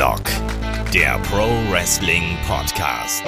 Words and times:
Headlock, 0.00 0.24
der 0.94 1.18
Pro 1.24 1.46
Wrestling 1.70 2.22
Podcast. 2.48 3.22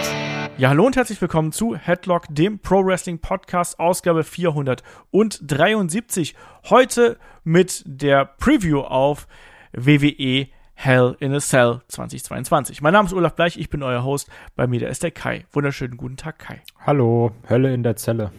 Ja, 0.56 0.70
hallo 0.70 0.86
und 0.86 0.96
herzlich 0.96 1.20
willkommen 1.20 1.52
zu 1.52 1.76
Headlock, 1.76 2.24
dem 2.30 2.60
Pro 2.60 2.82
Wrestling 2.82 3.18
Podcast, 3.18 3.78
Ausgabe 3.78 4.24
473. 4.24 6.34
Heute 6.70 7.18
mit 7.44 7.82
der 7.84 8.24
Preview 8.24 8.80
auf 8.80 9.28
WWE 9.74 10.48
Hell 10.72 11.14
in 11.20 11.34
a 11.34 11.40
Cell 11.40 11.82
2022. 11.88 12.80
Mein 12.80 12.94
Name 12.94 13.06
ist 13.06 13.12
Olaf 13.12 13.34
Bleich, 13.34 13.58
ich 13.58 13.68
bin 13.68 13.82
euer 13.82 14.02
Host. 14.02 14.30
Bei 14.56 14.66
mir, 14.66 14.80
der 14.80 14.88
ist 14.88 15.02
der 15.02 15.10
Kai. 15.10 15.44
Wunderschönen 15.52 15.98
guten 15.98 16.16
Tag, 16.16 16.38
Kai. 16.38 16.62
Hallo, 16.86 17.32
Hölle 17.50 17.74
in 17.74 17.82
der 17.82 17.96
Zelle. 17.96 18.32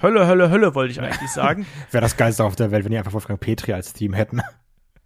Hölle, 0.00 0.28
Hölle, 0.28 0.50
Hölle, 0.50 0.76
wollte 0.76 0.92
ich 0.92 1.00
eigentlich 1.00 1.30
sagen. 1.32 1.66
Wäre 1.90 2.02
das 2.02 2.16
Geilste 2.16 2.44
auf 2.44 2.54
der 2.54 2.70
Welt, 2.70 2.84
wenn 2.84 2.92
die 2.92 2.98
einfach 2.98 3.14
Wolfgang 3.14 3.40
Petri 3.40 3.72
als 3.72 3.94
Team 3.94 4.12
hätten. 4.12 4.42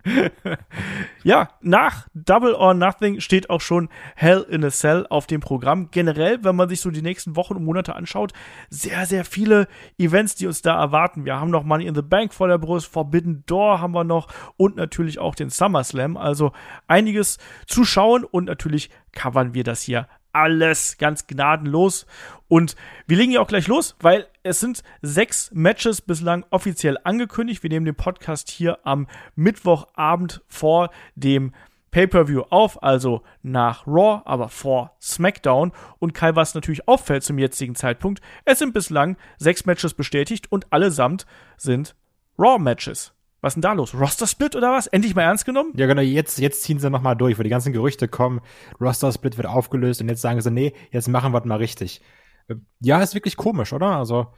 ja, 1.23 1.49
nach 1.61 2.09
Double 2.15 2.55
or 2.55 2.75
Nothing 2.75 3.21
steht 3.21 3.51
auch 3.51 3.61
schon 3.61 3.89
Hell 4.17 4.45
in 4.49 4.65
a 4.65 4.71
Cell 4.71 5.07
auf 5.09 5.27
dem 5.27 5.41
Programm. 5.41 5.91
Generell, 5.91 6.43
wenn 6.43 6.57
man 6.57 6.69
sich 6.69 6.81
so 6.81 6.91
die 6.91 7.03
nächsten 7.03 7.37
Wochen 7.37 7.57
und 7.57 7.65
Monate 7.65 7.95
anschaut, 7.95 8.33
sehr, 8.71 9.07
sehr 9.07 9.25
viele 9.25 9.69
Events, 9.99 10.35
die 10.35 10.47
uns 10.47 10.63
da 10.63 10.79
erwarten. 10.81 11.25
Wir 11.25 11.39
haben 11.39 11.51
noch 11.51 11.65
Money 11.65 11.87
in 11.87 11.95
the 11.95 12.03
Bank 12.03 12.35
vor 12.35 12.49
der 12.49 12.59
Brust, 12.59 12.87
Forbidden 12.87 13.45
Door 13.47 13.81
haben 13.81 13.93
wir 13.93 14.05
noch 14.05 14.29
und 14.57 14.77
natürlich 14.77 15.19
auch 15.19 15.35
den 15.35 15.51
SummerSlam. 15.51 16.17
Also 16.17 16.53
einiges 16.87 17.39
zu 17.67 17.85
schauen 17.85 18.25
und 18.25 18.47
natürlich 18.47 18.91
covern 19.13 19.55
wir 19.55 19.65
das 19.65 19.83
hier 19.83 20.09
alles 20.33 20.99
ganz 20.99 21.27
gnadenlos. 21.27 22.07
Und 22.49 22.77
wir 23.07 23.17
legen 23.17 23.33
ja 23.33 23.41
auch 23.41 23.49
gleich 23.49 23.67
los, 23.67 23.97
weil 24.01 24.27
es 24.43 24.61
sind 24.61 24.83
sechs 25.01 25.51
Matches 25.53 26.01
bislang 26.01 26.45
offiziell 26.51 26.99
angekündigt. 27.05 27.63
Wir 27.63 27.71
nehmen 27.71 27.87
den 27.87 27.95
Podcast 27.95 28.51
hier 28.51 28.79
am 28.85 29.07
Mittwochabend 29.37 30.43
vor 30.49 30.91
dem 31.15 31.53
Pay-per-view 31.93 32.45
auf, 32.49 32.83
also 32.83 33.23
nach 33.43 33.87
Raw, 33.87 34.23
aber 34.25 34.49
vor 34.49 34.97
SmackDown. 35.01 35.73
Und 35.99 36.15
Kai, 36.15 36.35
was 36.35 36.55
natürlich 36.55 36.89
auffällt 36.89 37.23
zum 37.23 37.39
jetzigen 37.39 37.75
Zeitpunkt, 37.75 38.21
es 38.45 38.59
sind 38.59 38.73
bislang 38.73 39.17
sechs 39.37 39.67
Matches 39.67 39.95
bestätigt 39.95 40.51
und 40.51 40.73
allesamt 40.73 41.27
sind 41.57 41.95
Raw-Matches. 42.39 43.13
Was 43.43 43.51
ist 43.51 43.55
denn 43.57 43.63
da 43.63 43.73
los? 43.73 43.93
Roster-Split 43.93 44.55
oder 44.55 44.71
was? 44.71 44.87
Endlich 44.87 45.17
mal 45.17 45.23
ernst 45.23 45.45
genommen? 45.45 45.73
Ja, 45.77 45.87
genau, 45.87 46.01
jetzt, 46.01 46.39
jetzt 46.39 46.63
ziehen 46.63 46.79
sie 46.79 46.89
nochmal 46.89 47.17
durch, 47.17 47.39
wo 47.39 47.43
die 47.43 47.51
ganzen 47.51 47.73
Gerüchte 47.73 48.07
kommen, 48.07 48.41
Roster-Split 48.81 49.37
wird 49.37 49.49
aufgelöst 49.49 50.01
und 50.01 50.09
jetzt 50.09 50.23
sagen 50.23 50.41
sie, 50.41 50.51
nee, 50.53 50.73
jetzt 50.93 51.09
machen 51.09 51.33
wir 51.33 51.41
es 51.41 51.45
mal 51.45 51.57
richtig. 51.57 52.01
Äh, 52.47 52.55
ja, 52.81 53.03
ist 53.03 53.15
wirklich 53.15 53.37
komisch, 53.37 53.73
oder? 53.73 53.97
Also, 53.97 54.29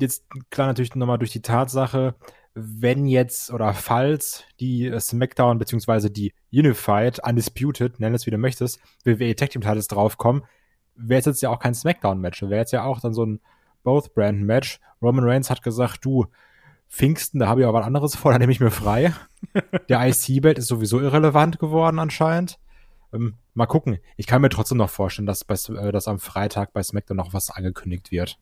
jetzt 0.00 0.24
klar 0.50 0.66
natürlich 0.66 0.96
nochmal 0.96 1.18
durch 1.18 1.30
die 1.30 1.40
Tatsache, 1.40 2.16
wenn 2.54 3.06
jetzt 3.06 3.52
oder 3.52 3.72
falls 3.74 4.42
die 4.58 4.92
SmackDown 4.98 5.58
beziehungsweise 5.58 6.10
die 6.10 6.34
Unified, 6.52 7.20
Undisputed, 7.24 8.00
nenn 8.00 8.12
es 8.12 8.26
wie 8.26 8.32
du 8.32 8.38
möchtest, 8.38 8.80
WWE 9.04 9.36
Tag 9.36 9.50
Team 9.50 9.62
Titles 9.62 9.86
draufkommen, 9.86 10.42
wäre 10.96 11.20
es 11.20 11.26
jetzt 11.26 11.42
ja 11.42 11.50
auch 11.50 11.60
kein 11.60 11.74
SmackDown-Match, 11.74 12.42
wäre 12.42 12.56
jetzt 12.56 12.72
ja 12.72 12.82
auch 12.82 13.00
dann 13.00 13.14
so 13.14 13.24
ein 13.24 13.40
Both-Brand-Match. 13.84 14.80
Roman 15.00 15.24
Reigns 15.24 15.48
hat 15.48 15.62
gesagt, 15.62 16.04
du, 16.04 16.26
Pfingsten, 16.92 17.40
da 17.40 17.48
habe 17.48 17.62
ich 17.62 17.66
aber 17.66 17.78
was 17.78 17.86
anderes 17.86 18.14
vor, 18.14 18.32
da 18.32 18.38
nehme 18.38 18.52
ich 18.52 18.60
mir 18.60 18.70
frei. 18.70 19.14
Der 19.88 20.06
IC-Belt 20.08 20.58
ist 20.58 20.66
sowieso 20.66 21.00
irrelevant 21.00 21.58
geworden 21.58 21.98
anscheinend. 21.98 22.58
Ähm, 23.14 23.38
mal 23.54 23.64
gucken. 23.64 23.98
Ich 24.18 24.26
kann 24.26 24.42
mir 24.42 24.50
trotzdem 24.50 24.76
noch 24.76 24.90
vorstellen, 24.90 25.24
dass, 25.24 25.42
bei, 25.42 25.54
äh, 25.54 25.90
dass 25.90 26.06
am 26.06 26.18
Freitag 26.18 26.74
bei 26.74 26.82
SmackDown 26.82 27.16
noch 27.16 27.32
was 27.32 27.48
angekündigt 27.48 28.10
wird. 28.10 28.38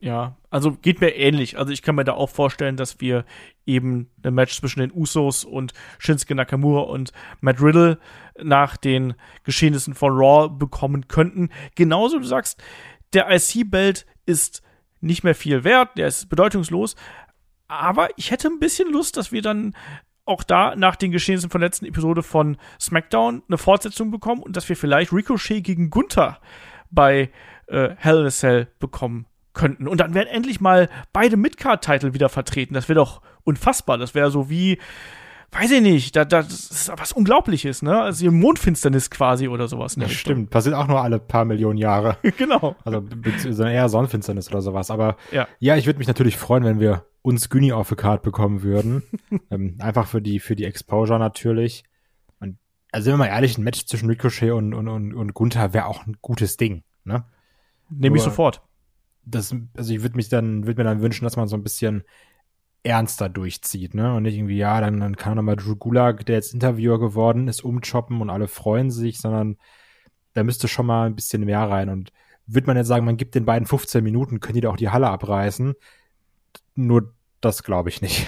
Ja, 0.00 0.36
also 0.50 0.72
geht 0.72 1.00
mir 1.00 1.14
ähnlich. 1.14 1.56
Also 1.56 1.72
ich 1.72 1.82
kann 1.82 1.94
mir 1.94 2.04
da 2.04 2.14
auch 2.14 2.30
vorstellen, 2.30 2.76
dass 2.76 3.00
wir 3.00 3.24
eben 3.64 4.10
ein 4.24 4.34
Match 4.34 4.58
zwischen 4.58 4.80
den 4.80 4.92
Usos 4.92 5.44
und 5.44 5.72
Shinsuke 5.98 6.34
Nakamura 6.34 6.82
und 6.82 7.12
Matt 7.40 7.62
Riddle 7.62 7.98
nach 8.42 8.76
den 8.76 9.14
Geschehnissen 9.44 9.94
von 9.94 10.12
Raw 10.12 10.48
bekommen 10.48 11.06
könnten. 11.06 11.50
Genauso 11.76 12.18
du 12.18 12.26
sagst, 12.26 12.60
der 13.12 13.30
IC-Belt 13.30 14.04
ist 14.26 14.62
nicht 15.00 15.22
mehr 15.22 15.34
viel 15.34 15.64
wert, 15.64 15.96
der 15.96 16.08
ist 16.08 16.28
bedeutungslos, 16.28 16.96
aber 17.68 18.08
ich 18.16 18.30
hätte 18.30 18.48
ein 18.48 18.58
bisschen 18.58 18.92
Lust, 18.92 19.16
dass 19.16 19.32
wir 19.32 19.42
dann 19.42 19.74
auch 20.26 20.42
da 20.42 20.74
nach 20.76 20.96
den 20.96 21.10
Geschehnissen 21.10 21.50
von 21.50 21.60
der 21.60 21.68
letzten 21.68 21.86
Episode 21.86 22.22
von 22.22 22.56
SmackDown 22.80 23.42
eine 23.46 23.58
Fortsetzung 23.58 24.10
bekommen 24.10 24.42
und 24.42 24.56
dass 24.56 24.68
wir 24.68 24.76
vielleicht 24.76 25.12
Ricochet 25.12 25.62
gegen 25.62 25.90
Gunther 25.90 26.40
bei 26.90 27.30
äh, 27.66 27.90
Hell 27.96 28.20
in 28.20 28.26
a 28.26 28.30
Cell 28.30 28.68
bekommen 28.78 29.26
könnten. 29.52 29.86
Und 29.86 29.98
dann 30.00 30.14
werden 30.14 30.28
endlich 30.28 30.60
mal 30.60 30.88
beide 31.12 31.36
Midcard-Titel 31.36 32.14
wieder 32.14 32.28
vertreten. 32.28 32.74
Das 32.74 32.88
wäre 32.88 32.98
doch 32.98 33.22
unfassbar. 33.44 33.98
Das 33.98 34.14
wäre 34.14 34.30
so 34.30 34.48
wie, 34.50 34.78
weiß 35.54 35.70
ich 35.70 35.80
nicht, 35.82 36.16
da, 36.16 36.24
da, 36.24 36.42
das 36.42 36.70
ist 36.70 36.92
was 36.96 37.12
Unglaubliches, 37.12 37.82
ne? 37.82 38.00
Also 38.00 38.30
Mondfinsternis 38.30 39.10
quasi 39.10 39.48
oder 39.48 39.68
sowas. 39.68 39.96
Ne? 39.96 40.04
Das 40.04 40.12
stimmt. 40.12 40.50
Passiert 40.50 40.74
auch 40.74 40.88
nur 40.88 41.00
alle 41.00 41.18
paar 41.18 41.44
Millionen 41.44 41.78
Jahre. 41.78 42.18
genau. 42.36 42.76
Also 42.84 43.64
eher 43.64 43.88
Sonnenfinsternis 43.88 44.48
oder 44.50 44.62
sowas. 44.62 44.90
Aber 44.90 45.16
ja, 45.30 45.46
ja 45.60 45.76
ich 45.76 45.86
würde 45.86 45.98
mich 45.98 46.08
natürlich 46.08 46.36
freuen, 46.36 46.64
wenn 46.64 46.80
wir 46.80 47.06
uns 47.22 47.48
Güni 47.48 47.72
auf 47.72 47.88
the 47.88 47.94
Card 47.94 48.22
bekommen 48.22 48.62
würden. 48.62 49.02
ähm, 49.50 49.76
einfach 49.78 50.06
für 50.06 50.20
die, 50.20 50.40
für 50.40 50.56
die 50.56 50.64
Exposure 50.64 51.18
natürlich. 51.18 51.84
Und, 52.40 52.58
also 52.92 53.04
sind 53.04 53.14
wir 53.14 53.18
mal 53.18 53.26
ehrlich, 53.26 53.56
ein 53.56 53.64
Match 53.64 53.86
zwischen 53.86 54.08
Ricochet 54.08 54.50
und, 54.50 54.74
und, 54.74 54.88
und, 54.88 55.14
und 55.14 55.34
Gunther 55.34 55.72
wäre 55.72 55.86
auch 55.86 56.06
ein 56.06 56.16
gutes 56.20 56.56
Ding, 56.56 56.82
ne? 57.04 57.24
Nehme 57.90 58.16
ich 58.16 58.22
sofort. 58.22 58.62
Das, 59.24 59.54
also 59.76 59.92
ich 59.92 60.02
würde 60.02 60.16
mich 60.16 60.28
dann, 60.28 60.66
würde 60.66 60.82
mir 60.82 60.88
dann 60.88 61.00
wünschen, 61.00 61.24
dass 61.24 61.36
man 61.36 61.48
so 61.48 61.56
ein 61.56 61.62
bisschen 61.62 62.02
ernster 62.84 63.28
durchzieht, 63.28 63.94
ne? 63.94 64.14
Und 64.14 64.24
nicht 64.24 64.36
irgendwie, 64.36 64.58
ja, 64.58 64.80
dann, 64.80 65.00
dann 65.00 65.16
kann 65.16 65.36
nochmal 65.36 65.56
Drew 65.56 65.74
Gulag, 65.74 66.24
der 66.26 66.36
jetzt 66.36 66.54
Interviewer 66.54 67.00
geworden 67.00 67.48
ist, 67.48 67.64
umchoppen 67.64 68.20
und 68.20 68.30
alle 68.30 68.46
freuen 68.46 68.90
sich, 68.90 69.18
sondern 69.18 69.56
da 70.34 70.44
müsste 70.44 70.68
schon 70.68 70.86
mal 70.86 71.06
ein 71.06 71.16
bisschen 71.16 71.44
mehr 71.44 71.60
rein. 71.60 71.88
Und 71.88 72.12
würde 72.46 72.66
man 72.66 72.76
jetzt 72.76 72.88
sagen, 72.88 73.06
man 73.06 73.16
gibt 73.16 73.34
den 73.34 73.46
beiden 73.46 73.66
15 73.66 74.04
Minuten, 74.04 74.40
können 74.40 74.54
die 74.54 74.60
da 74.60 74.70
auch 74.70 74.76
die 74.76 74.90
Halle 74.90 75.08
abreißen. 75.08 75.74
Nur 76.74 77.14
das 77.40 77.62
glaube 77.62 77.88
ich 77.88 78.02
nicht. 78.02 78.26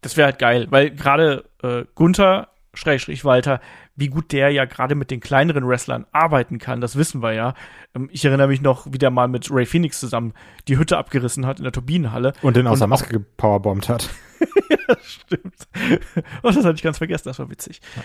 Das 0.00 0.16
wäre 0.16 0.26
halt 0.26 0.38
geil, 0.38 0.68
weil 0.70 0.90
gerade 0.92 1.44
äh, 1.62 1.84
Gunther 1.96 2.48
Schrägstrich 2.78 3.24
Walter, 3.24 3.60
wie 3.96 4.08
gut 4.08 4.30
der 4.32 4.50
ja 4.50 4.64
gerade 4.64 4.94
mit 4.94 5.10
den 5.10 5.20
kleineren 5.20 5.66
Wrestlern 5.66 6.06
arbeiten 6.12 6.58
kann, 6.58 6.80
das 6.80 6.96
wissen 6.96 7.22
wir 7.22 7.32
ja. 7.32 7.54
Ähm, 7.94 8.08
ich 8.12 8.24
erinnere 8.24 8.48
mich 8.48 8.60
noch, 8.60 8.86
wie 8.90 8.98
der 8.98 9.10
mal 9.10 9.28
mit 9.28 9.50
Ray 9.50 9.66
Phoenix 9.66 9.98
zusammen 9.98 10.32
die 10.68 10.78
Hütte 10.78 10.96
abgerissen 10.96 11.44
hat 11.44 11.58
in 11.58 11.64
der 11.64 11.72
Turbinenhalle. 11.72 12.32
Und 12.42 12.56
den 12.56 12.66
aus 12.68 12.78
der 12.78 12.86
Maske 12.86 13.08
gepowerbombt 13.08 13.88
hat. 13.88 14.08
ja, 14.70 14.96
stimmt. 15.02 15.66
Und 16.42 16.56
das 16.56 16.64
hatte 16.64 16.76
ich 16.76 16.82
ganz 16.82 16.98
vergessen, 16.98 17.28
das 17.28 17.40
war 17.40 17.50
witzig. 17.50 17.80
Ja. 17.96 18.02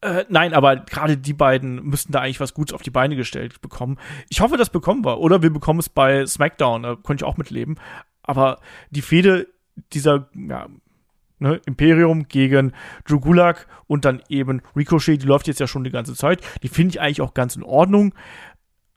Äh, 0.00 0.24
nein, 0.28 0.54
aber 0.54 0.76
gerade 0.76 1.18
die 1.18 1.34
beiden 1.34 1.82
müssten 1.84 2.12
da 2.12 2.20
eigentlich 2.20 2.40
was 2.40 2.54
Gutes 2.54 2.74
auf 2.74 2.82
die 2.82 2.90
Beine 2.90 3.16
gestellt 3.16 3.60
bekommen. 3.60 3.98
Ich 4.30 4.40
hoffe, 4.40 4.56
das 4.56 4.70
bekommen 4.70 5.04
wir. 5.04 5.18
Oder 5.18 5.42
wir 5.42 5.52
bekommen 5.52 5.80
es 5.80 5.88
bei 5.88 6.24
SmackDown, 6.24 6.82
da 6.84 6.94
konnte 6.94 7.24
ich 7.24 7.28
auch 7.28 7.36
mitleben. 7.36 7.78
Aber 8.22 8.58
die 8.90 9.02
Fehde 9.02 9.48
dieser 9.92 10.28
ja, 10.34 10.68
ne, 11.38 11.60
Imperium 11.66 12.28
gegen 12.28 12.72
Drew 13.04 13.20
Gulag 13.20 13.66
und 13.86 14.04
dann 14.04 14.22
eben 14.28 14.62
Ricochet, 14.76 15.22
die 15.22 15.26
läuft 15.26 15.46
jetzt 15.46 15.60
ja 15.60 15.66
schon 15.66 15.84
die 15.84 15.90
ganze 15.90 16.14
Zeit. 16.14 16.40
Die 16.62 16.68
finde 16.68 16.90
ich 16.90 17.00
eigentlich 17.00 17.20
auch 17.20 17.34
ganz 17.34 17.56
in 17.56 17.62
Ordnung. 17.62 18.14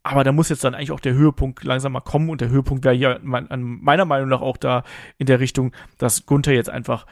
Aber 0.04 0.24
da 0.24 0.32
muss 0.32 0.50
jetzt 0.50 0.64
dann 0.64 0.74
eigentlich 0.74 0.92
auch 0.92 1.00
der 1.00 1.14
Höhepunkt 1.14 1.64
langsam 1.64 1.92
mal 1.92 2.02
kommen 2.02 2.30
und 2.30 2.42
der 2.42 2.50
Höhepunkt 2.50 2.84
wäre 2.84 2.96
hier 2.96 3.20
meiner 3.22 4.06
Meinung 4.06 4.30
nach 4.30 4.42
auch 4.42 4.58
da 4.58 4.84
in 5.20 5.28
der 5.28 5.40
Richtung, 5.40 5.74
dass 6.00 6.26
Gunther 6.26 6.54
jetzt 6.54 6.72
einfach 6.72 7.06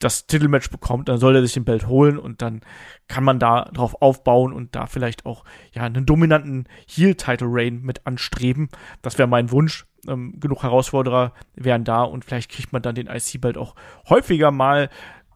das 0.00 0.26
Titelmatch 0.26 0.70
bekommt, 0.70 1.08
dann 1.08 1.18
soll 1.18 1.36
er 1.36 1.42
sich 1.42 1.52
den 1.52 1.64
Belt 1.64 1.86
holen 1.86 2.18
und 2.18 2.42
dann 2.42 2.62
kann 3.06 3.22
man 3.22 3.38
da 3.38 3.66
drauf 3.66 4.00
aufbauen 4.00 4.52
und 4.52 4.74
da 4.74 4.86
vielleicht 4.86 5.26
auch 5.26 5.44
ja 5.72 5.82
einen 5.82 6.06
dominanten 6.06 6.66
Heel-Title-Reign 6.88 7.82
mit 7.82 8.06
anstreben. 8.06 8.70
Das 9.02 9.18
wäre 9.18 9.28
mein 9.28 9.50
Wunsch. 9.50 9.86
Ähm, 10.08 10.38
genug 10.40 10.62
Herausforderer 10.62 11.32
wären 11.54 11.84
da 11.84 12.02
und 12.02 12.24
vielleicht 12.24 12.50
kriegt 12.50 12.72
man 12.72 12.82
dann 12.82 12.94
den 12.94 13.06
IC-Belt 13.06 13.58
auch 13.58 13.74
häufiger 14.08 14.50
mal 14.50 14.88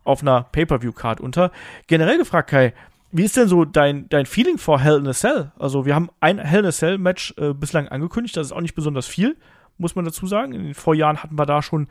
auf 0.05 0.23
einer 0.23 0.45
Pay-Per-View-Card 0.45 1.21
unter. 1.21 1.51
Generell 1.87 2.19
gefragt, 2.19 2.51
Kai, 2.51 2.75
wie 3.11 3.25
ist 3.25 3.37
denn 3.37 3.49
so 3.49 3.65
dein, 3.65 4.09
dein 4.09 4.27
Feeling 4.27 4.59
vor 4.59 4.81
Hell 4.81 4.99
in 4.99 5.07
a 5.07 5.13
Cell? 5.13 5.53
Also, 5.59 5.87
wir 5.87 5.95
haben 5.95 6.11
ein 6.21 6.39
Hell 6.39 6.61
in 6.61 6.67
a 6.67 6.73
Cell-Match 6.73 7.35
äh, 7.39 7.53
bislang 7.55 7.89
angekündigt, 7.89 8.37
das 8.37 8.49
ist 8.49 8.53
auch 8.53 8.61
nicht 8.61 8.75
besonders 8.75 9.07
viel, 9.07 9.37
muss 9.79 9.95
man 9.95 10.05
dazu 10.05 10.27
sagen. 10.27 10.53
In 10.53 10.65
den 10.65 10.75
Vorjahren 10.75 11.23
hatten 11.23 11.39
wir 11.39 11.47
da 11.47 11.63
schon 11.63 11.89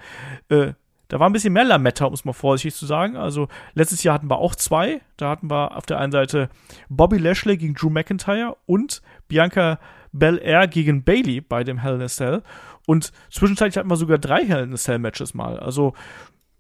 äh, 0.50 0.74
da 1.14 1.20
war 1.20 1.30
ein 1.30 1.34
bisschen 1.34 1.54
mehr 1.54 1.64
Lametta, 1.64 2.06
um 2.06 2.14
es 2.14 2.26
mal 2.26 2.34
vorsichtig 2.34 2.74
zu 2.74 2.88
sagen. 2.88 3.18
Also 3.18 3.48
letztes 3.76 4.02
Jahr 4.02 4.16
hatten 4.16 4.32
wir 4.32 4.40
auch 4.40 4.56
zwei. 4.56 5.02
Da 5.16 5.30
hatten 5.30 5.48
wir 5.52 5.78
auf 5.78 5.86
der 5.86 6.00
einen 6.00 6.12
Seite 6.12 6.50
Bobby 6.90 7.20
Lashley 7.20 7.56
gegen 7.56 7.76
Drew 7.76 7.92
McIntyre 7.92 8.58
und 8.66 9.04
Bianca 9.28 9.78
Belair 10.14 10.68
gegen 10.68 11.04
Bailey 11.04 11.42
bei 11.42 11.64
dem 11.64 11.80
Hell 11.80 11.96
in 11.96 12.02
a 12.02 12.08
Cell. 12.08 12.42
Und 12.86 13.12
zwischenzeitlich 13.30 13.78
hatten 13.78 13.90
wir 13.90 13.98
sogar 13.98 14.18
drei 14.18 14.46
Hell 14.46 14.64
in 14.64 14.74
a 14.74 14.78
Cell 14.78 15.00
Matches 15.00 15.34
mal. 15.34 15.60
Also 15.60 15.94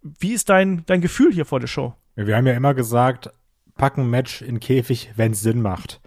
wie 0.01 0.33
ist 0.33 0.49
dein, 0.49 0.85
dein 0.85 0.99
Gefühl 0.99 1.31
hier 1.31 1.45
vor 1.45 1.59
der 1.61 1.67
Show? 1.67 1.93
Wir 2.15 2.35
haben 2.35 2.47
ja 2.47 2.53
immer 2.53 2.73
gesagt, 2.73 3.31
packen 3.75 4.09
Match 4.09 4.41
in 4.41 4.59
Käfig, 4.59 5.11
wenn 5.15 5.31
es 5.31 5.41
Sinn 5.41 5.61
macht. 5.61 6.01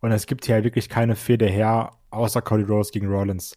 Und 0.00 0.12
es 0.12 0.26
gibt 0.26 0.46
hier 0.46 0.62
wirklich 0.62 0.88
keine 0.88 1.16
Fehde 1.16 1.46
her, 1.46 1.92
außer 2.10 2.42
Cody 2.42 2.62
Rose 2.62 2.92
gegen 2.92 3.08
Rollins, 3.08 3.56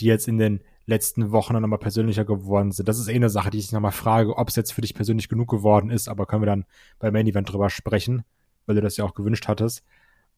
die 0.00 0.06
jetzt 0.06 0.28
in 0.28 0.38
den 0.38 0.60
letzten 0.86 1.30
Wochen 1.32 1.54
nochmal 1.60 1.78
persönlicher 1.78 2.24
geworden 2.24 2.72
sind. 2.72 2.88
Das 2.88 2.98
ist 2.98 3.08
eh 3.08 3.14
eine 3.14 3.30
Sache, 3.30 3.50
die 3.50 3.58
ich 3.58 3.72
nochmal 3.72 3.92
frage, 3.92 4.36
ob 4.36 4.48
es 4.48 4.56
jetzt 4.56 4.72
für 4.72 4.80
dich 4.80 4.94
persönlich 4.94 5.28
genug 5.28 5.48
geworden 5.48 5.90
ist, 5.90 6.08
aber 6.08 6.26
können 6.26 6.42
wir 6.42 6.46
dann 6.46 6.64
beim 6.98 7.12
Main 7.12 7.26
Event 7.26 7.52
drüber 7.52 7.70
sprechen. 7.70 8.24
weil 8.66 8.76
du 8.76 8.80
das 8.80 8.96
ja 8.96 9.04
auch 9.04 9.14
gewünscht 9.14 9.48
hattest. 9.48 9.84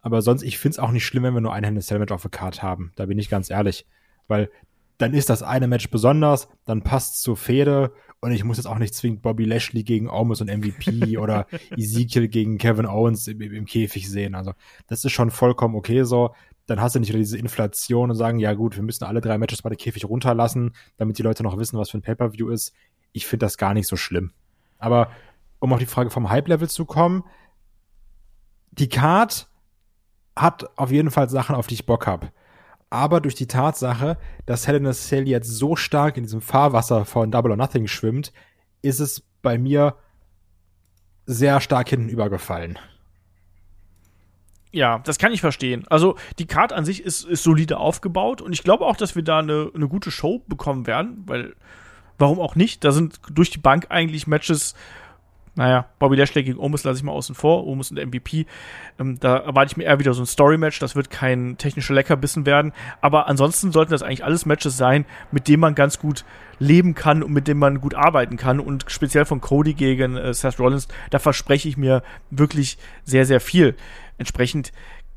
Aber 0.05 0.21
sonst, 0.21 0.43
ich 0.43 0.59
finde 0.59 0.75
es 0.75 0.79
auch 0.79 0.91
nicht 0.91 1.07
schlimm, 1.07 1.23
wenn 1.23 1.33
wir 1.33 1.41
nur 1.41 1.55
ein 1.55 1.65
Hell 1.65 1.73
Match 1.73 2.13
auf 2.13 2.21
der 2.21 2.31
Card 2.31 2.63
haben. 2.63 2.93
Da 2.95 3.07
bin 3.07 3.19
ich 3.19 3.31
ganz 3.31 3.49
ehrlich. 3.49 3.87
Weil 4.29 4.51
dann 4.99 5.15
ist 5.15 5.31
das 5.31 5.43
eine 5.43 5.67
Match 5.67 5.91
besonders, 5.91 6.47
dann 6.67 6.83
passt 6.83 7.23
zur 7.23 7.39
Fehde 7.39 7.91
und 8.21 8.31
ich 8.31 8.45
muss 8.45 8.59
jetzt 8.59 8.67
auch 8.67 8.79
nicht 8.79 8.95
zwingend 8.95 9.23
Bobby 9.23 9.47
Lashley 9.47 9.83
gegen 9.83 10.11
Omos 10.11 10.43
und 10.43 10.55
MVP 10.55 11.17
oder 11.19 11.47
Ezekiel 11.71 12.29
gegen 12.29 12.59
Kevin 12.59 12.85
Owens 12.85 13.27
im, 13.29 13.41
im, 13.41 13.65
Käfig 13.65 14.11
sehen. 14.11 14.35
Also 14.35 14.53
das 14.89 15.07
ist 15.07 15.13
schon 15.13 15.31
vollkommen 15.31 15.75
okay 15.75 16.03
so. 16.03 16.35
Dann 16.67 16.83
hast 16.83 16.95
du 16.95 17.01
nicht 17.01 17.09
wieder 17.09 17.19
diese 17.19 17.39
Inflation 17.39 18.11
und 18.11 18.17
sagen, 18.17 18.39
ja 18.39 18.53
gut, 18.53 18.77
wir 18.77 18.83
müssen 18.83 19.05
alle 19.05 19.23
drei 19.23 19.39
Matches 19.39 19.63
bei 19.63 19.71
der 19.71 19.79
Käfig 19.79 20.05
runterlassen, 20.05 20.75
damit 20.99 21.17
die 21.17 21.23
Leute 21.23 21.43
noch 21.43 21.57
wissen, 21.57 21.79
was 21.79 21.89
für 21.89 21.97
ein 21.97 22.03
Pay-Per-View 22.03 22.51
ist. 22.51 22.75
Ich 23.13 23.27
finde 23.27 23.47
das 23.47 23.57
gar 23.57 23.73
nicht 23.73 23.89
so 23.89 23.97
schlimm. 23.97 24.33
Aber 24.79 25.11
um 25.61 25.73
auf 25.73 25.79
die 25.79 25.87
Frage 25.87 26.11
vom 26.11 26.29
Hype-Level 26.29 26.69
zu 26.69 26.85
kommen, 26.85 27.25
die 28.71 28.91
Card 28.91 29.49
hat 30.37 30.71
auf 30.77 30.91
jeden 30.91 31.11
Fall 31.11 31.29
Sachen, 31.29 31.55
auf 31.55 31.67
die 31.67 31.75
ich 31.75 31.87
Bock 31.87 32.07
habe 32.07 32.31
aber 32.95 33.21
durch 33.21 33.35
die 33.35 33.49
Tatsache, 33.49 34.17
dass 34.47 34.69
Hell 34.69 34.77
in 34.77 34.87
a 34.87 34.93
Cell 34.93 35.27
jetzt 35.27 35.49
so 35.49 35.75
stark 35.75 36.17
in 36.17 36.23
diesem 36.23 36.41
Fahrwasser 36.41 37.05
von 37.05 37.33
Double 37.33 37.51
or 37.51 37.57
Nothing 37.57 37.89
schwimmt, 37.89 38.33
ist 38.83 39.01
es 39.01 39.21
bei 39.43 39.59
mir 39.59 39.97
sehr 41.27 41.61
stark 41.61 41.89
hinten 41.89 42.09
übergefallen. 42.09 42.79
Ja, 44.71 45.01
das 45.01 45.19
kann 45.19 45.33
ich 45.33 45.41
verstehen. 45.41 45.85
Also 45.89 46.17
die 46.39 46.47
Card 46.47 46.73
an 46.73 46.85
sich 46.85 47.03
ist, 47.03 47.25
ist 47.25 47.43
solide 47.43 47.79
aufgebaut 47.79 48.41
und 48.41 48.53
ich 48.53 48.63
glaube 48.63 48.87
auch, 48.87 48.97
dass 48.97 49.17
wir 49.17 49.25
da 49.25 49.41
eine, 49.41 49.73
eine 49.75 49.89
gute 49.89 50.13
Show 50.13 50.45
bekommen 50.47 50.87
werden, 50.87 51.25
weil 51.27 51.57
warum 52.19 52.39
auch 52.39 52.55
nicht? 52.55 52.85
Da 52.85 52.93
sind 52.93 53.21
durch 53.29 53.51
die 53.51 53.59
Bank 53.59 53.87
eigentlich 53.91 54.29
Matches 54.29 54.75
naja, 55.57 55.89
Bobby 55.99 56.17
Lashley 56.17 56.43
gegen 56.43 56.59
Omos 56.59 56.83
lasse 56.85 56.99
ich 56.99 57.05
mal 57.05 57.13
außen 57.13 57.35
vor, 57.35 57.67
Omos 57.67 57.91
und 57.91 58.05
MVP. 58.05 58.47
Ähm, 58.99 59.19
da 59.21 59.37
erwarte 59.37 59.73
ich 59.73 59.77
mir 59.77 59.85
eher 59.85 59.99
wieder 60.01 60.13
so 60.13 60.23
ein 60.23 60.27
Story-Match, 60.27 60.81
das 60.81 60.97
wird 60.97 61.11
kein 61.11 61.57
technischer 61.59 61.95
Leckerbissen 61.95 62.45
werden. 62.45 62.73
Aber 63.01 63.29
ansonsten 63.29 63.71
sollten 63.71 63.93
das 63.93 64.03
eigentlich 64.03 64.25
alles 64.25 64.47
Matches 64.47 64.77
sein, 64.77 65.05
mit 65.31 65.47
denen 65.47 65.61
man 65.61 65.75
ganz 65.75 65.99
gut 65.99 66.25
leben 66.59 66.95
kann 66.95 67.23
und 67.23 67.33
mit 67.33 67.47
denen 67.47 67.61
man 67.61 67.81
gut 67.81 67.95
arbeiten 67.95 68.37
kann. 68.37 68.59
Und 68.59 68.87
speziell 68.89 69.25
von 69.25 69.41
Cody 69.41 69.75
gegen 69.75 70.17
äh, 70.17 70.35
Seth 70.35 70.59
Rollins, 70.59 70.89
da 71.11 71.19
verspreche 71.19 71.69
ich 71.69 71.77
mir 71.77 72.03
wirklich 72.31 72.77
sehr, 73.05 73.25
sehr 73.25 73.41
viel. 73.41 73.77
Entsprechend 74.19 74.73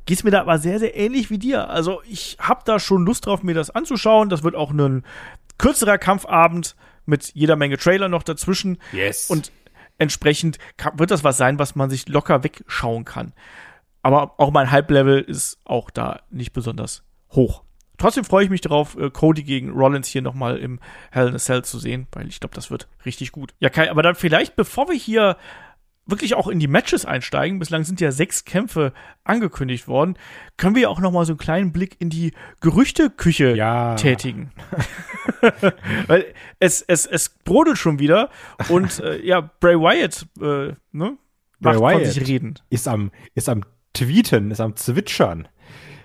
geht's 0.06 0.24
mir 0.24 0.31
da 0.31 0.42
aber 0.42 0.60
sehr, 0.60 0.80
sehr 0.80 0.95
ähnlich 0.95 1.30
wie 1.30 1.39
dir. 1.39 1.69
Also 1.69 2.01
ich 2.07 2.38
habe 2.39 2.62
da 2.66 2.80
schon 2.80 3.06
Lust 3.06 3.25
drauf, 3.25 3.44
mir 3.44 3.56
das 3.56 3.72
anzuschauen. 3.72 4.30
Das 4.30 4.44
wird 4.44 4.56
auch 4.56 4.72
ein 4.72 5.04
kürzerer 5.57 5.98
Kampfabend 5.98 6.75
mit 7.06 7.31
jeder 7.34 7.56
Menge 7.56 7.78
Trailer 7.78 8.10
noch 8.10 8.24
dazwischen. 8.24 8.78
Yes. 8.92 9.30
Und 9.30 9.51
entsprechend 9.98 10.58
wird 10.94 11.12
das 11.12 11.24
was 11.24 11.38
sein, 11.38 11.60
was 11.60 11.76
man 11.76 11.90
sich 11.90 12.08
locker 12.08 12.44
wegschauen 12.44 13.06
kann. 13.06 13.34
Aber 14.02 14.40
auch 14.40 14.52
mein 14.52 14.72
Hype-Level 14.72 15.22
ist 15.22 15.60
auch 15.66 15.90
da 15.90 16.22
nicht 16.30 16.54
besonders 16.54 17.04
hoch. 17.32 17.64
Trotzdem 17.98 18.24
freue 18.24 18.44
ich 18.44 18.50
mich 18.52 18.62
darauf, 18.62 18.96
äh, 18.96 19.10
Cody 19.10 19.44
gegen 19.44 19.72
Rollins 19.72 20.08
hier 20.08 20.22
nochmal 20.22 20.58
im 20.58 20.80
Hell 21.12 21.30
in 21.30 21.36
a 21.36 21.40
Cell 21.40 21.66
zu 21.66 21.80
sehen, 21.80 22.08
weil 22.12 22.28
ich 22.28 22.40
glaube, 22.40 22.54
das 22.54 22.70
wird 22.70 22.88
richtig 23.06 23.32
gut. 23.32 23.54
Ja, 23.60 23.70
Kai, 23.70 23.90
aber 23.90 24.04
dann 24.04 24.16
vielleicht, 24.16 24.56
bevor 24.56 24.88
wir 24.88 24.96
hier 24.96 25.36
wirklich 26.07 26.36
auch 26.36 26.48
in 26.48 26.59
die 26.59 26.68
Matches 26.68 27.06
einsteigen, 27.06 27.59
bislang 27.59 27.83
sind 27.83 28.01
ja 28.01 28.12
sechs 28.12 28.45
Kämpfe 28.45 28.94
angekündigt 29.24 29.88
worden, 29.88 30.18
können 30.56 30.75
wir 30.75 30.83
ja 30.83 30.89
auch 30.89 31.00
noch 31.00 31.12
mal 31.12 31.25
so 31.25 31.33
einen 31.33 31.38
kleinen 31.38 31.71
Blick 31.71 31.98
in 32.00 32.09
die 32.09 32.33
Gerüchteküche 32.62 33.56
ja. 33.56 33.95
tätigen. 33.95 34.51
Weil 36.07 36.25
es, 36.59 36.81
es, 36.81 37.06
es 37.06 37.30
brodelt 37.30 37.77
schon 37.77 38.00
wieder 38.00 38.30
und 38.69 39.00
äh, 39.00 39.24
ja, 39.25 39.42
Bray 39.59 39.75
Wyatt 39.75 40.25
äh, 40.42 40.74
ne, 40.92 41.18
Bray 41.59 41.80
Wyatt 41.80 42.01
von 42.04 42.06
sich 42.06 42.27
reden. 42.27 42.56
Ist 42.69 42.88
am, 42.88 43.12
ist 43.36 43.50
am 43.50 43.63
Tweeten, 43.94 44.51
ist 44.51 44.62
am 44.62 44.75
Zwitschern, 44.75 45.48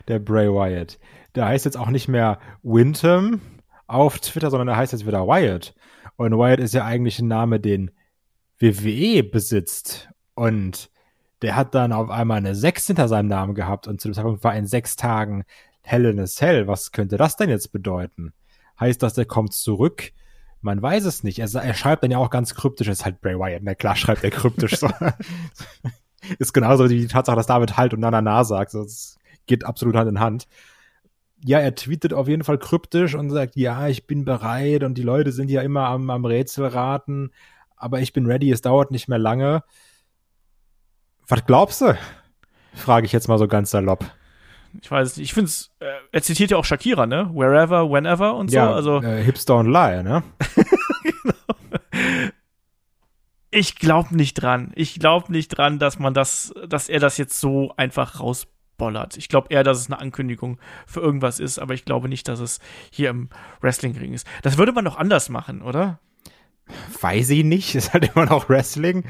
der 0.09 0.19
Bray 0.19 0.49
Wyatt. 0.49 0.99
Der 1.35 1.47
heißt 1.47 1.65
jetzt 1.65 1.77
auch 1.77 1.89
nicht 1.89 2.09
mehr 2.09 2.39
Wintham 2.63 3.41
auf 3.87 4.19
Twitter, 4.19 4.51
sondern 4.51 4.67
der 4.67 4.77
heißt 4.77 4.93
jetzt 4.93 5.07
wieder 5.07 5.27
Wyatt. 5.27 5.75
Und 6.17 6.37
Wyatt 6.37 6.61
ist 6.61 6.75
ja 6.75 6.85
eigentlich 6.85 7.19
ein 7.21 7.29
Name, 7.29 7.61
den 7.61 7.91
WWE 8.63 9.25
besitzt 9.25 10.09
und 10.35 10.91
der 11.43 11.57
hat 11.57 11.75
dann 11.75 11.93
auf 11.93 12.09
einmal 12.11 12.39
eine 12.39 12.55
6 12.55 12.87
hinter 12.87 13.09
seinem 13.09 13.29
Namen 13.29 13.55
gehabt 13.55 13.89
und 13.89 14.01
zu 14.01 14.09
dem 14.09 14.15
Zeitpunkt 14.15 14.45
war 14.45 14.55
in 14.55 14.67
sechs 14.67 14.95
Tagen 14.97 15.45
Hell 15.83 16.05
in 16.07 16.21
a 16.21 16.27
Cell. 16.27 16.69
Was 16.69 16.93
könnte 16.93 17.17
das 17.17 17.37
denn 17.37 17.51
jetzt 17.51 17.73
bedeuten? 17.73 18.33
Heißt 18.79 19.03
das, 19.03 19.15
der 19.15 19.25
kommt 19.25 19.53
zurück? 19.53 20.13
Man 20.61 20.81
weiß 20.81 21.05
es 21.05 21.25
nicht. 21.25 21.41
Er, 21.41 21.53
er 21.53 21.75
schreibt 21.75 22.05
dann 22.05 22.13
ja 22.13 22.19
auch 22.19 22.31
ganz 22.31 22.55
kryptisch, 22.55 22.87
ist 22.87 23.05
halt 23.05 23.21
Bray 23.21 23.37
Wyatt. 23.37 23.63
Na 23.65 23.75
klar 23.75 23.97
schreibt 23.97 24.23
er 24.23 24.31
kryptisch. 24.31 24.77
so. 24.77 24.89
ist 26.39 26.53
genauso 26.53 26.89
wie 26.89 27.01
die 27.01 27.09
Tatsache, 27.09 27.37
dass 27.37 27.49
David 27.49 27.77
halt 27.77 27.93
und 27.95 28.01
na 28.01 28.13
na 28.13 28.23
na 28.23 28.45
sagt. 28.45 28.75
Das 28.75 29.19
geht 29.47 29.67
absolut 29.67 29.97
Hand 29.97 30.09
in 30.09 30.21
Hand. 30.21 30.47
Ja, 31.45 31.59
er 31.59 31.75
tweetet 31.75 32.15
auf 32.15 32.29
jeden 32.29 32.45
Fall 32.45 32.59
kryptisch 32.59 33.17
und 33.17 33.31
sagt, 33.31 33.57
ja, 33.57 33.89
ich 33.89 34.07
bin 34.07 34.25
bereit 34.25 34.85
und 34.85 34.97
die 34.97 35.03
Leute 35.03 35.33
sind 35.33 35.51
ja 35.51 35.63
immer 35.63 35.89
am, 35.89 36.09
am 36.11 36.25
Rätselraten 36.25 37.33
aber 37.83 38.01
ich 38.01 38.13
bin 38.13 38.27
ready, 38.27 38.51
es 38.51 38.63
dauert 38.63 38.91
nicht 38.91 39.09
mehr 39.09 39.19
lange. 39.19 39.65
Was 41.27 41.45
glaubst 41.45 41.81
du? 41.81 41.99
Frage 42.75 43.07
ich 43.07 43.13
jetzt 43.13 43.29
mal 43.29 43.39
so 43.39 43.49
ganz 43.49 43.71
salopp. 43.71 44.05
Ich 44.81 44.91
weiß 44.91 45.09
es 45.09 45.17
nicht. 45.17 45.27
Ich 45.27 45.35
finde 45.35 45.49
es, 45.49 45.71
äh, 45.81 45.87
er 46.13 46.23
zitiert 46.23 46.51
ja 46.51 46.57
auch 46.57 46.65
Shakira, 46.65 47.07
ne? 47.07 47.31
Wherever, 47.35 47.91
whenever 47.91 48.37
und 48.37 48.51
so. 48.51 48.57
Ja, 48.57 48.73
also, 48.73 49.03
äh, 49.03 49.23
Hipster 49.23 49.57
und 49.57 49.67
Lie, 49.71 50.03
ne? 50.03 50.23
genau. 51.03 51.35
Ich 53.55 53.77
glaube 53.77 54.17
nicht 54.17 54.35
dran. 54.35 54.73
Ich 54.77 54.99
glaube 54.99 55.31
nicht 55.31 55.49
dran, 55.49 55.79
dass 55.79 55.99
man 55.99 56.15
das, 56.15 56.55
dass 56.67 56.89
er 56.89 57.01
das 57.01 57.19
jetzt 57.19 57.39
so 57.39 57.75
einfach 57.77 58.19
rausbollert. 58.19 59.19
Ich 59.19 59.29
glaube 59.29 59.49
eher, 59.51 59.63
dass 59.63 59.79
es 59.79 59.89
eine 59.89 60.01
Ankündigung 60.01 60.59
für 60.87 61.01
irgendwas 61.01 61.39
ist, 61.39 61.59
aber 61.59 61.75
ich 61.75 61.85
glaube 61.85 62.09
nicht, 62.09 62.29
dass 62.29 62.41
es 62.41 62.61
hier 62.91 63.11
im 63.11 63.29
Wrestling-Ring 63.61 64.15
ist. 64.15 64.27
Das 64.41 64.57
würde 64.57 64.73
man 64.73 64.87
doch 64.87 64.97
anders 64.97 65.29
machen, 65.29 65.61
oder? 65.61 65.99
Weiß 67.01 67.31
ich 67.31 67.45
nicht, 67.45 67.75
ist 67.75 67.93
halt 67.93 68.15
immer 68.15 68.27
noch 68.27 68.49
Wrestling. 68.49 69.05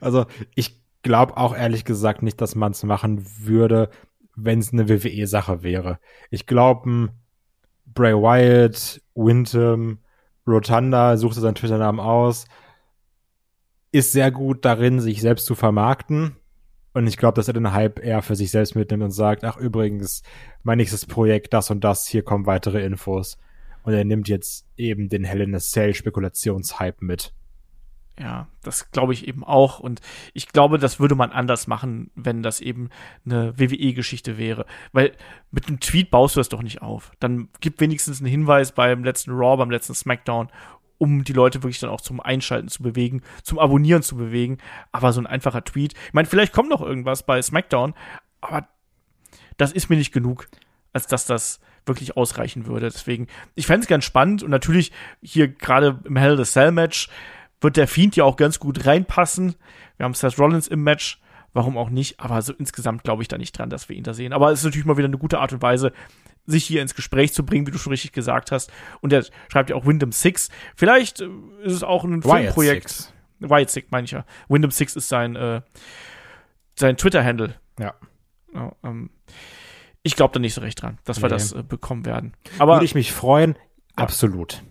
Also 0.00 0.26
ich 0.54 0.82
glaube 1.02 1.36
auch 1.36 1.54
ehrlich 1.54 1.84
gesagt 1.84 2.22
nicht, 2.22 2.40
dass 2.40 2.54
man 2.54 2.72
es 2.72 2.82
machen 2.82 3.24
würde, 3.38 3.90
wenn 4.36 4.58
es 4.58 4.72
eine 4.72 4.88
WWE-Sache 4.88 5.62
wäre. 5.62 5.98
Ich 6.30 6.46
glaube, 6.46 7.10
Bray 7.86 8.14
Wyatt, 8.14 9.00
Wyndham, 9.14 9.98
Rotunda, 10.46 11.16
suchte 11.16 11.40
seinen 11.40 11.54
Twitter-Namen 11.54 12.00
aus, 12.00 12.46
ist 13.92 14.12
sehr 14.12 14.30
gut 14.30 14.64
darin, 14.64 15.00
sich 15.00 15.20
selbst 15.20 15.46
zu 15.46 15.54
vermarkten. 15.54 16.36
Und 16.94 17.06
ich 17.06 17.16
glaube, 17.16 17.36
dass 17.36 17.48
er 17.48 17.54
den 17.54 17.72
Hype 17.72 18.04
eher 18.04 18.22
für 18.22 18.36
sich 18.36 18.50
selbst 18.50 18.74
mitnimmt 18.76 19.02
und 19.02 19.10
sagt, 19.10 19.44
ach 19.44 19.56
übrigens, 19.56 20.22
mein 20.62 20.78
nächstes 20.78 21.06
Projekt, 21.06 21.52
das 21.52 21.70
und 21.70 21.82
das, 21.82 22.06
hier 22.06 22.22
kommen 22.22 22.46
weitere 22.46 22.84
Infos. 22.84 23.38
Und 23.84 23.92
er 23.92 24.04
nimmt 24.04 24.28
jetzt 24.28 24.66
eben 24.76 25.08
den 25.08 25.24
Hell 25.24 25.42
in 25.42 25.54
a 25.54 25.60
Cell 25.60 25.94
Spekulationshype 25.94 27.04
mit. 27.04 27.32
Ja, 28.18 28.48
das 28.62 28.90
glaube 28.92 29.12
ich 29.12 29.26
eben 29.26 29.44
auch. 29.44 29.80
Und 29.80 30.00
ich 30.32 30.48
glaube, 30.48 30.78
das 30.78 31.00
würde 31.00 31.14
man 31.14 31.32
anders 31.32 31.66
machen, 31.66 32.10
wenn 32.14 32.42
das 32.42 32.60
eben 32.60 32.90
eine 33.26 33.58
WWE-Geschichte 33.58 34.38
wäre. 34.38 34.66
Weil 34.92 35.12
mit 35.50 35.68
einem 35.68 35.80
Tweet 35.80 36.10
baust 36.10 36.36
du 36.36 36.40
das 36.40 36.48
doch 36.48 36.62
nicht 36.62 36.80
auf. 36.80 37.12
Dann 37.18 37.48
gib 37.60 37.80
wenigstens 37.80 38.20
einen 38.20 38.30
Hinweis 38.30 38.72
beim 38.72 39.04
letzten 39.04 39.32
Raw, 39.32 39.56
beim 39.56 39.70
letzten 39.70 39.94
SmackDown, 39.94 40.48
um 40.96 41.24
die 41.24 41.32
Leute 41.32 41.62
wirklich 41.62 41.80
dann 41.80 41.90
auch 41.90 42.00
zum 42.00 42.20
Einschalten 42.20 42.68
zu 42.68 42.82
bewegen, 42.82 43.22
zum 43.42 43.58
Abonnieren 43.58 44.02
zu 44.02 44.16
bewegen. 44.16 44.58
Aber 44.92 45.12
so 45.12 45.20
ein 45.20 45.26
einfacher 45.26 45.64
Tweet. 45.64 45.94
Ich 46.06 46.14
meine, 46.14 46.28
vielleicht 46.28 46.52
kommt 46.52 46.70
noch 46.70 46.82
irgendwas 46.82 47.26
bei 47.26 47.42
SmackDown, 47.42 47.94
aber 48.40 48.68
das 49.56 49.72
ist 49.72 49.90
mir 49.90 49.96
nicht 49.96 50.12
genug, 50.12 50.48
als 50.92 51.08
dass 51.08 51.26
das 51.26 51.60
wirklich 51.86 52.16
ausreichen 52.16 52.66
würde. 52.66 52.88
Deswegen, 52.90 53.26
ich 53.54 53.66
fände 53.66 53.82
es 53.82 53.88
ganz 53.88 54.04
spannend 54.04 54.42
und 54.42 54.50
natürlich 54.50 54.92
hier 55.22 55.48
gerade 55.48 56.00
im 56.04 56.16
Hell 56.16 56.36
the 56.36 56.50
Cell 56.50 56.72
Match 56.72 57.08
wird 57.60 57.76
der 57.76 57.88
Fiend 57.88 58.16
ja 58.16 58.24
auch 58.24 58.36
ganz 58.36 58.58
gut 58.58 58.86
reinpassen. 58.86 59.54
Wir 59.96 60.04
haben 60.04 60.14
Seth 60.14 60.38
Rollins 60.38 60.68
im 60.68 60.82
Match, 60.82 61.20
warum 61.52 61.78
auch 61.78 61.90
nicht, 61.90 62.20
aber 62.20 62.40
so 62.42 62.52
insgesamt 62.52 63.04
glaube 63.04 63.22
ich 63.22 63.28
da 63.28 63.38
nicht 63.38 63.56
dran, 63.56 63.70
dass 63.70 63.88
wir 63.88 63.96
ihn 63.96 64.04
da 64.04 64.14
sehen. 64.14 64.32
Aber 64.32 64.50
es 64.50 64.60
ist 64.60 64.64
natürlich 64.64 64.86
mal 64.86 64.96
wieder 64.96 65.08
eine 65.08 65.18
gute 65.18 65.38
Art 65.38 65.52
und 65.52 65.62
Weise, 65.62 65.92
sich 66.46 66.64
hier 66.64 66.82
ins 66.82 66.94
Gespräch 66.94 67.32
zu 67.32 67.44
bringen, 67.44 67.66
wie 67.66 67.70
du 67.70 67.78
schon 67.78 67.92
richtig 67.92 68.12
gesagt 68.12 68.52
hast. 68.52 68.70
Und 69.00 69.12
er 69.12 69.24
schreibt 69.48 69.70
ja 69.70 69.76
auch 69.76 69.86
Wyndham 69.86 70.12
Six. 70.12 70.50
Vielleicht 70.76 71.20
äh, 71.20 71.28
ist 71.62 71.72
es 71.72 71.82
auch 71.82 72.04
ein 72.04 72.22
Wyatt 72.24 72.42
Filmprojekt. 72.42 72.88
Six. 72.90 73.14
Wyatt 73.40 73.70
Six, 73.70 73.90
meine 73.90 74.04
ich 74.04 74.10
ja. 74.10 74.24
Wyndham 74.48 74.70
Six 74.70 74.96
ist 74.96 75.08
sein, 75.08 75.36
äh, 75.36 75.62
sein 76.74 76.96
Twitter-Handle. 76.96 77.54
Ja. 77.78 77.94
ja 78.52 78.72
ähm, 78.84 79.10
ich 80.04 80.14
glaube 80.14 80.32
da 80.32 80.38
nicht 80.38 80.54
so 80.54 80.60
recht 80.60 80.80
dran, 80.80 80.98
dass 81.04 81.20
wir 81.20 81.28
das 81.28 81.52
äh, 81.52 81.64
bekommen 81.64 82.04
werden. 82.04 82.34
Aber 82.60 82.74
würde 82.74 82.84
ich 82.84 82.94
mich 82.94 83.12
freuen, 83.12 83.56
absolut. 83.96 84.62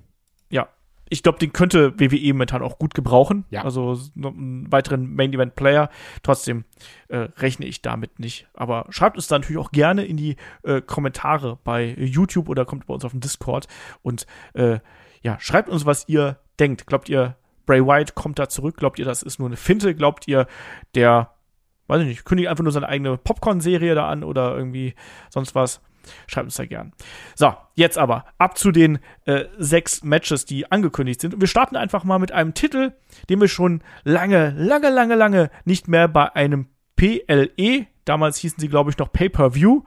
Ja, 0.50 0.70
ich 1.10 1.22
glaube, 1.22 1.40
den 1.40 1.52
könnte 1.52 2.00
WWE 2.00 2.34
momentan 2.34 2.62
auch 2.62 2.80
gut 2.80 2.94
gebrauchen. 2.94 3.46
Ja. 3.50 3.64
Also 3.64 4.00
einen 4.16 4.72
weiteren 4.72 5.14
Main 5.14 5.34
Event 5.34 5.56
Player. 5.56 5.90
Trotzdem 6.22 6.66
äh, 7.10 7.28
rechne 7.38 7.66
ich 7.66 7.82
damit 7.82 8.20
nicht. 8.20 8.48
Aber 8.54 8.86
schreibt 8.90 9.18
uns 9.18 9.28
da 9.28 9.38
natürlich 9.38 9.60
auch 9.60 9.72
gerne 9.72 10.06
in 10.06 10.18
die 10.18 10.38
äh, 10.64 10.82
Kommentare 10.82 11.60
bei 11.64 11.96
YouTube 12.00 12.48
oder 12.48 12.66
kommt 12.66 12.88
bei 12.88 12.94
uns 12.94 13.04
auf 13.04 13.12
den 13.12 13.22
Discord 13.22 13.68
und 14.02 14.26
äh, 14.54 14.80
ja, 15.22 15.40
schreibt 15.40 15.70
uns, 15.70 15.86
was 15.86 16.08
ihr 16.08 16.40
denkt. 16.60 16.86
Glaubt 16.86 17.10
ihr, 17.10 17.38
Bray 17.66 17.86
Wyatt 17.86 18.16
kommt 18.16 18.40
da 18.40 18.50
zurück? 18.50 18.78
Glaubt 18.78 19.00
ihr, 19.00 19.06
das 19.06 19.24
ist 19.24 19.40
nur 19.40 19.48
eine 19.48 19.58
Finte? 19.58 19.96
Glaubt 19.96 20.28
ihr, 20.28 20.48
der 20.96 21.34
weiß 21.88 22.02
ich 22.02 22.08
nicht, 22.08 22.26
kündigt 22.26 22.50
einfach 22.50 22.64
nur 22.64 22.72
seine 22.72 22.90
eigene 22.90 23.18
Popcorn-Serie 23.18 23.96
da 23.96 24.08
an 24.08 24.24
oder 24.24 24.56
irgendwie 24.56 24.94
sonst 25.30 25.56
was. 25.56 25.82
Schreibt 26.28 26.46
uns 26.46 26.56
da 26.56 26.66
gern. 26.66 26.92
So, 27.36 27.54
jetzt 27.76 27.98
aber 27.98 28.26
ab 28.38 28.58
zu 28.58 28.72
den 28.72 29.00
äh, 29.26 29.46
sechs 29.58 30.04
Matches, 30.04 30.46
die 30.46 30.70
angekündigt 30.70 31.22
sind. 31.22 31.34
Und 31.34 31.40
wir 31.40 31.48
starten 31.48 31.78
einfach 31.78 32.04
mal 32.04 32.20
mit 32.20 32.34
einem 32.34 32.54
Titel, 32.54 32.92
den 33.30 33.40
wir 33.40 33.48
schon 33.48 33.82
lange, 34.04 34.54
lange, 34.58 34.90
lange, 34.90 35.16
lange 35.16 35.50
nicht 35.64 35.88
mehr 35.88 36.10
bei 36.10 36.36
einem 36.36 36.68
PLE, 36.98 37.88
damals 38.06 38.38
hießen 38.38 38.60
sie, 38.60 38.68
glaube 38.68 38.90
ich, 38.90 38.98
noch 38.98 39.12
Pay-Per-View, 39.12 39.84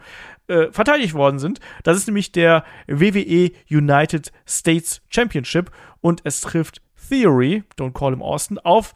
äh, 0.49 0.71
verteidigt 0.71 1.15
worden 1.15 1.39
sind. 1.39 1.61
Das 1.83 1.97
ist 1.97 2.07
nämlich 2.07 2.33
der 2.33 2.65
WWE 2.87 3.51
United 3.71 4.33
States 4.47 5.03
Championship 5.11 5.71
und 6.01 6.21
es 6.25 6.41
trifft 6.41 6.83
Theory, 7.09 7.65
don't 7.79 7.93
call 7.93 8.13
him 8.13 8.23
Austin, 8.23 8.59
auf 8.59 8.95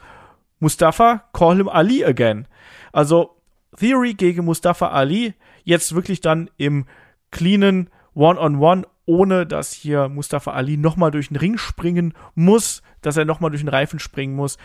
Mustafa, 0.58 1.24
call 1.32 1.56
him 1.56 1.68
Ali 1.68 2.04
again. 2.04 2.46
Also 2.92 3.36
Theory 3.78 4.14
gegen 4.14 4.44
Mustafa 4.44 4.88
Ali, 4.88 5.34
jetzt 5.64 5.94
wirklich 5.94 6.20
dann 6.20 6.50
im 6.56 6.86
cleanen 7.30 7.90
One-on-One, 8.14 8.86
ohne 9.06 9.46
dass 9.46 9.72
hier 9.72 10.08
Mustafa 10.08 10.52
Ali 10.52 10.76
nochmal 10.76 11.10
durch 11.10 11.28
den 11.28 11.36
Ring 11.36 11.58
springen 11.58 12.14
muss, 12.34 12.82
dass 13.02 13.16
er 13.16 13.24
nochmal 13.24 13.50
durch 13.50 13.62
den 13.62 13.68
Reifen 13.68 13.98
springen 13.98 14.34
muss. 14.34 14.58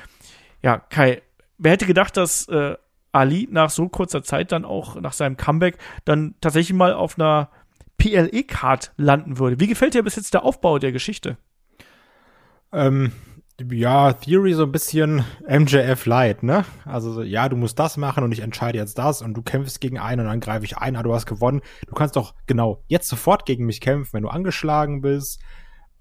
Ja, 0.62 0.78
Kai, 0.78 1.22
wer 1.58 1.74
hätte 1.74 1.86
gedacht, 1.86 2.18
dass 2.18 2.48
äh, 2.48 2.76
Ali 3.12 3.48
nach 3.50 3.70
so 3.70 3.88
kurzer 3.88 4.24
Zeit 4.24 4.52
dann 4.52 4.66
auch 4.66 5.00
nach 5.00 5.14
seinem 5.14 5.38
Comeback 5.38 5.78
dann 6.04 6.36
tatsächlich 6.42 6.76
mal 6.76 6.94
auf 6.94 7.18
einer 7.18 7.50
PLE-Card 7.98 8.92
landen 8.98 9.40
würde? 9.40 9.60
Wie 9.60 9.68
gefällt 9.68 9.94
dir 9.94 10.04
bis 10.04 10.16
jetzt 10.18 10.34
der 10.34 10.44
Aufbau 10.44 10.80
der 10.80 10.92
Geschichte? 10.92 11.38
Ähm, 12.74 13.14
ja, 13.72 14.12
Theory 14.14 14.54
so 14.54 14.64
ein 14.64 14.72
bisschen 14.72 15.24
MJF 15.48 16.06
Light, 16.06 16.44
ne? 16.44 16.66
Also, 16.84 17.24
ja, 17.24 17.48
du 17.48 17.56
musst 17.56 17.80
das 17.80 17.96
machen 17.96 18.24
und 18.24 18.32
ich 18.34 18.42
entscheide 18.42 18.78
jetzt 18.78 18.98
das 18.98 19.22
und 19.22 19.34
du 19.34 19.42
kämpfst 19.42 19.80
gegen 19.80 19.98
einen 19.98 20.22
und 20.22 20.28
dann 20.28 20.42
greife 20.42 20.66
ich 20.66 20.78
ein, 20.78 20.96
ah, 20.96 21.04
du 21.04 21.14
hast 21.14 21.26
gewonnen. 21.26 21.62
Du 21.88 21.94
kannst 21.94 22.18
doch 22.18 22.36
genau 22.48 22.84
jetzt 22.88 23.08
sofort 23.08 23.46
gegen 23.46 23.66
mich 23.66 23.80
kämpfen, 23.80 24.14
wenn 24.14 24.24
du 24.24 24.30
angeschlagen 24.30 25.02
bist. 25.02 25.40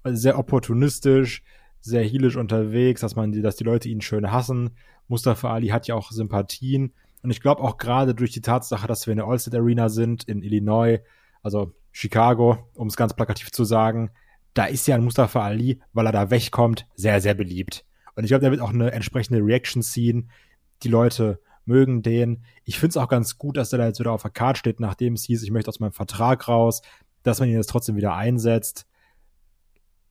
Sehr 0.03 0.37
opportunistisch, 0.37 1.43
sehr 1.79 2.03
heelisch 2.03 2.35
unterwegs, 2.35 3.01
dass 3.01 3.15
man, 3.15 3.31
dass 3.41 3.55
die 3.55 3.63
Leute 3.63 3.87
ihn 3.87 4.01
schön 4.01 4.31
hassen. 4.31 4.71
Mustafa 5.07 5.53
Ali 5.53 5.69
hat 5.69 5.87
ja 5.87 5.95
auch 5.95 6.11
Sympathien. 6.11 6.93
Und 7.23 7.31
ich 7.31 7.41
glaube 7.41 7.61
auch 7.61 7.77
gerade 7.77 8.13
durch 8.13 8.31
die 8.31 8.41
Tatsache, 8.41 8.87
dass 8.87 9.07
wir 9.07 9.13
in 9.13 9.17
der 9.17 9.27
Allstate 9.27 9.57
Arena 9.57 9.87
sind, 9.89 10.25
in 10.25 10.43
Illinois, 10.43 10.99
also 11.41 11.73
Chicago, 11.91 12.57
um 12.73 12.87
es 12.87 12.97
ganz 12.97 13.13
plakativ 13.13 13.51
zu 13.51 13.63
sagen, 13.63 14.11
da 14.55 14.65
ist 14.65 14.87
ja 14.87 14.95
ein 14.95 15.03
Mustafa 15.03 15.43
Ali, 15.43 15.81
weil 15.93 16.07
er 16.07 16.11
da 16.11 16.31
wegkommt, 16.31 16.87
sehr, 16.95 17.21
sehr 17.21 17.35
beliebt. 17.35 17.85
Und 18.15 18.23
ich 18.23 18.29
glaube, 18.29 18.41
der 18.41 18.51
wird 18.51 18.61
auch 18.61 18.73
eine 18.73 18.91
entsprechende 18.91 19.41
Reaction 19.41 19.83
ziehen. 19.83 20.31
Die 20.81 20.87
Leute 20.87 21.41
mögen 21.65 22.01
den. 22.01 22.45
Ich 22.63 22.79
finde 22.79 22.91
es 22.91 22.97
auch 22.97 23.09
ganz 23.09 23.37
gut, 23.37 23.57
dass 23.57 23.69
der 23.69 23.79
da 23.79 23.87
jetzt 23.87 23.99
wieder 23.99 24.13
auf 24.13 24.21
der 24.21 24.31
Karte 24.31 24.59
steht, 24.59 24.79
nachdem 24.79 25.13
es 25.13 25.25
hieß, 25.25 25.43
ich 25.43 25.51
möchte 25.51 25.69
aus 25.69 25.81
meinem 25.81 25.91
Vertrag 25.91 26.47
raus, 26.47 26.81
dass 27.21 27.39
man 27.39 27.49
ihn 27.49 27.55
jetzt 27.55 27.69
trotzdem 27.69 27.97
wieder 27.97 28.15
einsetzt. 28.15 28.87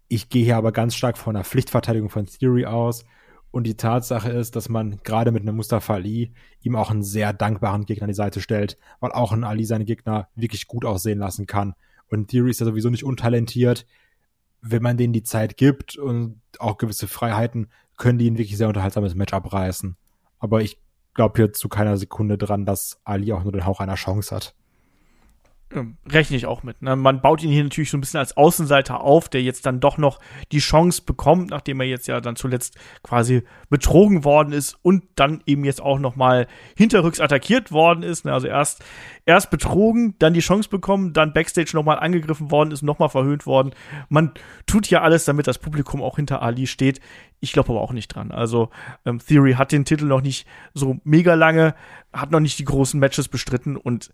Ich 0.09 0.29
gehe 0.29 0.45
hier 0.45 0.59
aber 0.59 0.73
ganz 0.73 0.95
stark 0.95 1.17
von 1.17 1.35
einer 1.35 1.45
Pflichtverteidigung 1.45 2.11
von 2.11 2.27
Theory 2.27 2.67
aus. 2.67 3.07
Und 3.51 3.65
die 3.65 3.77
Tatsache 3.77 4.31
ist, 4.31 4.57
dass 4.57 4.69
man 4.69 4.99
gerade 5.05 5.33
mit 5.33 5.43
einem 5.43 5.57
Mustafa 5.57 5.95
Ali 5.95 6.35
ihm 6.61 6.77
auch 6.77 6.91
einen 6.91 7.05
sehr 7.05 7.33
dankbaren 7.33 7.87
Gegner 7.87 8.05
an 8.05 8.09
die 8.09 8.15
Seite 8.15 8.43
stellt, 8.43 8.77
weil 9.01 9.13
auch 9.13 9.33
ein 9.33 9.45
Ali 9.45 9.65
seine 9.65 9.87
Gegner 9.87 10.29
wirklich 10.35 10.67
gut 10.67 10.85
aussehen 10.85 11.21
lassen 11.21 11.47
kann. 11.47 11.75
Und 12.09 12.29
Theory 12.29 12.51
ist 12.51 12.61
ja 12.61 12.67
sowieso 12.67 12.91
nicht 12.91 13.05
untalentiert 13.05 13.87
wenn 14.67 14.83
man 14.83 14.97
denen 14.97 15.13
die 15.13 15.23
Zeit 15.23 15.57
gibt 15.59 15.97
und 15.97 16.41
auch 16.59 16.79
gewisse 16.79 17.07
Freiheiten, 17.07 17.69
können 17.99 18.19
die 18.19 18.31
ein 18.31 18.39
wirklich 18.39 18.57
sehr 18.57 18.69
unterhaltsames 18.69 19.15
Match 19.15 19.35
abreißen. 19.35 19.97
Aber 20.39 20.63
ich 20.63 20.79
glaube 21.13 21.35
hier 21.37 21.53
zu 21.53 21.69
keiner 21.69 21.99
Sekunde 21.99 22.39
dran, 22.39 22.65
dass 22.65 22.99
Ali 23.05 23.33
auch 23.33 23.43
nur 23.43 23.53
den 23.53 23.67
Hauch 23.67 23.81
einer 23.81 23.95
Chance 23.95 24.35
hat. 24.35 24.55
Ähm, 25.75 25.97
rechne 26.09 26.37
ich 26.37 26.47
auch 26.47 26.63
mit. 26.63 26.83
Ne? 26.83 26.95
Man 26.95 27.21
baut 27.21 27.43
ihn 27.43 27.51
hier 27.51 27.65
natürlich 27.65 27.91
so 27.91 27.97
ein 27.97 28.01
bisschen 28.01 28.21
als 28.21 28.37
Außenseiter 28.37 29.01
auf, 29.01 29.29
der 29.29 29.43
jetzt 29.43 29.67
dann 29.67 29.81
doch 29.81 29.99
noch 29.99 30.21
die 30.53 30.61
Chance 30.61 31.03
bekommt, 31.05 31.51
nachdem 31.51 31.81
er 31.81 31.87
jetzt 31.87 32.07
ja 32.07 32.21
dann 32.21 32.37
zuletzt 32.37 32.77
quasi 33.03 33.43
betrogen 33.71 34.25
worden 34.25 34.53
ist 34.53 34.77
und 34.83 35.03
dann 35.17 35.43
eben 35.47 35.65
jetzt 35.65 35.83
auch 35.83 35.99
noch 35.99 36.15
mal 36.15 36.47
hinterrücks 36.77 37.19
attackiert 37.19 37.73
worden 37.73 38.05
ist. 38.05 38.25
Ne? 38.25 38.33
Also 38.33 38.47
erst 38.47 38.85
erst 39.27 39.51
betrogen, 39.51 40.15
dann 40.21 40.33
die 40.33 40.41
Chance 40.41 40.69
bekommen, 40.69 41.13
dann 41.13 41.33
backstage 41.33 41.71
noch 41.75 41.85
mal 41.85 41.99
angegriffen 41.99 42.53
worden 42.53 42.71
ist, 42.71 42.83
noch 42.83 43.01
mal 43.01 43.09
verhöhnt 43.09 43.47
worden. 43.47 43.73
Man 44.09 44.33
tut 44.67 44.89
ja 44.89 45.03
alles, 45.03 45.25
damit 45.25 45.49
das 45.49 45.59
Publikum 45.59 46.03
auch 46.03 46.17
hinter 46.17 46.41
Ali 46.41 46.69
steht. 46.69 47.01
Ich 47.41 47.53
glaube 47.53 47.71
aber 47.71 47.81
auch 47.81 47.93
nicht 47.93 48.09
dran. 48.09 48.31
Also 48.31 48.71
ähm, 49.05 49.19
Theory 49.19 49.55
hat 49.55 49.73
den 49.73 49.85
Titel 49.85 50.05
noch 50.05 50.21
nicht 50.21 50.47
so 50.73 50.99
mega 51.03 51.35
lange, 51.35 51.75
hat 52.13 52.31
noch 52.31 52.41
nicht 52.41 52.59
die 52.61 52.65
großen 52.65 53.01
Matches 53.01 53.29
bestritten 53.29 53.77
und 53.77 54.13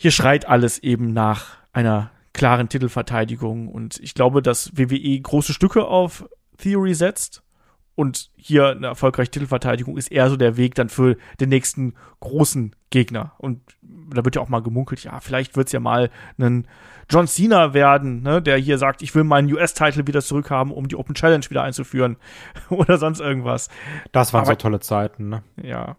hier 0.00 0.12
schreit 0.12 0.48
alles 0.48 0.78
eben 0.78 1.12
nach 1.12 1.58
einer 1.74 2.10
klaren 2.32 2.70
Titelverteidigung. 2.70 3.68
Und 3.68 4.00
ich 4.00 4.14
glaube, 4.14 4.40
dass 4.40 4.74
WWE 4.74 5.20
große 5.20 5.52
Stücke 5.52 5.84
auf 5.84 6.26
Theory 6.56 6.94
setzt. 6.94 7.42
Und 7.96 8.30
hier 8.34 8.68
eine 8.68 8.86
erfolgreiche 8.86 9.30
Titelverteidigung 9.30 9.98
ist 9.98 10.10
eher 10.10 10.30
so 10.30 10.38
der 10.38 10.56
Weg 10.56 10.74
dann 10.74 10.88
für 10.88 11.18
den 11.38 11.50
nächsten 11.50 11.96
großen 12.20 12.74
Gegner. 12.88 13.32
Und 13.36 13.60
da 13.82 14.24
wird 14.24 14.36
ja 14.36 14.40
auch 14.40 14.48
mal 14.48 14.62
gemunkelt, 14.62 15.04
ja, 15.04 15.20
vielleicht 15.20 15.54
wird 15.54 15.66
es 15.66 15.72
ja 15.72 15.80
mal 15.80 16.08
ein 16.38 16.66
John 17.10 17.26
Cena 17.26 17.74
werden, 17.74 18.22
ne, 18.22 18.40
der 18.40 18.56
hier 18.56 18.78
sagt, 18.78 19.02
ich 19.02 19.14
will 19.14 19.24
meinen 19.24 19.52
US-Titel 19.52 20.06
wieder 20.06 20.22
zurückhaben, 20.22 20.72
um 20.72 20.88
die 20.88 20.96
Open 20.96 21.14
Challenge 21.14 21.44
wieder 21.50 21.62
einzuführen. 21.62 22.16
Oder 22.70 22.96
sonst 22.96 23.20
irgendwas. 23.20 23.68
Das 24.12 24.32
waren 24.32 24.44
Aber, 24.44 24.52
so 24.52 24.56
tolle 24.56 24.80
Zeiten, 24.80 25.28
ne? 25.28 25.42
Ja 25.62 25.98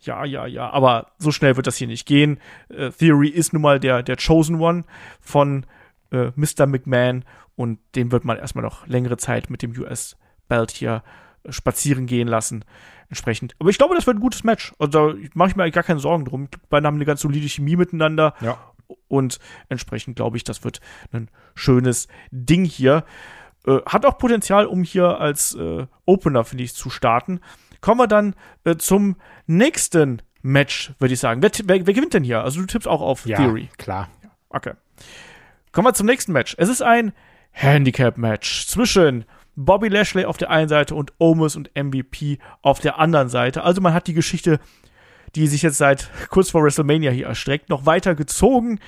ja, 0.00 0.24
ja, 0.24 0.46
ja, 0.46 0.70
aber 0.70 1.12
so 1.18 1.30
schnell 1.32 1.56
wird 1.56 1.66
das 1.66 1.76
hier 1.76 1.86
nicht 1.86 2.06
gehen. 2.06 2.38
Äh, 2.68 2.90
Theory 2.90 3.28
ist 3.28 3.52
nun 3.52 3.62
mal 3.62 3.80
der, 3.80 4.02
der 4.02 4.16
Chosen 4.16 4.60
One 4.60 4.84
von 5.20 5.66
äh, 6.12 6.30
Mr. 6.36 6.66
McMahon 6.66 7.24
und 7.56 7.78
den 7.94 8.12
wird 8.12 8.24
man 8.24 8.38
erstmal 8.38 8.64
noch 8.64 8.86
längere 8.86 9.16
Zeit 9.16 9.50
mit 9.50 9.62
dem 9.62 9.76
US-Belt 9.78 10.70
hier 10.70 11.02
äh, 11.42 11.52
spazieren 11.52 12.06
gehen 12.06 12.28
lassen. 12.28 12.64
Entsprechend. 13.08 13.54
Aber 13.58 13.70
ich 13.70 13.78
glaube, 13.78 13.94
das 13.94 14.06
wird 14.06 14.16
ein 14.16 14.20
gutes 14.20 14.44
Match. 14.44 14.74
Also 14.78 15.12
da 15.12 15.18
mache 15.34 15.50
ich 15.50 15.56
mir 15.56 15.70
gar 15.70 15.84
keine 15.84 16.00
Sorgen 16.00 16.24
drum. 16.24 16.50
Die 16.50 16.58
beiden 16.68 16.86
haben 16.86 16.96
eine 16.96 17.04
ganz 17.04 17.20
solide 17.20 17.48
Chemie 17.48 17.76
miteinander. 17.76 18.34
Ja. 18.40 18.58
Und 19.08 19.38
entsprechend 19.68 20.16
glaube 20.16 20.36
ich, 20.36 20.44
das 20.44 20.64
wird 20.64 20.80
ein 21.12 21.30
schönes 21.54 22.08
Ding 22.30 22.64
hier. 22.64 23.04
Äh, 23.66 23.78
hat 23.86 24.04
auch 24.04 24.18
Potenzial, 24.18 24.66
um 24.66 24.82
hier 24.82 25.20
als 25.20 25.54
äh, 25.54 25.86
Opener, 26.04 26.44
finde 26.44 26.64
ich, 26.64 26.74
zu 26.74 26.90
starten. 26.90 27.40
Kommen 27.86 28.00
wir 28.00 28.08
dann 28.08 28.34
äh, 28.64 28.74
zum 28.78 29.14
nächsten 29.46 30.20
Match, 30.42 30.92
würde 30.98 31.14
ich 31.14 31.20
sagen. 31.20 31.40
Wer, 31.40 31.52
wer, 31.66 31.86
wer, 31.86 31.94
gewinnt 31.94 32.14
denn 32.14 32.24
hier? 32.24 32.42
Also 32.42 32.58
du 32.58 32.66
tippst 32.66 32.88
auch 32.88 33.00
auf 33.00 33.24
ja, 33.26 33.36
Theory. 33.36 33.68
klar. 33.78 34.08
Okay. 34.48 34.72
Kommen 35.70 35.86
wir 35.86 35.94
zum 35.94 36.06
nächsten 36.06 36.32
Match. 36.32 36.56
Es 36.58 36.68
ist 36.68 36.82
ein 36.82 37.12
Handicap-Match 37.52 38.66
zwischen 38.66 39.24
Bobby 39.54 39.86
Lashley 39.86 40.24
auf 40.24 40.36
der 40.36 40.50
einen 40.50 40.68
Seite 40.68 40.96
und 40.96 41.12
Omos 41.18 41.54
und 41.54 41.70
MVP 41.76 42.40
auf 42.60 42.80
der 42.80 42.98
anderen 42.98 43.28
Seite. 43.28 43.62
Also 43.62 43.80
man 43.80 43.94
hat 43.94 44.08
die 44.08 44.14
Geschichte, 44.14 44.58
die 45.36 45.46
sich 45.46 45.62
jetzt 45.62 45.78
seit 45.78 46.10
kurz 46.30 46.50
vor 46.50 46.64
WrestleMania 46.64 47.12
hier 47.12 47.26
erstreckt, 47.28 47.68
noch 47.68 47.86
weiter 47.86 48.16
gezogen 48.16 48.80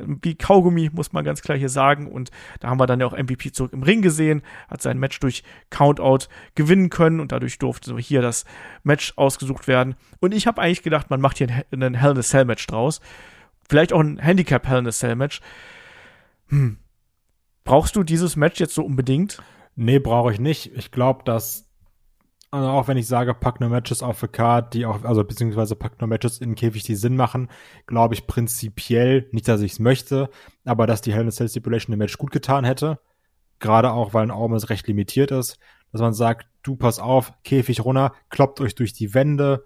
wie 0.00 0.34
Kaugummi, 0.34 0.90
muss 0.92 1.12
man 1.12 1.24
ganz 1.24 1.42
klar 1.42 1.56
hier 1.56 1.68
sagen. 1.68 2.10
Und 2.10 2.30
da 2.60 2.68
haben 2.68 2.80
wir 2.80 2.86
dann 2.86 3.00
ja 3.00 3.06
auch 3.06 3.16
MVP 3.16 3.52
zurück 3.52 3.72
im 3.72 3.82
Ring 3.82 4.02
gesehen, 4.02 4.42
hat 4.68 4.82
sein 4.82 4.98
Match 4.98 5.20
durch 5.20 5.42
Countout 5.70 6.26
gewinnen 6.54 6.90
können 6.90 7.20
und 7.20 7.32
dadurch 7.32 7.58
durfte 7.58 7.96
hier 7.98 8.22
das 8.22 8.44
Match 8.82 9.12
ausgesucht 9.16 9.68
werden. 9.68 9.94
Und 10.20 10.34
ich 10.34 10.46
habe 10.46 10.60
eigentlich 10.60 10.82
gedacht, 10.82 11.10
man 11.10 11.20
macht 11.20 11.38
hier 11.38 11.48
einen 11.70 11.94
Hell 11.94 12.12
in 12.12 12.18
a 12.18 12.22
Cell 12.22 12.44
Match 12.44 12.66
draus. 12.66 13.00
Vielleicht 13.68 13.92
auch 13.92 14.00
ein 14.00 14.18
Handicap 14.18 14.66
Hell 14.66 14.78
in 14.78 14.86
a 14.86 14.92
Cell 14.92 15.16
Match. 15.16 15.40
Hm. 16.48 16.78
Brauchst 17.64 17.96
du 17.96 18.04
dieses 18.04 18.36
Match 18.36 18.60
jetzt 18.60 18.74
so 18.74 18.84
unbedingt? 18.84 19.42
Nee, 19.74 19.98
brauche 19.98 20.32
ich 20.32 20.38
nicht. 20.38 20.72
Ich 20.76 20.92
glaube, 20.92 21.24
dass 21.24 21.65
also 22.50 22.68
auch 22.68 22.88
wenn 22.88 22.96
ich 22.96 23.06
sage, 23.06 23.34
pack 23.34 23.60
nur 23.60 23.68
Matches 23.70 24.02
auf 24.02 24.20
the 24.20 24.28
card, 24.28 24.72
die 24.74 24.86
auch, 24.86 25.04
also 25.04 25.24
beziehungsweise 25.24 25.74
pack 25.76 26.00
nur 26.00 26.08
Matches 26.08 26.38
in 26.38 26.50
den 26.50 26.54
Käfig, 26.54 26.84
die 26.84 26.94
Sinn 26.94 27.16
machen, 27.16 27.50
glaube 27.86 28.14
ich 28.14 28.26
prinzipiell, 28.26 29.28
nicht, 29.32 29.48
dass 29.48 29.60
ich 29.60 29.72
es 29.72 29.78
möchte, 29.78 30.30
aber 30.64 30.86
dass 30.86 31.02
die 31.02 31.12
Hell 31.12 31.22
in 31.22 31.28
a 31.28 31.32
Cell 31.32 31.48
Stipulation 31.48 31.92
dem 31.92 31.98
Match 31.98 32.16
gut 32.18 32.30
getan 32.30 32.64
hätte. 32.64 32.98
Gerade 33.58 33.90
auch, 33.92 34.14
weil 34.14 34.22
ein 34.22 34.30
Aumes 34.30 34.70
recht 34.70 34.86
limitiert 34.86 35.30
ist, 35.30 35.58
dass 35.92 36.00
man 36.00 36.12
sagt, 36.12 36.46
du 36.62 36.76
pass 36.76 36.98
auf, 36.98 37.32
Käfig 37.42 37.84
runter, 37.84 38.12
kloppt 38.28 38.60
euch 38.60 38.74
durch 38.74 38.92
die 38.92 39.14
Wände, 39.14 39.64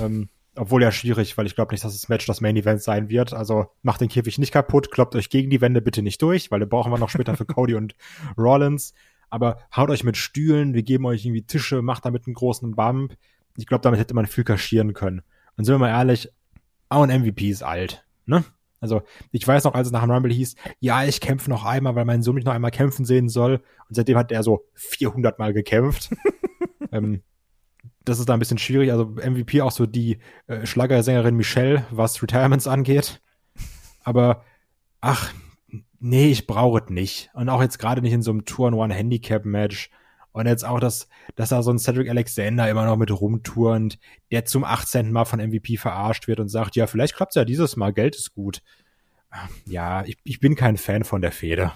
ähm, 0.00 0.28
obwohl 0.54 0.82
ja 0.82 0.92
schwierig, 0.92 1.36
weil 1.38 1.46
ich 1.46 1.54
glaube 1.54 1.72
nicht, 1.72 1.82
dass 1.82 1.92
das 1.92 2.08
Match 2.08 2.26
das 2.26 2.40
Main 2.40 2.56
Event 2.56 2.82
sein 2.82 3.08
wird. 3.08 3.32
Also 3.32 3.66
macht 3.82 4.00
den 4.00 4.08
Käfig 4.08 4.38
nicht 4.38 4.52
kaputt, 4.52 4.90
kloppt 4.90 5.16
euch 5.16 5.30
gegen 5.30 5.50
die 5.50 5.60
Wände 5.60 5.80
bitte 5.80 6.02
nicht 6.02 6.20
durch, 6.20 6.50
weil 6.50 6.60
den 6.60 6.68
brauchen 6.68 6.92
wir 6.92 6.98
noch 6.98 7.08
später 7.08 7.36
für 7.36 7.46
Cody 7.46 7.74
und 7.74 7.94
Rollins 8.36 8.94
aber 9.32 9.56
haut 9.74 9.88
euch 9.88 10.04
mit 10.04 10.18
Stühlen, 10.18 10.74
wir 10.74 10.82
geben 10.82 11.06
euch 11.06 11.24
irgendwie 11.24 11.42
Tische, 11.42 11.80
macht 11.80 12.04
damit 12.04 12.26
einen 12.26 12.34
großen 12.34 12.76
Bump. 12.76 13.16
Ich 13.56 13.66
glaube, 13.66 13.80
damit 13.80 13.98
hätte 13.98 14.12
man 14.12 14.26
viel 14.26 14.44
kaschieren 14.44 14.92
können. 14.92 15.22
Und 15.56 15.64
sind 15.64 15.74
wir 15.74 15.78
mal 15.78 15.88
ehrlich, 15.88 16.28
auch 16.90 17.02
ein 17.02 17.22
MVP 17.22 17.48
ist 17.48 17.62
alt, 17.62 18.04
ne? 18.26 18.44
Also, 18.80 19.02
ich 19.30 19.46
weiß 19.46 19.64
noch, 19.64 19.74
als 19.74 19.86
es 19.86 19.92
nach 19.92 20.02
dem 20.02 20.10
Rumble 20.10 20.32
hieß, 20.32 20.56
ja, 20.80 21.04
ich 21.04 21.20
kämpfe 21.20 21.48
noch 21.48 21.64
einmal, 21.64 21.94
weil 21.94 22.04
mein 22.04 22.22
Sohn 22.22 22.34
mich 22.34 22.44
noch 22.44 22.52
einmal 22.52 22.72
kämpfen 22.72 23.04
sehen 23.04 23.28
soll. 23.28 23.62
Und 23.88 23.94
seitdem 23.94 24.18
hat 24.18 24.32
er 24.32 24.42
so 24.42 24.66
400 24.74 25.38
Mal 25.38 25.52
gekämpft. 25.54 26.10
ähm, 26.92 27.22
das 28.04 28.18
ist 28.18 28.28
da 28.28 28.34
ein 28.34 28.38
bisschen 28.40 28.58
schwierig. 28.58 28.90
Also 28.90 29.04
MVP 29.04 29.62
auch 29.62 29.70
so 29.70 29.86
die 29.86 30.18
äh, 30.48 30.66
Schlagersängerin 30.66 31.36
Michelle, 31.36 31.86
was 31.90 32.20
Retirements 32.22 32.66
angeht. 32.66 33.22
Aber 34.02 34.44
ach, 35.00 35.32
nee, 36.02 36.30
ich 36.30 36.46
brauche 36.46 36.80
es 36.84 36.90
nicht. 36.90 37.30
Und 37.32 37.48
auch 37.48 37.62
jetzt 37.62 37.78
gerade 37.78 38.02
nicht 38.02 38.12
in 38.12 38.22
so 38.22 38.30
einem 38.30 38.44
Tour-One-Handicap-Match. 38.44 39.90
Und 40.32 40.46
jetzt 40.46 40.64
auch, 40.64 40.80
dass, 40.80 41.08
dass 41.36 41.50
da 41.50 41.62
so 41.62 41.70
ein 41.70 41.78
Cedric 41.78 42.08
Alexander 42.08 42.68
immer 42.68 42.86
noch 42.86 42.96
mit 42.96 43.10
rumturnt, 43.10 43.98
der 44.30 44.44
zum 44.44 44.64
18. 44.64 45.12
Mal 45.12 45.24
von 45.26 45.40
MVP 45.40 45.76
verarscht 45.76 46.26
wird 46.26 46.40
und 46.40 46.48
sagt, 46.48 46.74
ja, 46.76 46.86
vielleicht 46.86 47.14
klappt's 47.14 47.34
ja 47.34 47.44
dieses 47.44 47.76
Mal, 47.76 47.92
Geld 47.92 48.16
ist 48.16 48.34
gut. 48.34 48.62
Ja, 49.66 50.04
ich, 50.04 50.16
ich 50.24 50.40
bin 50.40 50.56
kein 50.56 50.76
Fan 50.76 51.04
von 51.04 51.20
der 51.22 51.32
Feder. 51.32 51.74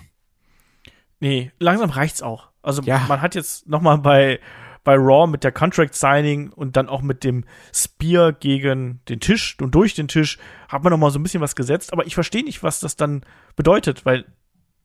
Nee, 1.21 1.53
langsam 1.59 1.91
reicht's 1.91 2.23
auch. 2.23 2.49
Also 2.63 2.83
Ja. 2.83 3.05
man 3.09 3.21
hat 3.23 3.35
jetzt 3.35 3.69
noch 3.69 3.81
mal 3.81 3.97
bei 3.97 4.41
bei 4.85 4.95
Raw 4.95 5.27
mit 5.27 5.43
der 5.43 5.51
Contract 5.51 5.97
Signing 5.97 6.51
und 6.51 6.77
dann 6.77 6.89
auch 6.89 7.03
mit 7.03 7.25
dem 7.25 7.45
Spear 7.75 8.33
gegen 8.33 9.01
den 9.09 9.19
Tisch 9.19 9.57
und 9.61 9.75
durch 9.75 9.95
den 9.95 10.07
Tisch 10.07 10.39
hat 10.69 10.85
man 10.85 10.93
noch 10.93 10.99
mal 10.99 11.11
so 11.11 11.19
ein 11.19 11.25
bisschen 11.25 11.41
was 11.41 11.57
gesetzt, 11.57 11.93
aber 11.93 12.07
ich 12.07 12.15
verstehe 12.15 12.45
nicht, 12.45 12.63
was 12.63 12.79
das 12.79 12.95
dann 12.95 13.23
bedeutet, 13.57 14.05
weil 14.05 14.25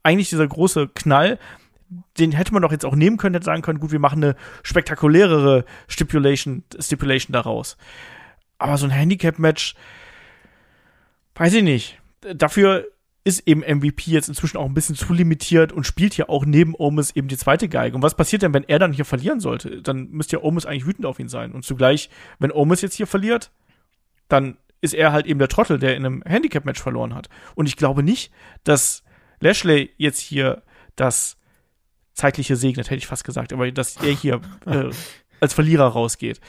eigentlich 0.03 0.29
dieser 0.29 0.47
große 0.47 0.87
Knall, 0.87 1.37
den 2.17 2.31
hätte 2.31 2.53
man 2.53 2.61
doch 2.61 2.71
jetzt 2.71 2.85
auch 2.85 2.95
nehmen 2.95 3.17
können, 3.17 3.35
hätte 3.35 3.45
sagen 3.45 3.61
können, 3.61 3.79
gut, 3.79 3.91
wir 3.91 3.99
machen 3.99 4.23
eine 4.23 4.35
spektakulärere 4.63 5.65
Stipulation 5.87 6.63
Stipulation 6.79 7.33
daraus. 7.33 7.77
Aber 8.57 8.77
so 8.77 8.85
ein 8.85 8.91
Handicap 8.91 9.39
Match 9.39 9.75
weiß 11.35 11.53
ich 11.53 11.63
nicht. 11.63 11.99
Dafür 12.21 12.87
ist 13.23 13.47
eben 13.47 13.61
MVP 13.61 14.09
jetzt 14.11 14.29
inzwischen 14.29 14.57
auch 14.57 14.65
ein 14.65 14.73
bisschen 14.73 14.95
zu 14.95 15.13
limitiert 15.13 15.71
und 15.71 15.85
spielt 15.85 16.17
ja 16.17 16.27
auch 16.29 16.45
neben 16.45 16.73
Omis 16.75 17.11
eben 17.11 17.27
die 17.27 17.37
zweite 17.37 17.69
Geige. 17.69 17.95
Und 17.95 18.01
was 18.01 18.15
passiert 18.15 18.41
denn, 18.41 18.53
wenn 18.53 18.63
er 18.63 18.79
dann 18.79 18.93
hier 18.93 19.05
verlieren 19.05 19.39
sollte? 19.39 19.81
Dann 19.81 20.09
müsste 20.09 20.37
ja 20.37 20.43
Omis 20.43 20.65
eigentlich 20.65 20.87
wütend 20.87 21.05
auf 21.05 21.19
ihn 21.19 21.29
sein. 21.29 21.51
Und 21.51 21.63
zugleich, 21.63 22.09
wenn 22.39 22.51
Omis 22.51 22.81
jetzt 22.81 22.95
hier 22.95 23.07
verliert, 23.07 23.51
dann 24.27 24.57
ist 24.81 24.93
er 24.93 25.13
halt 25.13 25.25
eben 25.25 25.39
der 25.39 25.47
Trottel, 25.47 25.79
der 25.79 25.95
in 25.95 26.05
einem 26.05 26.23
Handicap-Match 26.25 26.81
verloren 26.81 27.13
hat. 27.15 27.29
Und 27.55 27.67
ich 27.67 27.77
glaube 27.77 28.03
nicht, 28.03 28.31
dass 28.63 29.03
Lashley 29.39 29.91
jetzt 29.97 30.19
hier 30.19 30.63
das 30.95 31.37
zeitliche 32.13 32.55
segnet, 32.55 32.87
hätte 32.87 32.97
ich 32.97 33.07
fast 33.07 33.23
gesagt, 33.23 33.53
aber 33.53 33.71
dass 33.71 33.97
er 33.97 34.13
hier 34.13 34.41
äh, 34.65 34.89
als 35.39 35.53
Verlierer 35.53 35.87
rausgeht. 35.87 36.41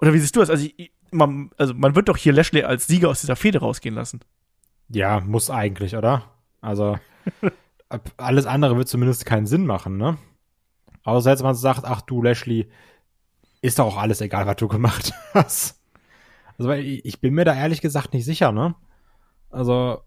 Oder 0.00 0.12
wie 0.12 0.18
siehst 0.18 0.36
du 0.36 0.40
das? 0.40 0.50
Also, 0.50 0.68
ich, 0.76 0.92
man, 1.10 1.50
also 1.56 1.74
man 1.74 1.94
wird 1.94 2.08
doch 2.08 2.16
hier 2.16 2.32
Lashley 2.32 2.62
als 2.62 2.86
Sieger 2.86 3.08
aus 3.08 3.20
dieser 3.20 3.36
Fehde 3.36 3.58
rausgehen 3.58 3.94
lassen. 3.94 4.20
Ja, 4.88 5.20
muss 5.20 5.50
eigentlich, 5.50 5.96
oder? 5.96 6.30
Also, 6.60 6.98
alles 8.16 8.46
andere 8.46 8.76
wird 8.76 8.88
zumindest 8.88 9.26
keinen 9.26 9.46
Sinn 9.46 9.66
machen, 9.66 9.96
ne? 9.96 10.18
Außer 11.04 11.30
jetzt 11.30 11.42
man 11.42 11.54
sagt, 11.54 11.84
ach 11.84 12.02
du, 12.02 12.22
Lashley, 12.22 12.68
ist 13.60 13.78
doch 13.78 13.86
auch 13.86 13.96
alles 13.96 14.20
egal, 14.20 14.46
was 14.46 14.56
du 14.56 14.68
gemacht 14.68 15.12
hast. 15.34 15.77
Also, 16.58 16.68
weil 16.70 16.84
ich, 16.84 17.20
bin 17.20 17.34
mir 17.34 17.44
da 17.44 17.54
ehrlich 17.54 17.80
gesagt 17.80 18.12
nicht 18.12 18.24
sicher, 18.24 18.52
ne? 18.52 18.74
Also, 19.50 20.02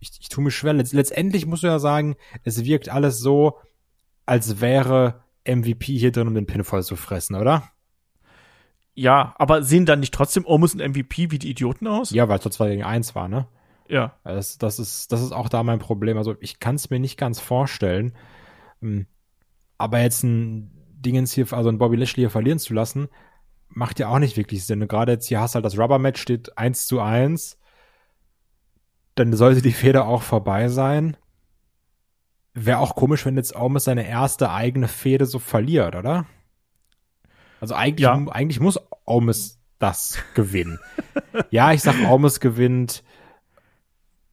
ich, 0.00 0.10
ich 0.20 0.28
tue 0.28 0.44
mich 0.44 0.54
schwer. 0.54 0.74
Letz, 0.74 0.92
letztendlich 0.92 1.46
musst 1.46 1.62
du 1.62 1.66
ja 1.66 1.78
sagen, 1.78 2.16
es 2.44 2.64
wirkt 2.64 2.88
alles 2.88 3.18
so, 3.18 3.58
als 4.26 4.60
wäre 4.60 5.22
MVP 5.46 5.96
hier 5.98 6.12
drin, 6.12 6.28
um 6.28 6.34
den 6.34 6.46
Pinfall 6.46 6.82
zu 6.82 6.96
fressen, 6.96 7.34
oder? 7.34 7.72
Ja, 8.94 9.34
aber 9.38 9.62
sehen 9.62 9.86
dann 9.86 10.00
nicht 10.00 10.12
trotzdem 10.12 10.44
Omis 10.46 10.74
und 10.74 10.86
MVP 10.86 11.30
wie 11.30 11.38
die 11.38 11.50
Idioten 11.50 11.86
aus? 11.86 12.10
Ja, 12.10 12.28
weil 12.28 12.38
es 12.38 12.44
nur 12.44 12.52
2 12.52 12.68
gegen 12.68 12.84
1 12.84 13.14
war, 13.14 13.28
ne? 13.28 13.46
Ja. 13.88 14.16
Das, 14.24 14.58
das, 14.58 14.78
ist, 14.78 15.12
das 15.12 15.22
ist 15.22 15.32
auch 15.32 15.48
da 15.48 15.62
mein 15.62 15.78
Problem. 15.78 16.18
Also 16.18 16.36
ich 16.40 16.60
kann 16.60 16.74
es 16.74 16.90
mir 16.90 17.00
nicht 17.00 17.18
ganz 17.18 17.40
vorstellen. 17.40 18.12
Ähm, 18.82 19.06
Aber 19.78 20.00
jetzt 20.00 20.22
ein 20.22 20.70
Dingens 20.94 21.32
hier, 21.32 21.52
also 21.52 21.68
ein 21.68 21.78
Bobby 21.78 21.96
Lashley 21.96 22.22
hier 22.22 22.30
verlieren 22.30 22.58
zu 22.58 22.74
lassen, 22.74 23.08
macht 23.74 23.98
ja 23.98 24.08
auch 24.08 24.18
nicht 24.18 24.36
wirklich 24.36 24.64
Sinn. 24.64 24.82
Und 24.82 24.88
gerade 24.88 25.12
jetzt 25.12 25.26
hier 25.26 25.40
hast 25.40 25.54
du 25.54 25.56
halt 25.56 25.64
das 25.64 25.78
Rubber-Match, 25.78 26.20
steht 26.20 26.56
1 26.58 26.86
zu 26.86 27.00
1. 27.00 27.58
Dann 29.14 29.32
sollte 29.34 29.62
die 29.62 29.72
Feder 29.72 30.06
auch 30.06 30.22
vorbei 30.22 30.68
sein. 30.68 31.16
Wäre 32.54 32.78
auch 32.78 32.94
komisch, 32.94 33.24
wenn 33.24 33.36
jetzt 33.36 33.56
Omis 33.56 33.84
seine 33.84 34.06
erste 34.06 34.50
eigene 34.50 34.88
Fehde 34.88 35.26
so 35.26 35.38
verliert, 35.38 35.94
oder? 35.96 36.26
Also 37.60 37.74
eigentlich, 37.74 38.04
Ja. 38.04 38.14
eigentlich 38.30 38.60
muss 38.60 38.78
Omis 39.04 39.58
das 39.78 40.18
gewinnen. 40.34 40.78
ja, 41.50 41.72
ich 41.72 41.82
sag, 41.82 41.94
Omis 42.10 42.40
gewinnt, 42.40 43.02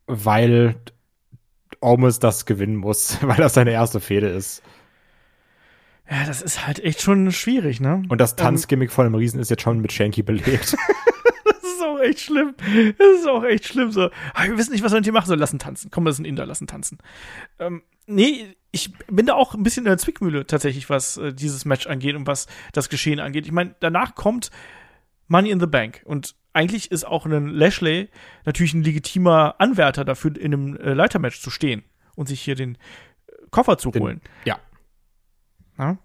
weil 0.07 0.75
Omis 1.81 2.19
das 2.19 2.45
gewinnen 2.45 2.75
muss, 2.75 3.17
weil 3.21 3.37
das 3.37 3.53
seine 3.53 3.71
erste 3.71 3.99
Fehde 3.99 4.27
ist. 4.27 4.63
Ja, 6.09 6.25
das 6.25 6.41
ist 6.41 6.65
halt 6.65 6.79
echt 6.83 7.01
schon 7.01 7.31
schwierig, 7.31 7.79
ne? 7.79 8.01
Und 8.09 8.19
das 8.19 8.35
Tanzgimmick 8.35 8.91
von 8.91 9.05
dem 9.05 9.15
Riesen 9.15 9.39
ist 9.39 9.49
jetzt 9.49 9.61
schon 9.61 9.79
mit 9.79 9.91
Shanky 9.91 10.23
belegt. 10.23 10.75
Das 11.61 11.85
ist 11.85 11.87
auch 11.87 11.99
echt 12.01 12.19
schlimm. 12.19 12.55
Das 12.97 13.19
ist 13.19 13.27
auch 13.27 13.43
echt 13.45 13.65
schlimm. 13.67 13.91
So, 13.91 14.09
ah, 14.33 14.43
wir 14.45 14.57
wissen 14.57 14.73
nicht, 14.73 14.83
was 14.83 14.91
wir 14.91 14.99
dir 14.99 15.13
machen 15.13 15.27
sollen. 15.27 15.39
Lassen 15.39 15.59
tanzen. 15.59 15.89
Komm, 15.91 16.03
das 16.03 16.15
ist 16.15 16.19
ein 16.19 16.25
Inder, 16.25 16.45
lassen 16.45 16.67
tanzen. 16.67 16.97
Ähm, 17.57 17.83
nee, 18.05 18.53
ich 18.71 18.91
bin 19.07 19.25
da 19.27 19.35
auch 19.35 19.53
ein 19.55 19.63
bisschen 19.63 19.85
in 19.85 19.89
der 19.89 19.97
Zwickmühle 19.97 20.45
tatsächlich, 20.45 20.89
was 20.89 21.15
äh, 21.17 21.33
dieses 21.33 21.63
Match 21.63 21.87
angeht 21.87 22.15
und 22.15 22.27
was 22.27 22.47
das 22.73 22.89
Geschehen 22.89 23.19
angeht. 23.21 23.45
Ich 23.45 23.53
meine, 23.53 23.75
danach 23.79 24.15
kommt 24.15 24.51
Money 25.29 25.51
in 25.51 25.59
the 25.61 25.67
Bank. 25.67 26.01
Und 26.03 26.35
eigentlich 26.51 26.91
ist 26.91 27.07
auch 27.07 27.25
ein 27.25 27.47
Lashley 27.47 28.09
natürlich 28.45 28.73
ein 28.73 28.83
legitimer 28.83 29.55
Anwärter 29.59 30.03
dafür, 30.03 30.35
in 30.37 30.53
einem 30.53 30.75
äh, 30.77 30.93
Leitermatch 30.93 31.39
zu 31.39 31.49
stehen 31.49 31.83
und 32.15 32.27
sich 32.27 32.41
hier 32.41 32.55
den 32.55 32.75
äh, 32.75 33.31
Koffer 33.51 33.77
zu 33.77 33.89
Den- 33.91 34.01
holen. 34.01 34.21
ja. 34.43 34.59
Ja? 35.79 35.97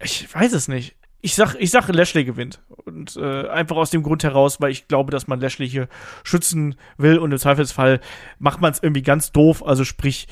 Ich 0.00 0.32
weiß 0.32 0.52
es 0.52 0.68
nicht. 0.68 0.96
Ich 1.24 1.34
sag, 1.36 1.54
ich 1.54 1.70
sag, 1.70 1.88
Lashley 1.88 2.24
gewinnt. 2.24 2.60
Und 2.68 3.16
äh, 3.16 3.48
einfach 3.48 3.76
aus 3.76 3.90
dem 3.90 4.02
Grund 4.02 4.24
heraus, 4.24 4.60
weil 4.60 4.72
ich 4.72 4.88
glaube, 4.88 5.12
dass 5.12 5.28
man 5.28 5.40
Lashley 5.40 5.68
hier 5.68 5.88
schützen 6.24 6.74
will 6.98 7.18
und 7.18 7.30
im 7.30 7.38
Zweifelsfall 7.38 8.00
macht 8.38 8.60
man 8.60 8.72
es 8.72 8.82
irgendwie 8.82 9.02
ganz 9.02 9.30
doof. 9.30 9.64
Also 9.64 9.84
sprich, 9.84 10.26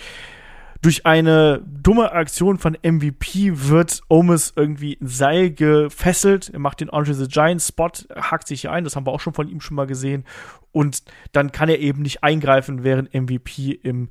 durch 0.82 1.06
eine 1.06 1.62
dumme 1.64 2.12
Aktion 2.12 2.58
von 2.58 2.76
MVP 2.82 3.52
wird 3.68 4.00
Omis 4.08 4.52
irgendwie 4.56 4.98
ein 5.00 5.06
Seil 5.06 5.50
gefesselt. 5.52 6.48
Er 6.48 6.58
macht 6.58 6.80
den 6.80 6.90
Andre 6.90 7.14
the 7.14 7.28
Giant 7.28 7.62
Spot, 7.62 7.90
hakt 8.16 8.48
sich 8.48 8.62
hier 8.62 8.72
ein. 8.72 8.84
Das 8.84 8.96
haben 8.96 9.06
wir 9.06 9.12
auch 9.12 9.20
schon 9.20 9.34
von 9.34 9.48
ihm 9.48 9.60
schon 9.60 9.76
mal 9.76 9.86
gesehen. 9.86 10.24
Und 10.72 11.02
dann 11.32 11.52
kann 11.52 11.68
er 11.68 11.78
eben 11.78 12.02
nicht 12.02 12.24
eingreifen, 12.24 12.82
während 12.82 13.14
MVP 13.14 13.72
im 13.72 14.10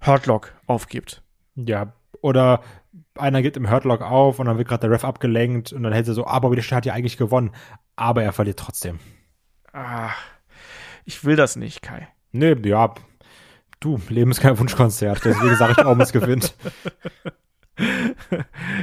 Hurtlock 0.00 0.54
aufgibt. 0.66 1.22
Ja. 1.66 1.92
Oder 2.22 2.62
einer 3.16 3.42
geht 3.42 3.56
im 3.56 3.70
Hurtlock 3.70 4.02
auf 4.02 4.38
und 4.38 4.46
dann 4.46 4.58
wird 4.58 4.68
gerade 4.68 4.82
der 4.82 4.90
Ref 4.90 5.04
abgelenkt 5.04 5.72
und 5.72 5.82
dann 5.82 5.92
hält 5.92 6.08
er 6.08 6.14
so, 6.14 6.26
aber 6.26 6.54
Lashley 6.54 6.76
hat 6.76 6.86
ja 6.86 6.92
eigentlich 6.92 7.16
gewonnen. 7.16 7.52
Aber 7.96 8.22
er 8.22 8.32
verliert 8.32 8.58
trotzdem. 8.58 8.98
Ah, 9.72 10.10
ich 11.04 11.24
will 11.24 11.36
das 11.36 11.56
nicht, 11.56 11.82
Kai. 11.82 12.08
Nee, 12.32 12.56
ja. 12.64 12.94
Du, 13.78 13.98
Leben 14.08 14.30
ist 14.30 14.40
kein 14.40 14.58
Wunschkonzert. 14.58 15.24
Deswegen 15.24 15.56
sage 15.56 15.74
ich, 15.78 15.86
Omis 15.86 16.12
gewinnt. 16.12 16.54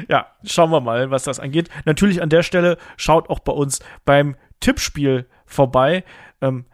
Ja, 0.09 0.27
schauen 0.43 0.71
wir 0.71 0.81
mal, 0.81 1.11
was 1.11 1.23
das 1.23 1.39
angeht. 1.39 1.69
Natürlich 1.85 2.21
an 2.21 2.29
der 2.29 2.41
Stelle 2.41 2.77
schaut 2.95 3.29
auch 3.29 3.39
bei 3.39 3.51
uns 3.51 3.79
beim 4.05 4.35
Tippspiel 4.59 5.27
vorbei. 5.45 6.03
Ähm, 6.41 6.65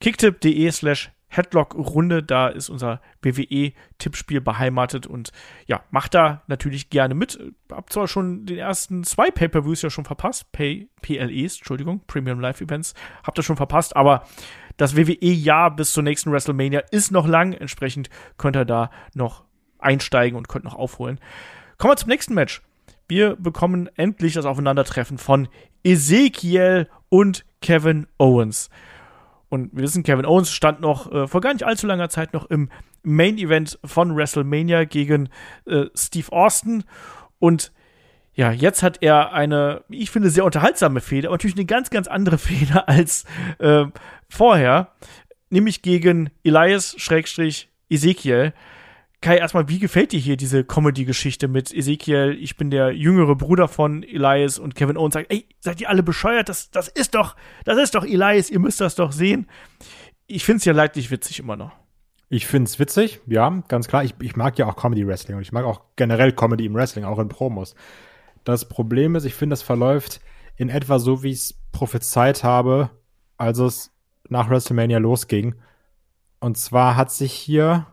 kicktip.de 0.00 0.70
slash 0.70 1.10
Headlock-Runde, 1.36 2.22
da 2.22 2.48
ist 2.48 2.68
unser 2.68 3.00
WWE-Tippspiel 3.22 4.40
beheimatet 4.40 5.06
und 5.06 5.32
ja, 5.66 5.82
macht 5.90 6.14
da 6.14 6.42
natürlich 6.46 6.90
gerne 6.90 7.14
mit. 7.14 7.38
Hab 7.70 7.92
zwar 7.92 8.08
schon 8.08 8.46
den 8.46 8.58
ersten 8.58 9.04
zwei 9.04 9.30
Pay-Per-Views 9.30 9.82
ja 9.82 9.90
schon 9.90 10.04
verpasst, 10.04 10.50
Pay, 10.52 10.88
PLEs, 11.02 11.58
Entschuldigung, 11.58 12.02
Premium 12.06 12.40
Live 12.40 12.60
Events, 12.60 12.94
habt 13.22 13.38
ihr 13.38 13.42
schon 13.42 13.56
verpasst, 13.56 13.96
aber 13.96 14.24
das 14.76 14.96
WWE-Jahr 14.96 15.74
bis 15.74 15.92
zur 15.92 16.02
nächsten 16.02 16.32
WrestleMania 16.32 16.80
ist 16.90 17.12
noch 17.12 17.26
lang, 17.26 17.52
entsprechend 17.52 18.10
könnt 18.38 18.56
ihr 18.56 18.64
da 18.64 18.90
noch 19.14 19.44
einsteigen 19.78 20.36
und 20.36 20.48
könnt 20.48 20.64
noch 20.64 20.74
aufholen. 20.74 21.20
Kommen 21.78 21.92
wir 21.92 21.96
zum 21.96 22.08
nächsten 22.08 22.34
Match. 22.34 22.62
Wir 23.06 23.36
bekommen 23.36 23.90
endlich 23.96 24.34
das 24.34 24.46
Aufeinandertreffen 24.46 25.18
von 25.18 25.48
Ezekiel 25.84 26.88
und 27.10 27.44
Kevin 27.60 28.06
Owens. 28.18 28.70
Und 29.54 29.72
wir 29.72 29.84
wissen, 29.84 30.02
Kevin 30.02 30.26
Owens 30.26 30.50
stand 30.50 30.80
noch 30.80 31.12
äh, 31.12 31.28
vor 31.28 31.40
gar 31.40 31.52
nicht 31.52 31.64
allzu 31.64 31.86
langer 31.86 32.08
Zeit 32.08 32.32
noch 32.32 32.50
im 32.50 32.70
Main 33.04 33.38
Event 33.38 33.78
von 33.84 34.16
WrestleMania 34.16 34.82
gegen 34.82 35.28
äh, 35.64 35.84
Steve 35.94 36.32
Austin. 36.32 36.82
Und 37.38 37.70
ja, 38.32 38.50
jetzt 38.50 38.82
hat 38.82 38.98
er 39.00 39.32
eine, 39.32 39.84
ich 39.88 40.10
finde, 40.10 40.30
sehr 40.30 40.44
unterhaltsame 40.44 41.00
Fehde, 41.00 41.28
aber 41.28 41.36
natürlich 41.36 41.54
eine 41.54 41.66
ganz, 41.66 41.90
ganz 41.90 42.08
andere 42.08 42.36
Fehde 42.48 42.88
als 42.88 43.26
äh, 43.60 43.84
vorher. 44.28 44.88
Nämlich 45.50 45.82
gegen 45.82 46.30
Elias 46.42 46.96
Schrägstrich 46.98 47.70
Ezekiel. 47.88 48.54
Kai, 49.24 49.38
erstmal, 49.38 49.70
wie 49.70 49.78
gefällt 49.78 50.12
dir 50.12 50.20
hier 50.20 50.36
diese 50.36 50.64
Comedy-Geschichte 50.64 51.48
mit 51.48 51.72
Ezekiel? 51.72 52.36
Ich 52.38 52.58
bin 52.58 52.68
der 52.68 52.92
jüngere 52.92 53.34
Bruder 53.34 53.68
von 53.68 54.02
Elias 54.02 54.58
und 54.58 54.74
Kevin 54.74 54.98
Owens 54.98 55.14
sagt, 55.14 55.32
ey, 55.32 55.48
seid 55.60 55.80
ihr 55.80 55.88
alle 55.88 56.02
bescheuert? 56.02 56.50
Das, 56.50 56.70
das 56.70 56.88
ist 56.88 57.14
doch, 57.14 57.34
das 57.64 57.78
ist 57.78 57.94
doch 57.94 58.04
Elias, 58.04 58.50
ihr 58.50 58.58
müsst 58.58 58.82
das 58.82 58.96
doch 58.96 59.12
sehen. 59.12 59.46
Ich 60.26 60.44
find's 60.44 60.66
ja 60.66 60.74
leidlich 60.74 61.10
witzig 61.10 61.38
immer 61.38 61.56
noch. 61.56 61.72
Ich 62.28 62.46
find's 62.46 62.78
witzig, 62.78 63.22
ja, 63.26 63.48
ganz 63.66 63.88
klar. 63.88 64.04
Ich, 64.04 64.14
ich 64.20 64.36
mag 64.36 64.58
ja 64.58 64.66
auch 64.66 64.76
Comedy 64.76 65.06
Wrestling 65.06 65.38
und 65.38 65.42
ich 65.42 65.52
mag 65.52 65.64
auch 65.64 65.80
generell 65.96 66.32
Comedy 66.32 66.66
im 66.66 66.74
Wrestling, 66.74 67.06
auch 67.06 67.18
in 67.18 67.30
Promos. 67.30 67.74
Das 68.44 68.68
Problem 68.68 69.16
ist, 69.16 69.24
ich 69.24 69.34
finde, 69.34 69.54
das 69.54 69.62
verläuft 69.62 70.20
in 70.58 70.68
etwa 70.68 70.98
so, 70.98 71.22
wie 71.22 71.30
ich 71.30 71.38
es 71.38 71.54
prophezeit 71.72 72.44
habe, 72.44 72.90
als 73.38 73.58
es 73.58 73.90
nach 74.28 74.50
WrestleMania 74.50 74.98
losging. 74.98 75.54
Und 76.40 76.58
zwar 76.58 76.96
hat 76.96 77.10
sich 77.10 77.32
hier, 77.32 77.86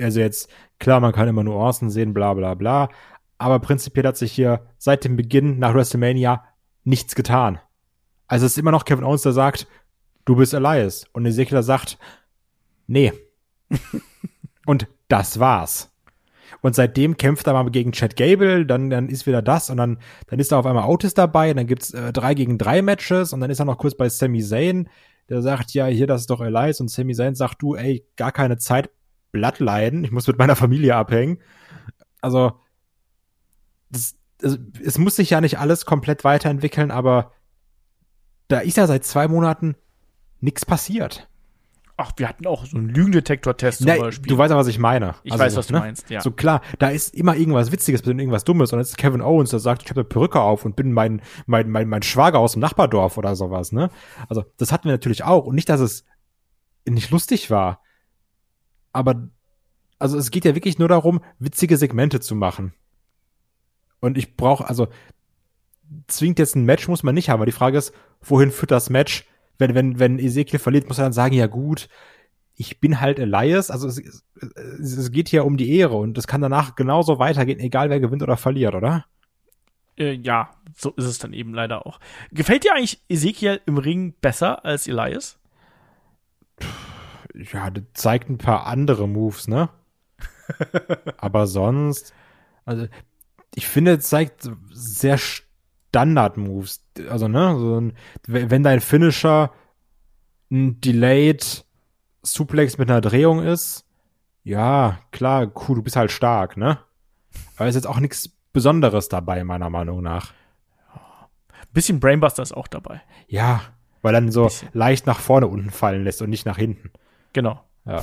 also 0.00 0.20
jetzt, 0.20 0.50
klar, 0.78 1.00
man 1.00 1.12
kann 1.12 1.28
immer 1.28 1.44
Nuancen 1.44 1.90
sehen, 1.90 2.14
bla 2.14 2.34
bla 2.34 2.54
bla, 2.54 2.88
aber 3.38 3.58
prinzipiell 3.58 4.06
hat 4.06 4.16
sich 4.16 4.32
hier 4.32 4.66
seit 4.78 5.04
dem 5.04 5.16
Beginn 5.16 5.58
nach 5.58 5.74
WrestleMania 5.74 6.44
nichts 6.84 7.14
getan. 7.14 7.58
Also 8.26 8.46
es 8.46 8.52
ist 8.52 8.58
immer 8.58 8.70
noch 8.70 8.84
Kevin 8.84 9.04
Owens, 9.04 9.22
der 9.22 9.32
sagt, 9.32 9.66
du 10.24 10.36
bist 10.36 10.54
Elias. 10.54 11.04
Und 11.12 11.26
Ezekiel 11.26 11.62
sagt, 11.62 11.98
nee. 12.86 13.12
und 14.66 14.88
das 15.08 15.38
war's. 15.38 15.92
Und 16.62 16.74
seitdem 16.74 17.16
kämpft 17.16 17.46
er 17.46 17.52
mal 17.52 17.70
gegen 17.70 17.92
Chad 17.92 18.16
Gable, 18.16 18.66
dann, 18.66 18.90
dann 18.90 19.08
ist 19.08 19.26
wieder 19.26 19.42
das 19.42 19.70
und 19.70 19.76
dann, 19.76 19.98
dann 20.28 20.38
ist 20.38 20.52
da 20.52 20.58
auf 20.58 20.66
einmal 20.66 20.88
Otis 20.88 21.14
dabei, 21.14 21.50
und 21.50 21.58
dann 21.58 21.66
gibt's 21.66 21.92
äh, 21.92 22.12
drei 22.12 22.34
gegen 22.34 22.58
drei 22.58 22.82
Matches 22.82 23.32
und 23.32 23.40
dann 23.40 23.50
ist 23.50 23.58
er 23.58 23.64
noch 23.66 23.78
kurz 23.78 23.96
bei 23.96 24.08
Sami 24.08 24.42
Zayn, 24.42 24.88
der 25.28 25.42
sagt, 25.42 25.74
ja, 25.74 25.86
hier, 25.86 26.06
das 26.06 26.22
ist 26.22 26.30
doch 26.30 26.40
Elias 26.40 26.80
und 26.80 26.88
Sami 26.88 27.14
Zayn 27.14 27.34
sagt, 27.34 27.62
du, 27.62 27.74
ey, 27.74 28.04
gar 28.16 28.32
keine 28.32 28.58
Zeit, 28.58 28.90
Blatt 29.36 29.60
leiden, 29.60 30.02
ich 30.02 30.10
muss 30.12 30.26
mit 30.26 30.38
meiner 30.38 30.56
Familie 30.56 30.96
abhängen. 30.96 31.38
Also, 32.22 32.52
das, 33.90 34.16
also, 34.42 34.56
es 34.82 34.96
muss 34.96 35.16
sich 35.16 35.28
ja 35.30 35.42
nicht 35.42 35.58
alles 35.58 35.84
komplett 35.84 36.24
weiterentwickeln, 36.24 36.90
aber 36.90 37.32
da 38.48 38.60
ist 38.60 38.78
ja 38.78 38.86
seit 38.86 39.04
zwei 39.04 39.28
Monaten 39.28 39.76
nichts 40.40 40.64
passiert. 40.64 41.28
Ach, 41.98 42.12
wir 42.16 42.28
hatten 42.28 42.46
auch 42.46 42.64
so 42.66 42.76
einen 42.78 42.88
Lügendetektor-Test 42.90 43.78
zum 43.78 43.86
Nee, 43.86 43.98
Beispiel. 43.98 44.28
du 44.30 44.38
weißt 44.38 44.52
aber, 44.52 44.60
was 44.60 44.66
ich 44.66 44.78
meine. 44.78 45.14
ich 45.22 45.32
Also 45.32 45.44
weiß, 45.44 45.56
was 45.56 45.66
du 45.68 45.74
ne? 45.74 45.80
meinst, 45.80 46.08
ja. 46.10 46.20
So 46.20 46.30
klar, 46.30 46.60
da 46.78 46.88
ist 46.88 47.14
immer 47.14 47.36
irgendwas 47.36 47.72
Witziges, 47.72 48.02
irgendwas 48.02 48.44
Dummes 48.44 48.72
und 48.72 48.78
jetzt 48.78 48.90
ist 48.90 48.98
Kevin 48.98 49.22
Owens, 49.22 49.50
der 49.50 49.60
sagt, 49.60 49.82
ich 49.82 49.90
habe 49.90 50.00
eine 50.00 50.08
Perücke 50.08 50.40
auf 50.40 50.64
und 50.64 50.76
bin 50.76 50.92
mein, 50.92 51.20
mein, 51.46 51.70
mein, 51.70 51.88
mein 51.88 52.02
Schwager 52.02 52.38
aus 52.38 52.52
dem 52.52 52.60
Nachbardorf 52.60 53.16
oder 53.18 53.34
sowas, 53.34 53.72
ne? 53.72 53.90
Also, 54.28 54.44
das 54.58 54.72
hatten 54.72 54.84
wir 54.84 54.92
natürlich 54.92 55.24
auch. 55.24 55.44
Und 55.46 55.54
nicht, 55.54 55.68
dass 55.68 55.80
es 55.80 56.04
nicht 56.86 57.10
lustig 57.10 57.50
war. 57.50 57.80
Aber, 58.96 59.28
also 59.98 60.16
es 60.16 60.30
geht 60.30 60.46
ja 60.46 60.54
wirklich 60.54 60.78
nur 60.78 60.88
darum, 60.88 61.20
witzige 61.38 61.76
Segmente 61.76 62.18
zu 62.20 62.34
machen. 62.34 62.72
Und 64.00 64.16
ich 64.16 64.36
brauche, 64.36 64.66
also, 64.66 64.88
zwingt 66.06 66.38
jetzt 66.38 66.56
ein 66.56 66.64
Match 66.64 66.88
muss 66.88 67.02
man 67.02 67.14
nicht 67.14 67.28
haben, 67.28 67.38
aber 67.38 67.46
die 67.46 67.52
Frage 67.52 67.76
ist, 67.76 67.92
wohin 68.22 68.50
führt 68.50 68.70
das 68.70 68.88
Match? 68.88 69.26
Wenn, 69.58 69.74
wenn, 69.74 69.98
wenn 69.98 70.18
Ezekiel 70.18 70.58
verliert, 70.58 70.88
muss 70.88 70.98
er 70.98 71.04
dann 71.04 71.12
sagen, 71.12 71.34
ja 71.34 71.46
gut, 71.46 71.88
ich 72.54 72.80
bin 72.80 73.00
halt 73.00 73.18
Elias, 73.18 73.70
also 73.70 73.86
es, 73.86 73.98
es, 73.98 74.24
es 74.80 75.12
geht 75.12 75.28
hier 75.28 75.44
um 75.44 75.58
die 75.58 75.76
Ehre 75.76 75.96
und 75.96 76.16
das 76.16 76.26
kann 76.26 76.40
danach 76.40 76.74
genauso 76.74 77.18
weitergehen, 77.18 77.60
egal 77.60 77.90
wer 77.90 78.00
gewinnt 78.00 78.22
oder 78.22 78.38
verliert, 78.38 78.74
oder? 78.74 79.04
Äh, 79.98 80.12
ja, 80.12 80.50
so 80.74 80.90
ist 80.92 81.04
es 81.04 81.18
dann 81.18 81.34
eben 81.34 81.52
leider 81.52 81.86
auch. 81.86 82.00
Gefällt 82.32 82.64
dir 82.64 82.74
eigentlich 82.74 83.02
Ezekiel 83.08 83.60
im 83.66 83.76
Ring 83.76 84.14
besser 84.20 84.64
als 84.64 84.88
Elias? 84.88 85.38
Ja, 87.52 87.70
das 87.70 87.84
zeigt 87.94 88.30
ein 88.30 88.38
paar 88.38 88.66
andere 88.66 89.06
Moves, 89.08 89.48
ne? 89.48 89.68
Aber 91.18 91.46
sonst, 91.46 92.14
also 92.64 92.86
ich 93.54 93.66
finde, 93.66 93.94
es 93.94 94.08
zeigt 94.08 94.48
sehr 94.70 95.18
Standard-Moves. 95.18 96.84
Also, 97.10 97.28
ne, 97.28 97.56
so 97.58 97.80
ein, 97.80 97.92
wenn 98.26 98.62
dein 98.62 98.80
Finisher 98.80 99.52
ein 100.50 100.80
Delayed 100.80 101.64
Suplex 102.22 102.78
mit 102.78 102.90
einer 102.90 103.00
Drehung 103.00 103.42
ist, 103.42 103.84
ja, 104.42 104.98
klar, 105.10 105.50
cool, 105.68 105.76
du 105.76 105.82
bist 105.82 105.96
halt 105.96 106.12
stark, 106.12 106.56
ne? 106.56 106.78
Aber 107.56 107.68
ist 107.68 107.74
jetzt 107.74 107.86
auch 107.86 107.98
nichts 107.98 108.30
Besonderes 108.52 109.08
dabei, 109.08 109.42
meiner 109.44 109.70
Meinung 109.70 110.02
nach. 110.02 110.32
Bisschen 111.72 112.00
Brainbuster 112.00 112.42
ist 112.42 112.56
auch 112.56 112.68
dabei. 112.68 113.02
Ja, 113.26 113.60
weil 114.02 114.12
dann 114.12 114.30
so 114.30 114.44
Bisschen. 114.44 114.68
leicht 114.72 115.06
nach 115.06 115.18
vorne 115.18 115.46
unten 115.46 115.70
fallen 115.70 116.04
lässt 116.04 116.22
und 116.22 116.30
nicht 116.30 116.46
nach 116.46 116.56
hinten. 116.56 116.90
Genau. 117.36 117.62
Ja. 117.84 118.02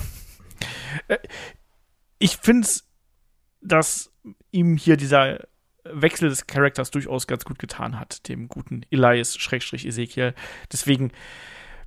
Ich 2.19 2.37
finde 2.37 2.67
es, 2.67 2.87
dass 3.61 4.11
ihm 4.51 4.77
hier 4.77 4.95
dieser 4.95 5.39
Wechsel 5.85 6.29
des 6.29 6.45
Charakters 6.45 6.91
durchaus 6.91 7.25
ganz 7.25 7.43
gut 7.43 7.57
getan 7.57 7.99
hat, 7.99 8.29
dem 8.29 8.47
guten 8.47 8.83
Elias 8.91 9.35
Schrägstrich 9.35 9.87
Ezekiel. 9.87 10.35
Deswegen 10.71 11.11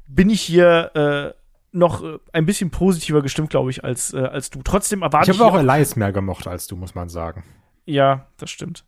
bin 0.08 0.28
ich 0.28 0.42
hier 0.42 0.90
äh, 0.96 1.40
noch 1.70 2.02
äh, 2.02 2.18
ein 2.32 2.46
bisschen 2.46 2.72
positiver 2.72 3.22
gestimmt, 3.22 3.50
glaube 3.50 3.70
ich, 3.70 3.84
als, 3.84 4.12
äh, 4.12 4.18
als 4.18 4.50
du. 4.50 4.62
Trotzdem 4.64 5.02
erwarte 5.02 5.30
Ich 5.30 5.36
ich, 5.36 5.40
habe 5.40 5.54
auch 5.54 5.56
Elias 5.56 5.94
mehr 5.94 6.10
gemocht 6.10 6.48
als 6.48 6.66
du, 6.66 6.74
muss 6.74 6.96
man 6.96 7.08
sagen. 7.08 7.44
Ja, 7.84 8.26
das 8.38 8.50
stimmt. 8.50 8.84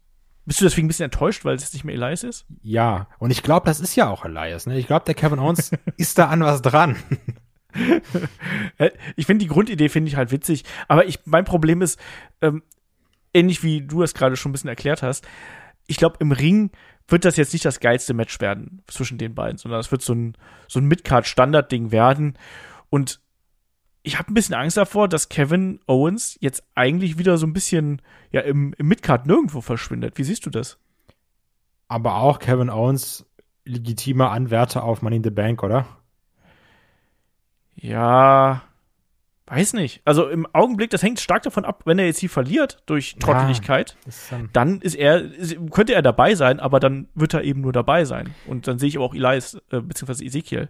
Bist 0.47 0.61
du 0.61 0.65
deswegen 0.65 0.87
ein 0.87 0.89
bisschen 0.89 1.05
enttäuscht, 1.05 1.45
weil 1.45 1.55
es 1.55 1.63
jetzt 1.63 1.75
nicht 1.75 1.85
mehr 1.85 1.95
Elias 1.95 2.25
ist? 2.25 2.45
Ja, 2.63 3.07
und 3.21 3.31
ich 3.31 3.45
glaube, 3.45 3.67
das 3.67 3.79
ist 3.79 3.95
ja 3.95 4.11
auch 4.11 4.25
Elias. 4.25 4.67
Ne? 4.67 4.77
Ich 4.79 4.89
glaube, 4.89 5.05
der 5.05 5.15
Kevin 5.15 5.39
Owens 5.39 5.71
ist 5.97 6.19
da 6.19 6.27
an 6.27 6.41
was 6.41 6.61
dran. 6.61 6.97
Ich 9.17 9.27
finde 9.27 9.45
die 9.45 9.51
Grundidee 9.51 9.89
finde 9.89 10.09
ich 10.09 10.17
halt 10.17 10.31
witzig, 10.31 10.65
aber 10.87 11.07
ich 11.07 11.21
mein 11.25 11.45
Problem 11.45 11.83
ist 11.83 11.99
ähm, 12.41 12.63
ähnlich 13.35 13.63
wie 13.63 13.83
du 13.83 14.03
es 14.03 14.15
gerade 14.15 14.37
schon 14.37 14.51
ein 14.51 14.53
bisschen 14.53 14.69
erklärt 14.69 15.03
hast. 15.03 15.27
Ich 15.87 15.97
glaube 15.97 16.17
im 16.21 16.33
Ring 16.33 16.71
wird 17.09 17.25
das 17.25 17.37
jetzt 17.37 17.53
nicht 17.53 17.65
das 17.65 17.81
geilste 17.81 18.15
Match 18.15 18.41
werden 18.41 18.83
zwischen 18.87 19.19
den 19.19 19.35
beiden, 19.35 19.59
sondern 19.59 19.81
es 19.81 19.91
wird 19.91 20.03
so 20.03 20.15
ein 20.15 20.37
so 20.67 20.79
ein 20.81 20.87
Midcard 20.87 21.27
Standard 21.27 21.73
Ding 21.73 21.91
werden 21.91 22.39
und 22.91 23.21
ich 24.03 24.19
habe 24.19 24.31
ein 24.31 24.35
bisschen 24.35 24.55
Angst 24.55 24.77
davor, 24.77 25.09
dass 25.09 25.29
Kevin 25.29 25.81
Owens 25.87 26.39
jetzt 26.41 26.63
eigentlich 26.75 27.19
wieder 27.19 27.37
so 27.37 27.47
ein 27.47 27.53
bisschen 27.53 28.01
ja 28.31 28.41
im, 28.41 28.75
im 28.79 28.89
Midcard 28.89 29.27
nirgendwo 29.27 29.61
verschwindet. 29.61 30.17
Wie 30.17 30.25
siehst 30.25 30.47
du 30.47 30.51
das? 30.51 30.79
Aber 31.89 32.17
auch 32.17 32.39
Kevin 32.39 32.71
Owens 32.71 33.27
legitimer 33.65 34.31
Anwärter 34.31 34.83
auf 34.85 35.03
Money 35.03 35.17
in 35.17 35.25
the 35.25 35.31
Bank, 35.31 35.63
oder? 35.63 35.87
Ja, 37.81 38.63
weiß 39.47 39.73
nicht. 39.75 40.03
Also 40.05 40.29
im 40.29 40.47
Augenblick, 40.53 40.91
das 40.91 41.03
hängt 41.03 41.21
stark 41.21 41.43
davon 41.43 41.65
ab, 41.65 41.83
wenn 41.85 41.99
er 41.99 42.07
jetzt 42.07 42.19
hier 42.19 42.29
verliert 42.31 42.83
durch 42.87 43.17
Trotteligkeit. 43.21 43.97
Ist 44.07 44.31
dann 44.33 44.51
dann 44.53 44.81
ist 44.81 44.95
er, 44.95 45.21
ist- 45.23 45.57
könnte 45.71 45.95
er 45.95 46.03
dabei 46.03 46.35
sein, 46.35 46.61
aber 46.61 46.81
dann 46.81 47.09
wird 47.15 47.35
er 47.35 47.43
eben 47.45 47.61
nur 47.61 47.73
dabei 47.73 48.05
sein. 48.05 48.35
Und 48.47 48.67
dann 48.69 48.79
sehe 48.79 48.89
ich 48.89 48.97
aber 48.97 49.05
auch 49.07 49.15
Elias, 49.15 49.55
äh, 49.71 49.81
beziehungsweise 49.81 50.25
Ezekiel 50.25 50.69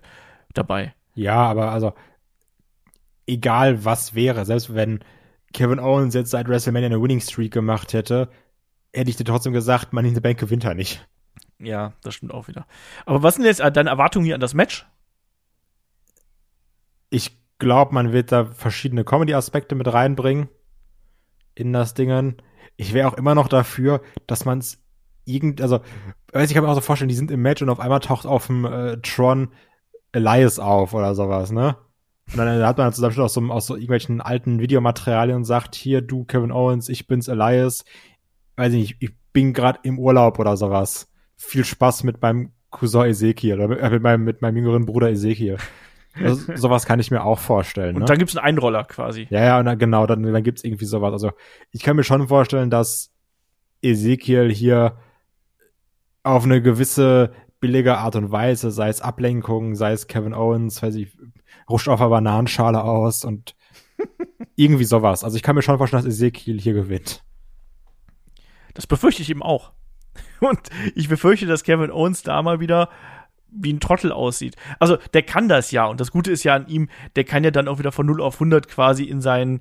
dabei. 0.55 0.95
ja, 1.15 1.35
aber 1.37 1.73
also 1.73 1.93
egal 3.27 3.85
was 3.85 4.15
wäre, 4.15 4.45
selbst 4.45 4.75
wenn 4.75 5.01
Kevin 5.53 5.79
Owens 5.81 6.15
jetzt 6.15 6.31
seit 6.31 6.49
WrestleMania 6.49 6.87
eine 6.87 7.03
Winning 7.03 7.21
Streak 7.21 7.53
gemacht 7.53 7.93
hätte, 7.93 8.29
hätte 8.95 9.11
ich 9.11 9.17
dir 9.17 9.25
trotzdem 9.25 9.53
gesagt, 9.53 9.93
Money 9.93 10.09
in 10.09 10.15
the 10.15 10.21
Bank 10.21 10.39
gewinnt 10.39 10.65
er 10.65 10.75
nicht. 10.75 11.07
Ja, 11.59 11.93
das 12.03 12.15
stimmt 12.15 12.33
auch 12.33 12.49
wieder. 12.49 12.67
Aber 13.07 13.23
was 13.23 13.35
sind 13.35 13.45
jetzt 13.45 13.61
äh, 13.61 13.73
deine 13.73 13.91
Erwartungen 13.91 14.25
hier 14.25 14.35
an 14.35 14.41
das 14.41 14.55
Match? 14.55 14.87
Ich 17.11 17.39
glaube, 17.59 17.95
man 17.95 18.13
wird 18.13 18.33
da 18.33 18.47
verschiedene 18.47 19.05
Comedy-Aspekte 19.05 19.75
mit 19.75 19.93
reinbringen 19.93 20.49
in 21.55 21.73
das 21.73 21.95
Dingen. 21.95 22.37
Ich 22.77 22.95
wäre 22.95 23.09
auch 23.09 23.15
immer 23.15 23.35
noch 23.35 23.49
dafür, 23.49 24.01
dass 24.27 24.45
man 24.45 24.59
es 24.59 24.81
irgend, 25.25 25.61
also, 25.61 25.81
weiß 26.33 26.49
ich 26.49 26.55
kann 26.55 26.65
mir 26.65 26.71
auch 26.71 26.75
so 26.75 26.81
vorstellen, 26.81 27.09
die 27.09 27.15
sind 27.15 27.31
im 27.31 27.43
Match 27.43 27.63
und 27.63 27.69
auf 27.71 27.81
einmal 27.81 28.01
taucht 28.01 28.27
auf 28.27 28.47
dem 28.47 28.65
äh, 28.65 28.99
Tron 28.99 29.49
Elias 30.13 30.59
auf 30.59 30.95
oder 30.95 31.15
sowas, 31.15 31.51
ne? 31.51 31.77
Und 32.31 32.39
dann 32.39 32.63
hat 32.63 32.77
man 32.77 32.93
zusammen 32.93 33.19
aus 33.21 33.33
so, 33.33 33.41
aus 33.43 33.67
so 33.67 33.75
irgendwelchen 33.75 34.21
alten 34.21 34.61
Videomaterialien 34.61 35.37
und 35.37 35.45
sagt, 35.45 35.75
hier, 35.75 36.03
du, 36.03 36.25
Kevin 36.25 36.53
Owens, 36.53 36.91
ich 36.91 37.07
bin's 37.07 37.27
Elias. 37.27 37.85
Weiß 38.57 38.73
ich 38.75 38.79
nicht, 38.79 38.97
ich 39.01 39.11
bin 39.33 39.55
gerade 39.55 39.81
im 39.83 39.99
Urlaub 39.99 40.39
oder 40.39 40.57
sowas. 40.57 41.11
Viel 41.37 41.65
Spaß 41.65 42.05
mit 42.05 42.21
meinem 42.21 42.53
Cousin 42.71 43.07
Ezekiel 43.07 43.55
oder 43.55 43.69
mit, 43.69 43.81
äh, 43.81 43.91
mit, 43.91 44.03
meinem, 44.03 44.25
mit 44.25 44.43
meinem 44.43 44.57
jüngeren 44.59 44.85
Bruder 44.85 45.11
Ezekiel. 45.11 45.57
Also, 46.23 46.57
sowas 46.57 46.87
kann 46.87 47.01
ich 47.01 47.11
mir 47.11 47.25
auch 47.25 47.39
vorstellen. 47.39 47.97
Und 47.97 48.03
ne? 48.03 48.07
dann 48.07 48.19
gibt's 48.19 48.37
einen 48.37 48.45
Einroller 48.45 48.85
quasi. 48.85 49.27
Ja, 49.31 49.45
ja, 49.45 49.63
dann, 49.63 49.79
genau, 49.79 50.07
dann, 50.07 50.23
dann 50.23 50.43
gibt's 50.43 50.65
irgendwie 50.65 50.85
sowas. 50.85 51.13
Also 51.13 51.33
ich 51.71 51.83
kann 51.83 51.97
mir 51.97 52.05
schon 52.05 52.29
vorstellen, 52.29 52.71
dass 52.71 53.11
Ezekiel 53.83 54.53
hier 54.53 54.97
auf 56.23 56.45
eine 56.45 56.63
gewisse 56.63 57.33
billige 57.61 57.99
Art 57.99 58.17
und 58.17 58.31
Weise, 58.31 58.71
sei 58.71 58.89
es 58.89 59.01
Ablenkung, 59.01 59.75
sei 59.75 59.93
es 59.93 60.07
Kevin 60.07 60.35
Owens, 60.35 60.83
weiß 60.83 60.95
ich, 60.95 61.17
rutscht 61.69 61.89
auf 61.89 62.01
einer 62.01 62.11
Bananenschale 62.11 62.83
aus 62.83 63.25
und 63.25 63.57
irgendwie 64.57 64.85
sowas. 64.85 65.25
Also 65.25 65.37
ich 65.37 65.43
kann 65.43 65.57
mir 65.57 65.63
schon 65.63 65.79
vorstellen, 65.79 66.05
dass 66.05 66.15
Ezekiel 66.15 66.61
hier 66.61 66.75
gewinnt. 66.75 67.25
Das 68.75 68.87
befürchte 68.87 69.23
ich 69.23 69.31
eben 69.31 69.43
auch. 69.43 69.73
Und 70.41 70.61
ich 70.95 71.09
befürchte, 71.09 71.47
dass 71.47 71.65
Kevin 71.65 71.91
Owens 71.91 72.23
da 72.23 72.43
mal 72.43 72.61
wieder 72.61 72.91
wie 73.51 73.73
ein 73.73 73.81
Trottel 73.81 74.13
aussieht. 74.13 74.57
Also, 74.79 74.99
der 75.15 75.23
kann 75.23 75.49
das 75.49 75.71
ja. 75.71 75.87
Und 75.87 76.01
das 76.01 76.11
Gute 76.11 76.31
ist 76.31 76.45
ja 76.45 76.55
an 76.55 76.67
ihm, 76.69 76.89
der 77.17 77.25
kann 77.25 77.45
ja 77.45 77.51
dann 77.51 77.69
auch 77.69 77.79
wieder 77.79 77.93
von 77.93 78.07
0 78.07 78.21
auf 78.21 78.35
100 78.35 78.69
quasi 78.69 79.05
in 79.05 79.21
sein 79.21 79.61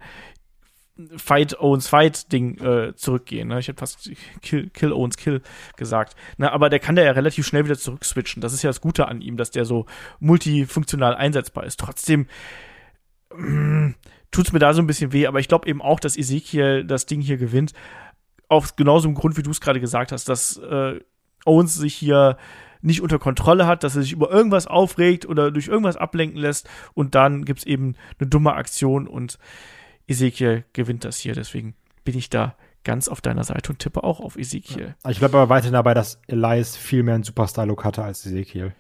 Fight 1.17 1.60
Owens 1.60 1.88
Fight 1.88 2.32
Ding 2.32 2.58
äh, 2.60 2.95
zurückgehen. 2.95 3.47
Ne? 3.47 3.60
Ich 3.60 3.67
hätte 3.67 3.80
fast 3.80 4.10
Kill, 4.41 4.69
Kill 4.69 4.91
Owens 4.91 5.17
Kill 5.17 5.41
gesagt. 5.76 6.15
Ne? 6.38 6.52
Aber 6.52 6.69
der 6.69 6.80
kann 6.80 6.95
da 6.95 7.04
ja 7.04 7.12
relativ 7.12 7.45
schnell 7.45 7.65
wieder 7.65 7.78
zurückswitchen. 7.78 8.41
Das 8.41 8.54
ist 8.54 8.63
ja 8.63 8.69
das 8.69 8.82
Gute 8.82 9.08
an 9.08 9.21
ihm, 9.21 9.38
dass 9.38 9.52
der 9.52 9.65
so 9.65 9.86
multifunktional 10.19 11.15
einsetzbar 11.15 11.65
ist. 11.65 11.80
Trotzdem 11.80 12.28
mm, 13.36 13.91
tut's 14.32 14.54
mir 14.54 14.60
da 14.60 14.73
so 14.73 14.82
ein 14.82 14.88
bisschen 14.88 15.13
weh. 15.13 15.28
Aber 15.28 15.39
ich 15.39 15.47
glaube 15.47 15.67
eben 15.67 15.82
auch, 15.82 16.00
dass 16.00 16.17
Ezekiel 16.17 16.84
das 16.84 17.06
Ding 17.06 17.21
hier 17.21 17.38
gewinnt 17.38 17.73
aus 18.50 18.76
genauso 18.76 19.08
einem 19.08 19.15
Grund, 19.15 19.38
wie 19.38 19.43
du 19.43 19.52
es 19.52 19.62
gerade 19.62 19.80
gesagt 19.80 20.12
hast, 20.12 20.30
dass 20.30 20.58
äh, 20.58 21.00
Owens 21.45 21.76
sich 21.76 21.93
hier 21.93 22.38
nicht 22.81 23.01
unter 23.01 23.19
Kontrolle 23.19 23.67
hat, 23.67 23.83
dass 23.83 23.95
er 23.95 24.01
sich 24.01 24.11
über 24.11 24.31
irgendwas 24.31 24.67
aufregt 24.67 25.25
oder 25.27 25.51
durch 25.51 25.67
irgendwas 25.67 25.97
ablenken 25.97 26.39
lässt 26.39 26.69
und 26.93 27.15
dann 27.15 27.45
gibt 27.45 27.59
es 27.59 27.65
eben 27.65 27.95
eine 28.19 28.29
dumme 28.29 28.53
Aktion 28.53 29.07
und 29.07 29.37
Ezekiel 30.07 30.63
gewinnt 30.73 31.03
das 31.03 31.17
hier. 31.17 31.33
Deswegen 31.33 31.75
bin 32.03 32.17
ich 32.17 32.29
da 32.29 32.55
ganz 32.83 33.09
auf 33.09 33.19
deiner 33.19 33.43
Seite 33.43 33.71
und 33.71 33.79
tippe 33.79 34.03
auch 34.03 34.19
auf 34.21 34.37
Ezekiel. 34.37 34.95
Ja. 35.03 35.11
Ich 35.11 35.19
bleibe 35.19 35.37
aber 35.37 35.49
weiterhin 35.49 35.73
dabei, 35.73 35.93
dass 35.93 36.21
Elias 36.27 36.77
viel 36.77 37.03
mehr 37.03 37.15
einen 37.15 37.23
Superstar-Look 37.23 37.83
hatte 37.83 38.03
als 38.03 38.25
Ezekiel. 38.25 38.73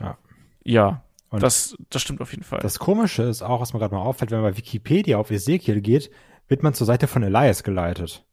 Ja. 0.00 0.18
Ja, 0.64 1.04
und 1.32 1.42
das, 1.42 1.74
das 1.88 2.02
stimmt 2.02 2.20
auf 2.20 2.30
jeden 2.32 2.42
Fall. 2.42 2.60
Das 2.60 2.78
Komische 2.78 3.22
ist 3.22 3.42
auch, 3.42 3.60
was 3.60 3.72
mir 3.72 3.78
gerade 3.78 3.94
mal 3.94 4.02
auffällt, 4.02 4.30
wenn 4.30 4.42
man 4.42 4.52
bei 4.52 4.58
Wikipedia 4.58 5.16
auf 5.16 5.30
Ezekiel 5.30 5.80
geht, 5.80 6.10
wird 6.48 6.62
man 6.62 6.74
zur 6.74 6.86
Seite 6.86 7.06
von 7.06 7.22
Elias 7.22 7.62
geleitet. 7.62 8.26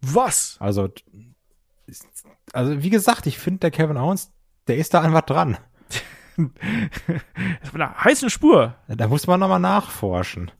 Was? 0.00 0.56
Also, 0.60 0.88
also 2.56 2.82
wie 2.82 2.90
gesagt, 2.90 3.26
ich 3.26 3.38
finde, 3.38 3.60
der 3.60 3.70
Kevin 3.70 3.96
Owens, 3.96 4.32
der 4.66 4.76
ist 4.76 4.94
da 4.94 5.02
einfach 5.02 5.22
dran. 5.22 5.58
das 6.36 7.72
war 7.72 7.74
eine 7.74 8.04
heiße 8.04 8.30
Spur. 8.30 8.74
Da 8.88 9.08
muss 9.08 9.26
man 9.26 9.40
nochmal 9.40 9.60
nachforschen, 9.60 10.50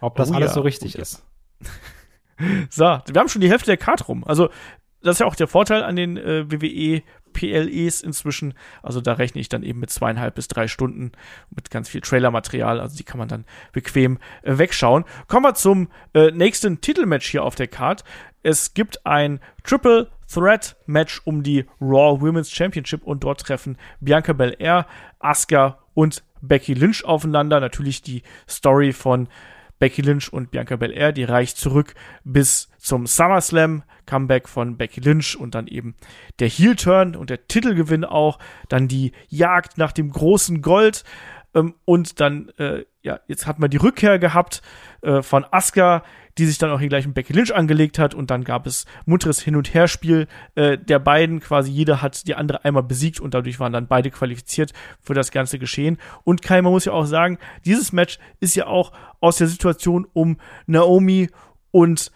ob 0.00 0.16
das 0.16 0.30
oh, 0.30 0.34
alles 0.34 0.50
ja. 0.50 0.54
so 0.54 0.60
richtig 0.60 0.96
oh, 0.98 1.02
ist. 1.02 1.24
so, 2.70 2.84
wir 2.84 3.20
haben 3.20 3.28
schon 3.28 3.40
die 3.40 3.50
Hälfte 3.50 3.66
der 3.66 3.76
Karte 3.76 4.04
rum. 4.04 4.24
Also, 4.24 4.50
das 5.02 5.16
ist 5.16 5.20
ja 5.20 5.26
auch 5.26 5.34
der 5.34 5.48
Vorteil 5.48 5.82
an 5.82 5.96
den 5.96 6.16
äh, 6.16 6.50
WWE 6.50 7.02
PLEs 7.32 8.02
inzwischen. 8.02 8.54
Also 8.82 9.00
da 9.00 9.14
rechne 9.14 9.40
ich 9.40 9.48
dann 9.48 9.62
eben 9.62 9.80
mit 9.80 9.90
zweieinhalb 9.90 10.34
bis 10.34 10.48
drei 10.48 10.68
Stunden 10.68 11.12
mit 11.48 11.70
ganz 11.70 11.88
viel 11.88 12.02
Trailermaterial. 12.02 12.80
Also 12.80 12.96
die 12.96 13.04
kann 13.04 13.18
man 13.18 13.28
dann 13.28 13.46
bequem 13.72 14.18
äh, 14.42 14.58
wegschauen. 14.58 15.04
Kommen 15.26 15.44
wir 15.44 15.54
zum 15.54 15.88
äh, 16.12 16.30
nächsten 16.32 16.80
Titelmatch 16.80 17.30
hier 17.30 17.44
auf 17.44 17.54
der 17.54 17.68
Card. 17.68 18.04
Es 18.42 18.74
gibt 18.74 19.06
ein 19.06 19.40
Triple 19.64 20.10
Threat 20.32 20.76
Match 20.86 21.20
um 21.24 21.42
die 21.42 21.66
Raw 21.80 22.20
Women's 22.20 22.50
Championship 22.50 23.02
und 23.04 23.24
dort 23.24 23.40
treffen 23.40 23.76
Bianca 24.00 24.32
Belair, 24.32 24.86
Asuka 25.18 25.78
und 25.94 26.22
Becky 26.40 26.74
Lynch 26.74 27.04
aufeinander. 27.04 27.60
Natürlich 27.60 28.02
die 28.02 28.22
Story 28.48 28.92
von 28.92 29.28
Becky 29.78 30.02
Lynch 30.02 30.32
und 30.32 30.50
Bianca 30.50 30.76
Belair, 30.76 31.12
die 31.12 31.24
reicht 31.24 31.56
zurück 31.56 31.94
bis 32.22 32.68
zum 32.78 33.06
SummerSlam, 33.06 33.82
Comeback 34.06 34.48
von 34.48 34.76
Becky 34.76 35.00
Lynch 35.00 35.36
und 35.36 35.54
dann 35.54 35.66
eben 35.66 35.94
der 36.38 36.48
Heel-Turn 36.48 37.16
und 37.16 37.30
der 37.30 37.48
Titelgewinn 37.48 38.04
auch, 38.04 38.38
dann 38.68 38.88
die 38.88 39.12
Jagd 39.28 39.78
nach 39.78 39.92
dem 39.92 40.10
großen 40.10 40.60
Gold 40.60 41.04
ähm, 41.54 41.74
und 41.84 42.20
dann, 42.20 42.50
äh, 42.58 42.84
ja, 43.02 43.20
jetzt 43.26 43.46
hat 43.46 43.58
man 43.58 43.70
die 43.70 43.78
Rückkehr 43.78 44.18
gehabt 44.18 44.62
äh, 45.00 45.22
von 45.22 45.46
Asuka, 45.50 46.04
die 46.38 46.46
sich 46.46 46.58
dann 46.58 46.70
auch 46.70 46.80
hier 46.80 46.88
gleich 46.88 47.06
mit 47.06 47.14
Becky 47.14 47.32
Lynch 47.32 47.54
angelegt 47.54 47.98
hat 47.98 48.14
und 48.14 48.30
dann 48.30 48.44
gab 48.44 48.66
es 48.66 48.86
munteres 49.06 49.40
Hin- 49.40 49.56
und 49.56 49.74
Herspiel 49.74 50.26
äh, 50.54 50.78
der 50.78 50.98
beiden. 50.98 51.40
Quasi 51.40 51.70
jeder 51.70 52.02
hat 52.02 52.26
die 52.26 52.34
andere 52.34 52.64
einmal 52.64 52.82
besiegt 52.82 53.20
und 53.20 53.34
dadurch 53.34 53.60
waren 53.60 53.72
dann 53.72 53.88
beide 53.88 54.10
qualifiziert 54.10 54.72
für 55.00 55.14
das 55.14 55.30
ganze 55.30 55.58
Geschehen. 55.58 55.98
Und 56.24 56.42
Kai, 56.42 56.62
man 56.62 56.72
muss 56.72 56.84
ja 56.84 56.92
auch 56.92 57.04
sagen, 57.04 57.38
dieses 57.64 57.92
Match 57.92 58.18
ist 58.40 58.54
ja 58.56 58.66
auch 58.66 58.92
aus 59.20 59.36
der 59.36 59.48
Situation 59.48 60.06
um 60.12 60.38
Naomi 60.66 61.28
und 61.70 62.10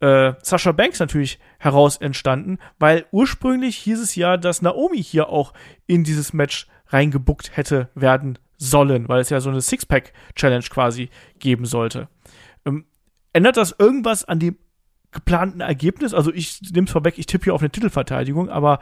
äh, 0.00 0.32
Sasha 0.42 0.72
Banks 0.72 0.98
natürlich 0.98 1.38
heraus 1.58 1.96
entstanden, 1.98 2.58
weil 2.78 3.06
ursprünglich 3.12 3.76
hieß 3.76 4.00
es 4.00 4.14
ja, 4.14 4.36
dass 4.36 4.62
Naomi 4.62 5.02
hier 5.02 5.28
auch 5.28 5.52
in 5.86 6.04
dieses 6.04 6.32
Match 6.32 6.66
reingebuckt 6.88 7.56
hätte 7.56 7.88
werden 7.94 8.38
sollen, 8.56 9.08
weil 9.08 9.20
es 9.20 9.30
ja 9.30 9.40
so 9.40 9.50
eine 9.50 9.60
Sixpack-Challenge 9.60 10.64
quasi 10.68 11.08
geben 11.38 11.64
sollte. 11.64 12.08
Ändert 13.32 13.56
das 13.56 13.74
irgendwas 13.78 14.24
an 14.24 14.38
dem 14.38 14.56
geplanten 15.12 15.60
Ergebnis? 15.60 16.14
Also 16.14 16.32
ich 16.32 16.60
nehme 16.72 16.86
es 16.86 16.92
vorweg, 16.92 17.18
ich 17.18 17.26
tippe 17.26 17.44
hier 17.44 17.54
auf 17.54 17.62
eine 17.62 17.70
Titelverteidigung, 17.70 18.48
aber 18.48 18.80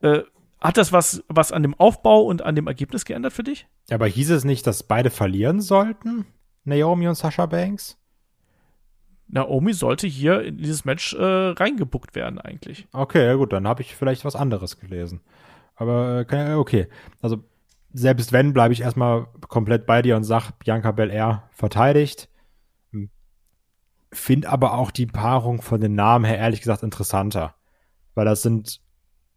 äh, 0.00 0.20
hat 0.60 0.76
das 0.76 0.92
was, 0.92 1.24
was 1.28 1.52
an 1.52 1.62
dem 1.62 1.74
Aufbau 1.74 2.22
und 2.22 2.42
an 2.42 2.54
dem 2.54 2.66
Ergebnis 2.66 3.04
geändert 3.04 3.32
für 3.32 3.42
dich? 3.42 3.66
Aber 3.90 4.06
hieß 4.06 4.30
es 4.30 4.44
nicht, 4.44 4.66
dass 4.66 4.82
beide 4.82 5.10
verlieren 5.10 5.60
sollten? 5.60 6.26
Naomi 6.64 7.08
und 7.08 7.14
Sasha 7.14 7.46
Banks? 7.46 7.96
Naomi 9.28 9.72
sollte 9.72 10.06
hier 10.06 10.42
in 10.42 10.58
dieses 10.58 10.84
Match 10.84 11.14
äh, 11.14 11.22
reingebuckt 11.22 12.14
werden, 12.14 12.38
eigentlich. 12.38 12.86
Okay, 12.92 13.24
ja 13.24 13.34
gut, 13.34 13.52
dann 13.52 13.66
habe 13.66 13.82
ich 13.82 13.94
vielleicht 13.94 14.24
was 14.24 14.36
anderes 14.36 14.78
gelesen. 14.78 15.20
Aber 15.76 16.26
äh, 16.30 16.54
okay. 16.54 16.88
Also, 17.22 17.44
selbst 17.92 18.32
wenn, 18.32 18.52
bleibe 18.52 18.74
ich 18.74 18.82
erstmal 18.82 19.28
komplett 19.48 19.86
bei 19.86 20.02
dir 20.02 20.16
und 20.16 20.24
sag, 20.24 20.52
Bianca 20.58 20.90
Belair 20.90 21.48
verteidigt. 21.52 22.28
Hm. 24.10 24.16
Find 24.16 24.46
aber 24.46 24.74
auch 24.74 24.90
die 24.90 25.06
Paarung 25.06 25.62
von 25.62 25.80
den 25.80 25.94
Namen 25.94 26.24
her 26.24 26.38
ehrlich 26.38 26.60
gesagt 26.60 26.82
interessanter. 26.82 27.54
Weil 28.14 28.24
das 28.24 28.42
sind 28.42 28.80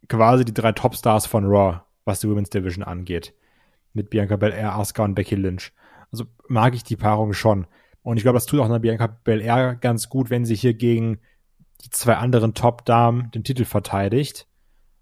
quasi 0.10 0.46
die 0.46 0.54
drei 0.54 0.72
Topstars 0.72 1.26
von 1.26 1.46
Raw, 1.46 1.82
was 2.06 2.20
die 2.20 2.30
Women's 2.30 2.50
Division 2.50 2.84
angeht. 2.84 3.34
Mit 3.94 4.10
Bianca 4.10 4.36
Belair, 4.36 4.74
Asuka 4.74 5.04
und 5.04 5.16
Becky 5.16 5.36
Lynch. 5.36 5.72
Also 6.12 6.26
mag 6.48 6.74
ich 6.76 6.84
die 6.84 6.96
Paarung 6.96 7.34
schon. 7.34 7.68
Und 8.02 8.18
ich 8.18 8.24
glaube, 8.24 8.38
das 8.38 8.46
tut 8.46 8.60
auch 8.60 8.66
eine 8.66 8.80
Bianca 8.80 9.08
Belair 9.08 9.76
ganz 9.76 10.10
gut, 10.10 10.30
wenn 10.30 10.46
sie 10.46 10.56
hier 10.56 10.74
gegen 10.74 11.20
die 11.82 11.90
zwei 11.90 12.16
anderen 12.16 12.54
Top-Damen 12.54 13.32
den 13.32 13.44
Titel 13.44 13.66
verteidigt. 13.66 14.48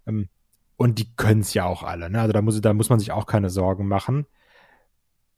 Ähm, 0.06 0.28
und 0.76 0.98
die 0.98 1.14
können 1.16 1.40
es 1.40 1.54
ja 1.54 1.64
auch 1.64 1.82
alle. 1.82 2.10
Ne? 2.10 2.20
Also 2.20 2.32
da 2.32 2.42
muss, 2.42 2.60
da 2.60 2.72
muss 2.72 2.90
man 2.90 2.98
sich 2.98 3.12
auch 3.12 3.26
keine 3.26 3.50
Sorgen 3.50 3.86
machen. 3.86 4.26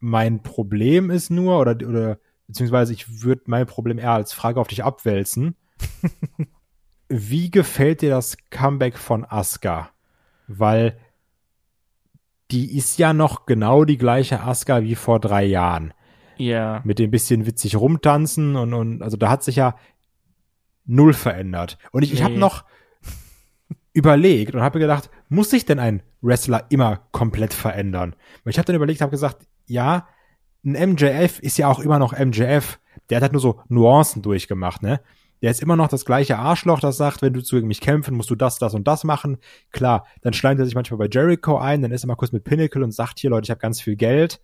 Mein 0.00 0.42
Problem 0.42 1.10
ist 1.10 1.30
nur, 1.30 1.58
oder, 1.58 1.76
oder 1.86 2.18
beziehungsweise 2.46 2.92
ich 2.92 3.22
würde 3.22 3.42
mein 3.46 3.66
Problem 3.66 3.98
eher 3.98 4.12
als 4.12 4.32
Frage 4.32 4.60
auf 4.60 4.68
dich 4.68 4.84
abwälzen. 4.84 5.56
Wie 7.08 7.50
gefällt 7.50 8.02
dir 8.02 8.10
das 8.10 8.36
Comeback 8.50 8.98
von 8.98 9.24
Asuka? 9.24 9.90
Weil 10.46 10.98
die 12.50 12.76
ist 12.76 12.98
ja 12.98 13.12
noch 13.12 13.46
genau 13.46 13.84
die 13.84 13.98
gleiche 13.98 14.40
Asuka 14.40 14.82
wie 14.82 14.94
vor 14.94 15.20
drei 15.20 15.44
Jahren. 15.44 15.94
Ja. 16.36 16.82
Mit 16.84 16.98
dem 16.98 17.10
bisschen 17.10 17.46
witzig 17.46 17.76
rumtanzen 17.76 18.56
und, 18.56 18.74
und 18.74 19.02
also 19.02 19.16
da 19.16 19.30
hat 19.30 19.42
sich 19.42 19.56
ja 19.56 19.76
null 20.84 21.14
verändert. 21.14 21.78
Und 21.92 22.02
ich, 22.02 22.10
nee. 22.10 22.16
ich 22.16 22.24
habe 22.24 22.34
noch 22.34 22.64
überlegt 23.92 24.54
und 24.54 24.60
habe 24.60 24.78
gedacht, 24.78 25.08
muss 25.28 25.50
sich 25.50 25.64
denn 25.64 25.78
ein 25.78 26.02
Wrestler 26.20 26.66
immer 26.70 27.02
komplett 27.12 27.54
verändern? 27.54 28.14
Und 28.44 28.50
ich 28.50 28.58
habe 28.58 28.66
dann 28.66 28.76
überlegt, 28.76 29.00
habe 29.00 29.10
gesagt, 29.10 29.46
ja, 29.66 30.08
ein 30.64 30.92
MJF 30.92 31.38
ist 31.40 31.58
ja 31.58 31.68
auch 31.68 31.80
immer 31.80 31.98
noch 31.98 32.12
MJF. 32.18 32.78
Der 33.10 33.16
hat 33.16 33.22
halt 33.22 33.32
nur 33.32 33.40
so 33.40 33.60
Nuancen 33.68 34.22
durchgemacht, 34.22 34.82
ne? 34.82 35.00
Der 35.42 35.50
ist 35.50 35.60
immer 35.60 35.76
noch 35.76 35.88
das 35.88 36.06
gleiche 36.06 36.38
Arschloch, 36.38 36.80
das 36.80 36.96
sagt, 36.96 37.20
wenn 37.20 37.34
du 37.34 37.42
zu 37.42 37.56
mich 37.56 37.82
kämpfen, 37.82 38.16
musst 38.16 38.30
du 38.30 38.34
das, 38.34 38.58
das 38.58 38.72
und 38.72 38.88
das 38.88 39.04
machen. 39.04 39.36
Klar, 39.72 40.06
dann 40.22 40.32
schleimt 40.32 40.58
er 40.58 40.64
sich 40.64 40.74
manchmal 40.74 40.96
bei 40.96 41.08
Jericho 41.10 41.58
ein, 41.58 41.82
dann 41.82 41.92
ist 41.92 42.04
er 42.04 42.06
mal 42.06 42.14
kurz 42.14 42.32
mit 42.32 42.44
Pinnacle 42.44 42.82
und 42.82 42.92
sagt 42.92 43.18
hier, 43.18 43.28
Leute, 43.28 43.44
ich 43.44 43.50
habe 43.50 43.60
ganz 43.60 43.80
viel 43.80 43.96
Geld 43.96 44.40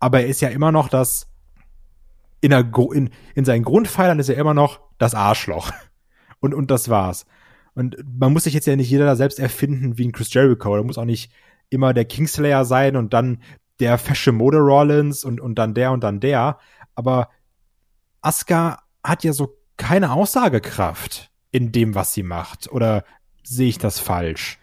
aber 0.00 0.22
er 0.22 0.26
ist 0.26 0.40
ja 0.40 0.48
immer 0.48 0.72
noch 0.72 0.88
das, 0.88 1.30
in, 2.40 2.50
der, 2.50 2.68
in, 2.92 3.10
in 3.34 3.44
seinen 3.44 3.62
Grundpfeilern 3.62 4.18
ist 4.18 4.30
er 4.30 4.38
immer 4.38 4.54
noch 4.54 4.80
das 4.98 5.14
Arschloch. 5.14 5.70
Und, 6.42 6.54
und 6.54 6.70
das 6.70 6.88
war's. 6.88 7.26
Und 7.74 7.98
man 8.18 8.32
muss 8.32 8.44
sich 8.44 8.54
jetzt 8.54 8.66
ja 8.66 8.74
nicht 8.74 8.88
jeder 8.88 9.04
da 9.04 9.14
selbst 9.14 9.38
erfinden 9.38 9.98
wie 9.98 10.08
ein 10.08 10.12
Chris 10.12 10.32
Jericho. 10.32 10.74
Da 10.74 10.82
muss 10.82 10.96
auch 10.96 11.04
nicht 11.04 11.30
immer 11.68 11.92
der 11.92 12.06
Kingslayer 12.06 12.64
sein 12.64 12.96
und 12.96 13.12
dann 13.12 13.42
der 13.80 13.98
fesche 13.98 14.32
Mode 14.32 14.58
Rollins 14.58 15.24
und, 15.24 15.40
und 15.40 15.56
dann 15.56 15.74
der 15.74 15.92
und 15.92 16.04
dann 16.04 16.20
der. 16.20 16.58
Aber 16.94 17.30
Asuka 18.20 18.82
hat 19.02 19.24
ja 19.24 19.32
so 19.32 19.56
keine 19.76 20.12
Aussagekraft 20.12 21.30
in 21.50 21.72
dem, 21.72 21.94
was 21.94 22.14
sie 22.14 22.22
macht. 22.22 22.70
Oder 22.70 23.04
sehe 23.42 23.68
ich 23.68 23.78
das 23.78 23.98
falsch? 23.98 24.58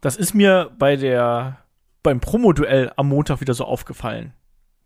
Das 0.00 0.16
ist 0.16 0.34
mir 0.34 0.70
bei 0.78 0.96
der 0.96 1.58
beim 2.02 2.20
Promo-Duell 2.20 2.92
am 2.94 3.08
Montag 3.08 3.40
wieder 3.40 3.54
so 3.54 3.64
aufgefallen. 3.64 4.32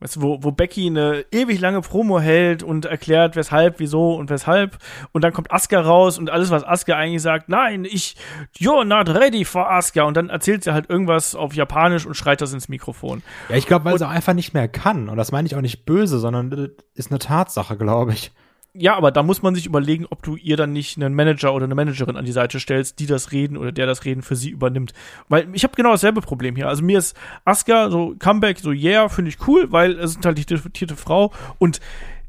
Weißt 0.01 0.17
du, 0.17 0.23
wo, 0.23 0.43
wo 0.43 0.51
Becky 0.51 0.87
eine 0.87 1.27
ewig 1.31 1.61
lange 1.61 1.83
Promo 1.83 2.21
hält 2.21 2.63
und 2.63 2.87
erklärt, 2.87 3.37
weshalb, 3.37 3.79
wieso 3.81 4.15
und 4.15 4.31
weshalb. 4.31 4.79
Und 5.13 5.23
dann 5.23 5.33
kommt 5.33 5.53
Asuka 5.53 5.81
raus 5.81 6.19
und 6.19 6.31
alles, 6.31 6.51
was 6.51 6.65
Asuka 6.65 6.97
eigentlich 6.97 7.21
sagt, 7.21 7.51
nein, 7.51 7.85
ich, 7.85 8.17
you're 8.59 8.85
not 8.85 9.11
ready 9.11 9.45
for 9.45 9.71
Asuka. 9.71 10.05
Und 10.05 10.17
dann 10.17 10.31
erzählt 10.31 10.65
sie 10.65 10.73
halt 10.73 10.89
irgendwas 10.89 11.35
auf 11.35 11.55
Japanisch 11.55 12.07
und 12.07 12.15
schreit 12.15 12.41
das 12.41 12.55
ins 12.55 12.71
Mikrofon. 12.71 13.23
Ja, 13.51 13.57
ich 13.57 13.67
glaube, 13.67 13.85
weil 13.85 13.93
und, 13.93 13.99
sie 13.99 14.07
auch 14.07 14.11
einfach 14.11 14.33
nicht 14.33 14.55
mehr 14.55 14.69
kann. 14.69 15.11
Und 15.11 15.19
das 15.19 15.33
meine 15.33 15.47
ich 15.47 15.55
auch 15.55 15.61
nicht 15.61 15.85
böse, 15.85 16.19
sondern 16.19 16.71
ist 16.95 17.11
eine 17.11 17.19
Tatsache, 17.19 17.77
glaube 17.77 18.13
ich 18.15 18.33
ja, 18.73 18.97
aber 18.97 19.11
da 19.11 19.23
muss 19.23 19.43
man 19.43 19.55
sich 19.55 19.67
überlegen, 19.67 20.07
ob 20.11 20.23
du 20.23 20.37
ihr 20.37 20.57
dann 20.57 20.73
nicht 20.73 20.97
einen 20.97 21.15
Manager 21.15 21.55
oder 21.55 21.65
eine 21.65 21.75
Managerin 21.75 22.17
an 22.17 22.25
die 22.25 22.33
Seite 22.33 22.61
stellst, 22.61 22.99
die 23.01 23.07
das 23.07 23.33
Reden 23.33 23.57
oder 23.57 23.73
der 23.73 23.87
das 23.87 24.05
Reden 24.05 24.23
für 24.23 24.37
sie 24.37 24.51
übernimmt. 24.51 24.93
Weil 25.29 25.49
ich 25.53 25.65
habe 25.65 25.75
genau 25.75 25.91
dasselbe 25.91 26.21
Problem 26.21 26.55
hier. 26.55 26.69
Also 26.69 26.85
mir 26.85 26.99
ist 26.99 27.17
Asuka 27.45 27.91
so 27.91 28.15
Comeback, 28.19 28.61
so 28.61 28.71
yeah, 28.71 29.09
finde 29.09 29.31
ich 29.31 29.47
cool, 29.49 29.73
weil 29.73 29.99
es 29.99 30.13
ist 30.17 30.25
halt 30.25 30.39
die 30.39 30.47
diskutierte 30.47 30.97
Frau 30.97 31.33
und 31.59 31.81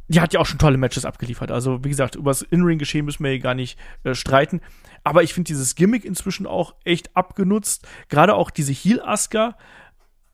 die 0.08 0.20
hat 0.20 0.34
ja 0.34 0.40
auch 0.40 0.46
schon 0.46 0.60
tolle 0.60 0.78
Matches 0.78 1.06
abgeliefert. 1.06 1.52
Also 1.52 1.84
wie 1.84 1.90
gesagt, 1.90 2.16
über 2.16 2.32
das 2.32 2.42
In-Ring-Geschehen 2.42 3.06
müssen 3.06 3.24
wir 3.24 3.32
hier 3.32 3.40
gar 3.40 3.54
nicht 3.56 3.80
äh, 4.04 4.14
streiten. 4.14 4.62
Aber 5.04 5.24
ich 5.24 5.34
finde 5.34 5.48
dieses 5.48 5.76
Gimmick 5.76 6.06
inzwischen 6.06 6.46
auch 6.46 6.76
echt 6.84 7.16
abgenutzt. 7.16 7.88
Gerade 8.10 8.34
auch 8.36 8.50
diese 8.50 8.74
Heel-Asuka 8.74 9.56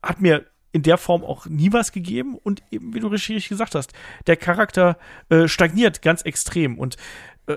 hat 0.02 0.20
mir 0.20 0.46
in 0.72 0.82
der 0.82 0.98
Form 0.98 1.24
auch 1.24 1.46
nie 1.46 1.72
was 1.72 1.92
gegeben 1.92 2.36
und 2.36 2.62
eben, 2.70 2.94
wie 2.94 3.00
du 3.00 3.08
richtig 3.08 3.48
gesagt 3.48 3.74
hast, 3.74 3.92
der 4.26 4.36
Charakter 4.36 4.98
äh, 5.30 5.48
stagniert 5.48 6.02
ganz 6.02 6.22
extrem 6.22 6.78
und 6.78 6.96
äh, 7.46 7.56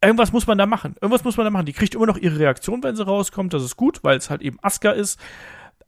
irgendwas 0.00 0.32
muss 0.32 0.46
man 0.46 0.58
da 0.58 0.66
machen. 0.66 0.94
Irgendwas 1.00 1.24
muss 1.24 1.36
man 1.36 1.44
da 1.44 1.50
machen. 1.50 1.66
Die 1.66 1.72
kriegt 1.72 1.94
immer 1.94 2.06
noch 2.06 2.18
ihre 2.18 2.38
Reaktion, 2.38 2.82
wenn 2.82 2.96
sie 2.96 3.04
rauskommt. 3.04 3.52
Das 3.54 3.62
ist 3.62 3.76
gut, 3.76 4.04
weil 4.04 4.16
es 4.16 4.30
halt 4.30 4.42
eben 4.42 4.58
Asuka 4.62 4.92
ist. 4.92 5.18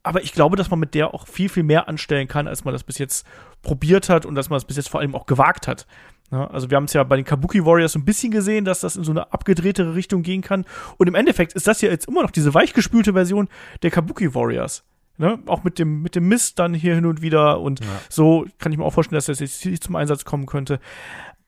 Aber 0.03 0.23
ich 0.23 0.33
glaube, 0.33 0.55
dass 0.55 0.69
man 0.69 0.79
mit 0.79 0.93
der 0.93 1.13
auch 1.13 1.27
viel, 1.27 1.49
viel 1.49 1.63
mehr 1.63 1.87
anstellen 1.87 2.27
kann, 2.27 2.47
als 2.47 2.63
man 2.63 2.73
das 2.73 2.83
bis 2.83 2.97
jetzt 2.97 3.25
probiert 3.61 4.09
hat 4.09 4.25
und 4.25 4.35
dass 4.35 4.49
man 4.49 4.57
das 4.57 4.65
bis 4.65 4.77
jetzt 4.77 4.89
vor 4.89 5.01
allem 5.01 5.13
auch 5.13 5.25
gewagt 5.25 5.67
hat. 5.67 5.87
Ja, 6.31 6.47
also 6.47 6.69
wir 6.69 6.77
haben 6.77 6.85
es 6.85 6.93
ja 6.93 7.03
bei 7.03 7.15
den 7.15 7.25
Kabuki 7.25 7.65
Warriors 7.65 7.93
so 7.93 7.99
ein 7.99 8.05
bisschen 8.05 8.31
gesehen, 8.31 8.63
dass 8.63 8.81
das 8.81 8.95
in 8.95 9.03
so 9.03 9.11
eine 9.11 9.33
abgedrehtere 9.33 9.95
Richtung 9.95 10.21
gehen 10.21 10.41
kann. 10.41 10.65
Und 10.97 11.07
im 11.07 11.15
Endeffekt 11.15 11.53
ist 11.53 11.67
das 11.67 11.81
ja 11.81 11.89
jetzt 11.89 12.07
immer 12.07 12.21
noch 12.21 12.31
diese 12.31 12.53
weichgespülte 12.53 13.13
Version 13.13 13.49
der 13.81 13.91
Kabuki 13.91 14.33
Warriors. 14.33 14.83
Ne? 15.19 15.37
Auch 15.47 15.63
mit 15.65 15.77
dem, 15.79 16.01
mit 16.01 16.15
dem 16.15 16.27
Mist 16.29 16.57
dann 16.59 16.73
hier 16.73 16.95
hin 16.95 17.05
und 17.05 17.21
wieder. 17.21 17.59
Und 17.59 17.81
Ja. 17.81 17.87
so 18.09 18.45
kann 18.57 18.71
ich 18.71 18.77
mir 18.77 18.85
auch 18.85 18.93
vorstellen, 18.93 19.17
dass 19.17 19.25
das 19.25 19.39
jetzt 19.41 19.61
hier 19.61 19.79
zum 19.79 19.95
Einsatz 19.97 20.23
kommen 20.23 20.45
könnte. 20.45 20.79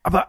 Aber 0.03 0.27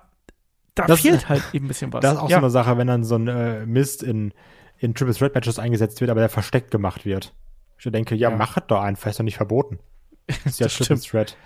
da 0.76 0.86
Das- 0.86 1.00
fehlt 1.00 1.28
halt 1.28 1.42
eben 1.52 1.64
ein 1.64 1.68
bisschen 1.68 1.92
was. 1.92 2.00
Das 2.02 2.14
ist 2.14 2.18
auch 2.20 2.30
ja. 2.30 2.36
so 2.38 2.44
eine 2.44 2.50
Sache, 2.50 2.78
wenn 2.78 2.86
dann 2.86 3.02
so 3.04 3.16
ein 3.16 3.26
äh, 3.26 3.66
Mist 3.66 4.02
in, 4.04 4.32
in 4.78 4.94
Triple 4.94 5.14
Threat 5.14 5.34
Matches 5.34 5.58
eingesetzt 5.58 6.00
wird, 6.00 6.10
aber 6.10 6.20
der 6.20 6.28
versteckt 6.28 6.70
gemacht 6.70 7.04
wird. 7.04 7.34
Ich 7.78 7.90
denke, 7.90 8.14
ja, 8.14 8.30
Ja. 8.30 8.36
mach 8.36 8.56
es 8.56 8.62
doch 8.68 8.80
einfach, 8.80 9.10
ist 9.10 9.18
doch 9.18 9.24
nicht 9.24 9.36
verboten. 9.38 9.80
ist 10.44 10.60
ja 10.60 10.66
Das 10.66 10.76
Triple. 10.76 11.00
Threat. 11.00 11.36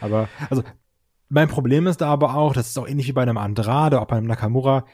Aber, 0.00 0.28
also, 0.50 0.64
mein 1.28 1.46
Problem 1.46 1.86
ist 1.86 2.00
da 2.00 2.08
aber 2.08 2.34
auch, 2.34 2.52
das 2.52 2.66
ist 2.68 2.78
auch 2.78 2.88
ähnlich 2.88 3.06
wie 3.06 3.12
bei 3.12 3.22
einem 3.22 3.38
Andrade, 3.38 4.00
auch 4.00 4.06
bei 4.06 4.16
einem 4.16 4.26
Nakamura. 4.26 4.86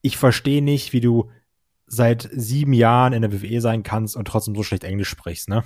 Ich 0.00 0.16
verstehe 0.16 0.62
nicht, 0.62 0.92
wie 0.92 1.00
du 1.00 1.28
seit 1.88 2.28
sieben 2.32 2.72
Jahren 2.72 3.12
in 3.14 3.22
der 3.22 3.32
WWE 3.32 3.60
sein 3.60 3.82
kannst 3.82 4.14
und 4.16 4.28
trotzdem 4.28 4.54
so 4.54 4.62
schlecht 4.62 4.84
Englisch 4.84 5.08
sprichst, 5.08 5.48
ne? 5.48 5.64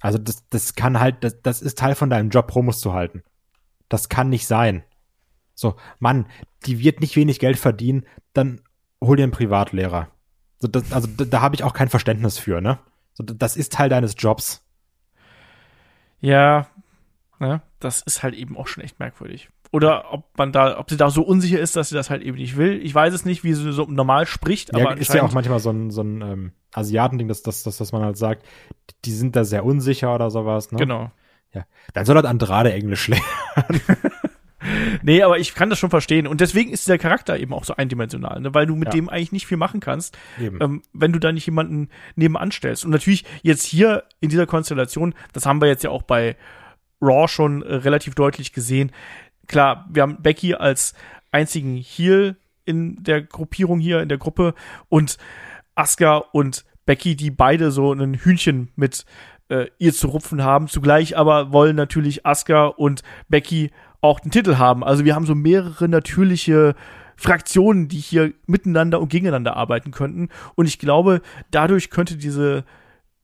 Also, 0.00 0.18
das, 0.18 0.48
das 0.48 0.74
kann 0.74 1.00
halt, 1.00 1.24
das, 1.24 1.40
das 1.42 1.62
ist 1.62 1.78
Teil 1.78 1.94
von 1.94 2.10
deinem 2.10 2.30
Job, 2.30 2.46
Promos 2.48 2.80
zu 2.80 2.92
halten. 2.92 3.22
Das 3.88 4.08
kann 4.08 4.28
nicht 4.28 4.46
sein. 4.46 4.84
So, 5.54 5.76
Mann, 5.98 6.26
die 6.66 6.78
wird 6.78 7.00
nicht 7.00 7.16
wenig 7.16 7.40
Geld 7.40 7.58
verdienen, 7.58 8.06
dann 8.32 8.60
hol 9.02 9.16
dir 9.16 9.24
einen 9.24 9.32
Privatlehrer. 9.32 10.08
So, 10.58 10.68
das, 10.68 10.92
also 10.92 11.08
da, 11.08 11.24
da 11.24 11.40
habe 11.40 11.54
ich 11.54 11.64
auch 11.64 11.72
kein 11.72 11.88
Verständnis 11.88 12.38
für, 12.38 12.60
ne? 12.60 12.78
So, 13.14 13.24
das 13.24 13.56
ist 13.56 13.72
Teil 13.72 13.88
deines 13.88 14.14
Jobs. 14.16 14.64
Ja, 16.20 16.68
ne, 17.38 17.62
das 17.80 18.02
ist 18.02 18.22
halt 18.22 18.34
eben 18.34 18.56
auch 18.56 18.66
schon 18.66 18.84
echt 18.84 18.98
merkwürdig. 18.98 19.50
Oder 19.70 20.12
ob 20.12 20.36
man 20.38 20.52
da, 20.52 20.78
ob 20.78 20.88
sie 20.90 20.96
da 20.96 21.10
so 21.10 21.22
unsicher 21.22 21.60
ist, 21.60 21.76
dass 21.76 21.90
sie 21.90 21.94
das 21.94 22.10
halt 22.10 22.22
eben 22.22 22.36
nicht 22.38 22.56
will. 22.56 22.80
Ich 22.82 22.94
weiß 22.94 23.12
es 23.12 23.24
nicht, 23.24 23.44
wie 23.44 23.52
sie 23.52 23.72
so 23.72 23.84
normal 23.84 24.26
spricht, 24.26 24.74
aber 24.74 24.90
Ja, 24.90 24.92
ist 24.92 25.12
ja 25.12 25.22
auch 25.22 25.32
manchmal 25.32 25.60
so 25.60 25.70
ein, 25.70 25.90
so 25.90 26.02
ein 26.02 26.22
ähm, 26.22 26.52
Asiatending, 26.72 27.28
dass, 27.28 27.42
dass, 27.42 27.62
dass, 27.62 27.76
dass 27.76 27.92
man 27.92 28.02
halt 28.02 28.16
sagt, 28.16 28.46
die 29.04 29.12
sind 29.12 29.36
da 29.36 29.44
sehr 29.44 29.64
unsicher 29.64 30.14
oder 30.14 30.30
sowas, 30.30 30.72
ne? 30.72 30.78
Genau. 30.78 31.10
Dann 31.92 32.04
soll 32.04 32.14
halt 32.14 32.26
Andrade 32.26 32.72
Englisch 32.72 33.08
lernen. 33.08 33.24
Nee, 35.02 35.22
aber 35.22 35.38
ich 35.38 35.54
kann 35.54 35.70
das 35.70 35.78
schon 35.78 35.90
verstehen. 35.90 36.26
Und 36.26 36.40
deswegen 36.40 36.70
ist 36.70 36.86
dieser 36.86 36.98
Charakter 36.98 37.38
eben 37.38 37.52
auch 37.54 37.64
so 37.64 37.76
eindimensional, 37.76 38.40
ne? 38.40 38.54
weil 38.54 38.66
du 38.66 38.74
mit 38.74 38.88
Ja. 38.88 38.92
dem 38.92 39.08
eigentlich 39.08 39.32
nicht 39.32 39.46
viel 39.46 39.56
machen 39.56 39.80
kannst, 39.80 40.18
ähm, 40.38 40.82
wenn 40.92 41.12
du 41.12 41.18
da 41.20 41.30
nicht 41.32 41.46
jemanden 41.46 41.88
nebenan 42.16 42.50
stellst. 42.50 42.84
Und 42.84 42.90
natürlich 42.90 43.24
jetzt 43.42 43.64
hier 43.64 44.02
in 44.20 44.28
dieser 44.30 44.46
Konstellation, 44.46 45.14
das 45.32 45.46
haben 45.46 45.60
wir 45.60 45.68
jetzt 45.68 45.84
ja 45.84 45.90
auch 45.90 46.02
bei 46.02 46.36
Raw 47.00 47.28
schon 47.28 47.62
äh, 47.62 47.76
relativ 47.76 48.16
deutlich 48.16 48.52
gesehen. 48.52 48.90
Klar, 49.48 49.86
wir 49.90 50.02
haben 50.02 50.22
Becky 50.22 50.54
als 50.54 50.94
einzigen 51.32 51.76
Heel 51.76 52.36
in 52.64 53.02
der 53.02 53.22
Gruppierung 53.22 53.80
hier, 53.80 54.00
in 54.00 54.08
der 54.08 54.18
Gruppe 54.18 54.54
und 54.88 55.16
Asuka 55.74 56.18
und 56.32 56.64
Becky, 56.84 57.16
die 57.16 57.30
beide 57.30 57.70
so 57.70 57.92
ein 57.92 58.14
Hühnchen 58.14 58.70
mit 58.76 59.04
äh, 59.48 59.66
ihr 59.78 59.92
zu 59.92 60.08
rupfen 60.08 60.42
haben. 60.42 60.68
Zugleich 60.68 61.16
aber 61.16 61.52
wollen 61.52 61.76
natürlich 61.76 62.26
Asuka 62.26 62.66
und 62.66 63.02
Becky 63.28 63.70
auch 64.00 64.20
den 64.20 64.30
Titel 64.30 64.56
haben. 64.56 64.84
Also 64.84 65.04
wir 65.04 65.14
haben 65.14 65.26
so 65.26 65.34
mehrere 65.34 65.88
natürliche 65.88 66.74
Fraktionen, 67.16 67.88
die 67.88 67.98
hier 67.98 68.32
miteinander 68.46 69.00
und 69.00 69.08
gegeneinander 69.08 69.56
arbeiten 69.56 69.90
könnten. 69.90 70.28
Und 70.54 70.66
ich 70.66 70.78
glaube, 70.78 71.20
dadurch 71.50 71.90
könnte 71.90 72.16
diese 72.16 72.64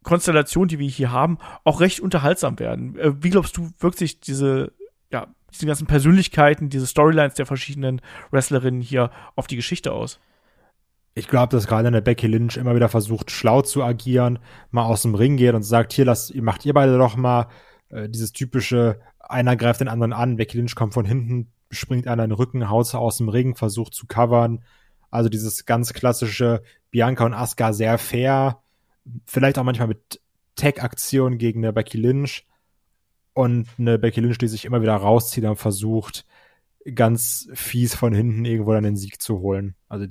Konstellation, 0.02 0.68
die 0.68 0.78
wir 0.78 0.88
hier 0.88 1.12
haben, 1.12 1.38
auch 1.64 1.80
recht 1.80 2.00
unterhaltsam 2.00 2.58
werden. 2.58 2.98
Äh, 2.98 3.22
wie 3.22 3.30
glaubst 3.30 3.56
du, 3.56 3.70
wirkt 3.78 3.98
sich 3.98 4.20
diese, 4.20 4.72
ja, 5.10 5.28
diese 5.54 5.66
ganzen 5.66 5.86
Persönlichkeiten, 5.86 6.68
diese 6.68 6.86
Storylines 6.86 7.34
der 7.34 7.46
verschiedenen 7.46 8.00
Wrestlerinnen 8.30 8.80
hier 8.80 9.10
auf 9.36 9.46
die 9.46 9.56
Geschichte 9.56 9.92
aus? 9.92 10.20
Ich 11.14 11.28
glaube, 11.28 11.50
dass 11.50 11.66
gerade 11.66 11.88
eine 11.88 12.02
Becky 12.02 12.26
Lynch 12.26 12.56
immer 12.56 12.74
wieder 12.74 12.88
versucht, 12.88 13.30
schlau 13.30 13.62
zu 13.62 13.84
agieren, 13.84 14.40
mal 14.70 14.84
aus 14.84 15.02
dem 15.02 15.14
Ring 15.14 15.36
geht 15.36 15.54
und 15.54 15.62
sagt, 15.62 15.92
hier, 15.92 16.04
lasst, 16.04 16.34
macht 16.34 16.66
ihr 16.66 16.74
beide 16.74 16.98
doch 16.98 17.16
mal 17.16 17.46
äh, 17.90 18.08
dieses 18.08 18.32
typische, 18.32 19.00
einer 19.20 19.56
greift 19.56 19.80
den 19.80 19.88
anderen 19.88 20.12
an, 20.12 20.36
Becky 20.36 20.58
Lynch 20.58 20.74
kommt 20.74 20.94
von 20.94 21.04
hinten, 21.04 21.52
springt 21.70 22.08
einer 22.08 22.24
in 22.24 22.30
den 22.30 22.36
Rücken, 22.36 22.68
haut 22.68 22.92
aus 22.94 23.18
dem 23.18 23.28
Ring, 23.28 23.54
versucht 23.54 23.94
zu 23.94 24.06
covern. 24.06 24.64
Also 25.10 25.28
dieses 25.28 25.64
ganz 25.66 25.92
klassische 25.92 26.62
Bianca 26.90 27.24
und 27.24 27.34
Asuka 27.34 27.72
sehr 27.72 27.98
fair, 27.98 28.60
vielleicht 29.24 29.58
auch 29.58 29.64
manchmal 29.64 29.88
mit 29.88 30.20
Tag-Aktion 30.56 31.38
gegen 31.38 31.64
eine 31.64 31.72
Becky 31.72 31.98
Lynch 31.98 32.44
und 33.34 33.68
eine 33.78 33.98
Becky 33.98 34.20
Lynch, 34.20 34.38
die 34.38 34.48
sich 34.48 34.64
immer 34.64 34.80
wieder 34.80 34.94
rauszieht 34.94 35.44
und 35.44 35.56
versucht, 35.56 36.24
ganz 36.94 37.48
fies 37.52 37.94
von 37.94 38.14
hinten 38.14 38.44
irgendwo 38.44 38.72
dann 38.72 38.84
den 38.84 38.96
Sieg 38.96 39.20
zu 39.20 39.40
holen. 39.40 39.74
Also 39.88 40.06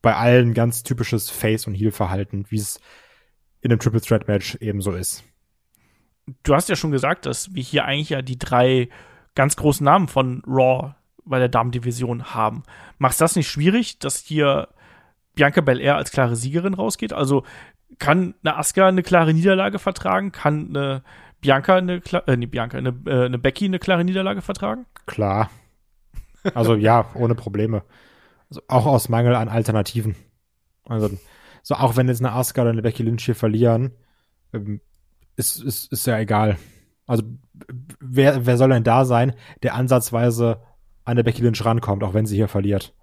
bei 0.00 0.14
allen 0.14 0.54
ganz 0.54 0.82
typisches 0.82 1.28
Face- 1.30 1.66
und 1.66 1.74
Heel-Verhalten, 1.74 2.46
wie 2.48 2.58
es 2.58 2.80
in 3.60 3.72
einem 3.72 3.80
Triple 3.80 4.00
Threat 4.00 4.28
Match 4.28 4.56
ebenso 4.60 4.92
ist. 4.92 5.24
Du 6.42 6.54
hast 6.54 6.68
ja 6.68 6.76
schon 6.76 6.90
gesagt, 6.90 7.26
dass 7.26 7.54
wir 7.54 7.62
hier 7.62 7.84
eigentlich 7.84 8.10
ja 8.10 8.22
die 8.22 8.38
drei 8.38 8.88
ganz 9.34 9.56
großen 9.56 9.84
Namen 9.84 10.08
von 10.08 10.42
Raw 10.46 10.94
bei 11.24 11.38
der 11.38 11.48
Damendivision 11.48 12.34
haben. 12.34 12.62
Machst 12.98 13.20
das 13.20 13.36
nicht 13.36 13.48
schwierig, 13.48 13.98
dass 13.98 14.18
hier 14.18 14.68
Bianca 15.34 15.60
Belair 15.60 15.96
als 15.96 16.10
klare 16.10 16.36
Siegerin 16.36 16.74
rausgeht? 16.74 17.12
Also 17.12 17.44
kann 17.98 18.34
eine 18.42 18.56
Asuka 18.56 18.86
eine 18.86 19.02
klare 19.02 19.32
Niederlage 19.32 19.78
vertragen? 19.78 20.32
Kann 20.32 20.68
eine 20.68 21.02
Bianca 21.40 21.76
eine, 21.76 22.00
Kla 22.00 22.20
äh, 22.26 22.36
nee, 22.36 22.46
Bianca, 22.46 22.78
eine, 22.78 22.90
äh, 23.06 23.26
eine 23.26 23.38
Becky 23.38 23.66
eine 23.66 23.78
klare 23.78 24.04
Niederlage 24.04 24.42
vertragen? 24.42 24.86
Klar. 25.06 25.50
Also 26.54 26.74
ja, 26.74 27.06
ohne 27.14 27.34
Probleme. 27.34 27.82
Also 28.48 28.62
auch 28.68 28.86
aus 28.86 29.08
Mangel 29.08 29.34
an 29.34 29.48
Alternativen. 29.48 30.14
Also 30.84 31.10
so 31.62 31.74
auch 31.74 31.96
wenn 31.96 32.08
jetzt 32.08 32.20
eine 32.20 32.32
Asuka 32.32 32.62
oder 32.62 32.70
eine 32.70 32.82
Becky 32.82 33.02
Lynch 33.02 33.24
hier 33.24 33.34
verlieren, 33.34 33.92
ähm, 34.52 34.80
ist, 35.36 35.62
ist, 35.62 35.92
ist 35.92 36.06
ja 36.06 36.18
egal. 36.18 36.56
Also 37.06 37.24
wer, 38.00 38.46
wer 38.46 38.56
soll 38.56 38.70
denn 38.70 38.84
da 38.84 39.04
sein, 39.04 39.34
der 39.62 39.74
ansatzweise 39.74 40.62
an 41.04 41.16
der 41.16 41.22
Becky 41.24 41.42
Lynch 41.42 41.64
rankommt, 41.64 42.02
auch 42.04 42.14
wenn 42.14 42.26
sie 42.26 42.36
hier 42.36 42.48
verliert? 42.48 42.94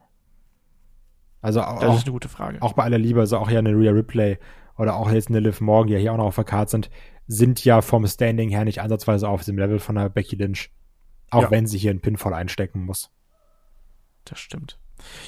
Also 1.41 1.61
auch, 1.61 1.79
Das 1.79 1.97
ist 1.97 2.03
eine 2.05 2.11
gute 2.11 2.29
Frage. 2.29 2.61
auch 2.61 2.73
bei 2.73 2.83
aller 2.83 2.97
Liebe, 2.97 3.19
also 3.19 3.37
auch 3.37 3.49
ja 3.51 3.59
eine 3.59 3.69
Rhea 3.71 3.91
Ripley 3.91 4.39
oder 4.77 4.95
auch 4.95 5.11
jetzt 5.11 5.29
eine 5.29 5.39
Liv 5.39 5.61
Morgan, 5.61 5.87
die 5.87 5.93
ja 5.93 5.99
hier 5.99 6.13
auch 6.13 6.17
noch 6.17 6.25
auf 6.25 6.35
der 6.35 6.43
Karte 6.43 6.71
sind, 6.71 6.89
sind 7.27 7.63
ja 7.65 7.81
vom 7.81 8.05
Standing 8.07 8.49
her 8.49 8.65
nicht 8.65 8.81
ansatzweise 8.81 9.27
auf 9.27 9.43
dem 9.43 9.57
Level 9.57 9.79
von 9.79 9.97
einer 9.97 10.09
Becky 10.09 10.35
Lynch. 10.35 10.71
Auch 11.31 11.43
Ja. 11.43 11.51
wenn 11.51 11.65
sie 11.65 11.77
hier 11.77 11.91
einen 11.91 12.01
Pinfall 12.01 12.33
einstecken 12.33 12.85
muss. 12.85 13.09
Das 14.25 14.39
stimmt. 14.39 14.79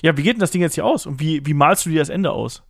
Ja, 0.01 0.15
wie 0.17 0.23
geht 0.23 0.33
denn 0.33 0.39
das 0.39 0.51
Ding 0.51 0.61
jetzt 0.61 0.75
hier 0.75 0.85
aus? 0.85 1.05
Und 1.05 1.19
wie, 1.19 1.45
wie 1.45 1.53
malst 1.53 1.85
du 1.85 1.89
dir 1.89 1.99
das 1.99 2.09
Ende 2.09 2.31
aus? 2.31 2.63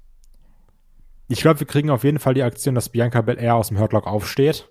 Ich 1.28 1.42
glaube, 1.42 1.60
wir 1.60 1.68
kriegen 1.68 1.90
auf 1.90 2.04
jeden 2.04 2.20
Fall 2.20 2.34
die 2.34 2.44
Aktion, 2.44 2.74
dass 2.76 2.90
Bianca 2.90 3.22
Belair 3.22 3.56
aus 3.56 3.68
dem 3.68 3.80
Hurtlock 3.80 4.08
aufsteht. 4.08 4.70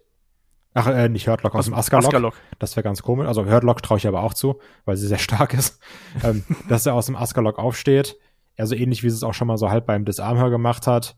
Ach, 0.73 0.87
äh, 0.89 1.09
nicht 1.09 1.29
Hurtlock, 1.29 1.55
aus, 1.55 1.67
dem 1.67 1.75
Asuka-Lock. 1.75 2.05
Asuka-Lock. 2.09 2.35
Das 2.59 2.77
wäre 2.77 2.85
ganz 2.85 3.03
komisch. 3.03 3.27
Also 3.27 3.47
Hurtlock 3.47 3.83
traue 3.83 3.99
ich 3.99 4.07
aber 4.07 4.23
auch 4.23 4.35
zu, 4.35 4.61
weil 4.85 4.97
sie 4.97 5.07
sehr 5.07 5.19
stark 5.19 5.55
ist. 5.55 5.81
ähm, 6.25 6.45
dass 6.69 6.85
er 6.87 6.95
aus 6.95 7.07
dem 7.07 7.17
Asuka-Lock 7.17 7.59
aufsteht. 7.59 8.19
Also 8.59 8.75
ähnlich 8.75 9.03
wie 9.03 9.11
sie 9.11 9.17
es 9.17 9.23
auch 9.23 9.35
schon 9.35 9.49
mal 9.49 9.59
so 9.59 9.71
halb 9.71 9.87
beim 9.87 10.05
Disarmhör 10.05 10.51
gemacht 10.51 10.87
hat. 10.87 11.17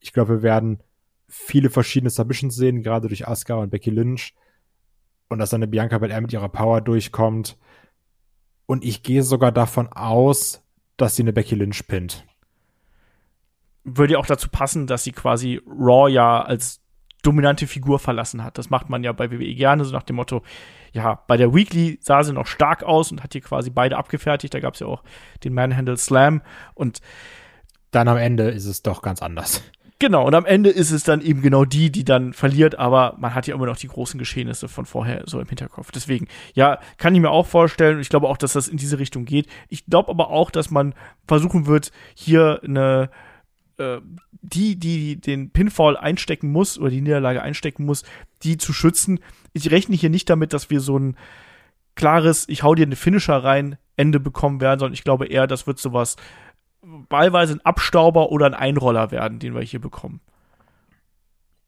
Ich 0.00 0.12
glaube, 0.12 0.36
wir 0.36 0.42
werden 0.42 0.82
viele 1.28 1.70
verschiedene 1.70 2.10
Submissions 2.10 2.56
sehen, 2.56 2.82
gerade 2.82 3.08
durch 3.08 3.28
Asuka 3.28 3.54
und 3.54 3.70
Becky 3.70 3.90
Lynch. 3.90 4.34
Und 5.28 5.38
dass 5.38 5.50
dann 5.50 5.62
eine 5.62 5.68
Bianca 5.68 5.98
Belair 5.98 6.20
mit 6.20 6.32
ihrer 6.32 6.48
Power 6.48 6.80
durchkommt. 6.80 7.58
Und 8.66 8.84
ich 8.84 9.02
gehe 9.02 9.22
sogar 9.22 9.52
davon 9.52 9.88
aus, 9.88 10.62
dass 10.96 11.16
sie 11.16 11.22
eine 11.22 11.32
Becky 11.32 11.54
Lynch 11.54 11.86
pinnt. 11.86 12.26
würde 13.84 14.14
ja 14.14 14.18
auch 14.18 14.26
dazu 14.26 14.48
passen, 14.48 14.86
dass 14.86 15.04
sie 15.04 15.12
quasi 15.12 15.60
Raw 15.66 16.10
ja 16.10 16.42
als 16.42 16.80
dominante 17.22 17.66
Figur 17.66 17.98
verlassen 17.98 18.44
hat. 18.44 18.58
Das 18.58 18.70
macht 18.70 18.88
man 18.90 19.02
ja 19.04 19.12
bei 19.12 19.30
WWE 19.30 19.54
gerne, 19.54 19.84
so 19.84 19.92
nach 19.92 20.02
dem 20.02 20.16
Motto, 20.16 20.42
ja, 20.92 21.22
bei 21.26 21.36
der 21.36 21.54
Weekly 21.54 21.98
sah 22.00 22.22
sie 22.22 22.32
noch 22.32 22.46
stark 22.46 22.82
aus 22.82 23.10
und 23.12 23.22
hat 23.22 23.32
hier 23.32 23.42
quasi 23.42 23.70
beide 23.70 23.96
abgefertigt. 23.96 24.54
Da 24.54 24.60
gab 24.60 24.74
es 24.74 24.80
ja 24.80 24.86
auch 24.86 25.02
den 25.44 25.52
Manhandle 25.52 25.96
Slam 25.96 26.42
und 26.74 27.00
Dann 27.90 28.08
am 28.08 28.18
Ende 28.18 28.50
ist 28.50 28.66
es 28.66 28.82
doch 28.82 29.02
ganz 29.02 29.22
anders. 29.22 29.62
Genau, 29.98 30.26
und 30.26 30.34
am 30.34 30.46
Ende 30.46 30.70
ist 30.70 30.90
es 30.90 31.04
dann 31.04 31.20
eben 31.20 31.42
genau 31.42 31.64
die, 31.64 31.90
die 31.90 32.04
dann 32.04 32.32
verliert, 32.32 32.78
aber 32.78 33.16
man 33.18 33.34
hat 33.34 33.46
ja 33.46 33.54
immer 33.54 33.66
noch 33.66 33.76
die 33.76 33.88
großen 33.88 34.18
Geschehnisse 34.18 34.68
von 34.68 34.86
vorher 34.86 35.22
so 35.26 35.40
im 35.40 35.48
Hinterkopf. 35.48 35.90
Deswegen, 35.90 36.28
ja, 36.54 36.78
kann 36.96 37.14
ich 37.14 37.20
mir 37.20 37.30
auch 37.30 37.46
vorstellen 37.46 37.96
und 37.96 38.02
ich 38.02 38.08
glaube 38.08 38.28
auch, 38.28 38.36
dass 38.36 38.52
das 38.52 38.68
in 38.68 38.76
diese 38.76 38.98
Richtung 38.98 39.24
geht. 39.24 39.46
Ich 39.68 39.86
glaube 39.86 40.10
aber 40.10 40.30
auch, 40.30 40.50
dass 40.50 40.70
man 40.70 40.94
versuchen 41.26 41.66
wird, 41.66 41.92
hier 42.14 42.60
eine 42.64 43.10
äh, 43.78 44.00
die, 44.40 44.76
die 44.76 45.20
den 45.20 45.50
Pinfall 45.50 45.96
einstecken 45.96 46.52
muss 46.52 46.78
oder 46.78 46.90
die 46.90 47.00
Niederlage 47.00 47.42
einstecken 47.42 47.84
muss, 47.84 48.04
die 48.42 48.56
zu 48.56 48.72
schützen. 48.72 49.20
Ich 49.52 49.70
rechne 49.70 49.96
hier 49.96 50.10
nicht 50.10 50.30
damit, 50.30 50.52
dass 50.52 50.70
wir 50.70 50.80
so 50.80 50.98
ein 50.98 51.16
klares, 51.96 52.48
ich 52.48 52.62
hau 52.62 52.74
dir 52.74 52.84
einen 52.84 52.96
Finisher 52.96 53.42
rein, 53.42 53.76
Ende 53.96 54.20
bekommen 54.20 54.60
werden, 54.60 54.78
sondern 54.78 54.94
ich 54.94 55.02
glaube 55.02 55.26
eher, 55.26 55.46
das 55.46 55.66
wird 55.66 55.78
sowas 55.78 56.16
wahlweise 56.82 57.54
ein 57.54 57.64
Abstauber 57.64 58.30
oder 58.30 58.46
ein 58.46 58.54
Einroller 58.54 59.10
werden, 59.10 59.38
den 59.38 59.54
wir 59.54 59.62
hier 59.62 59.80
bekommen. 59.80 60.20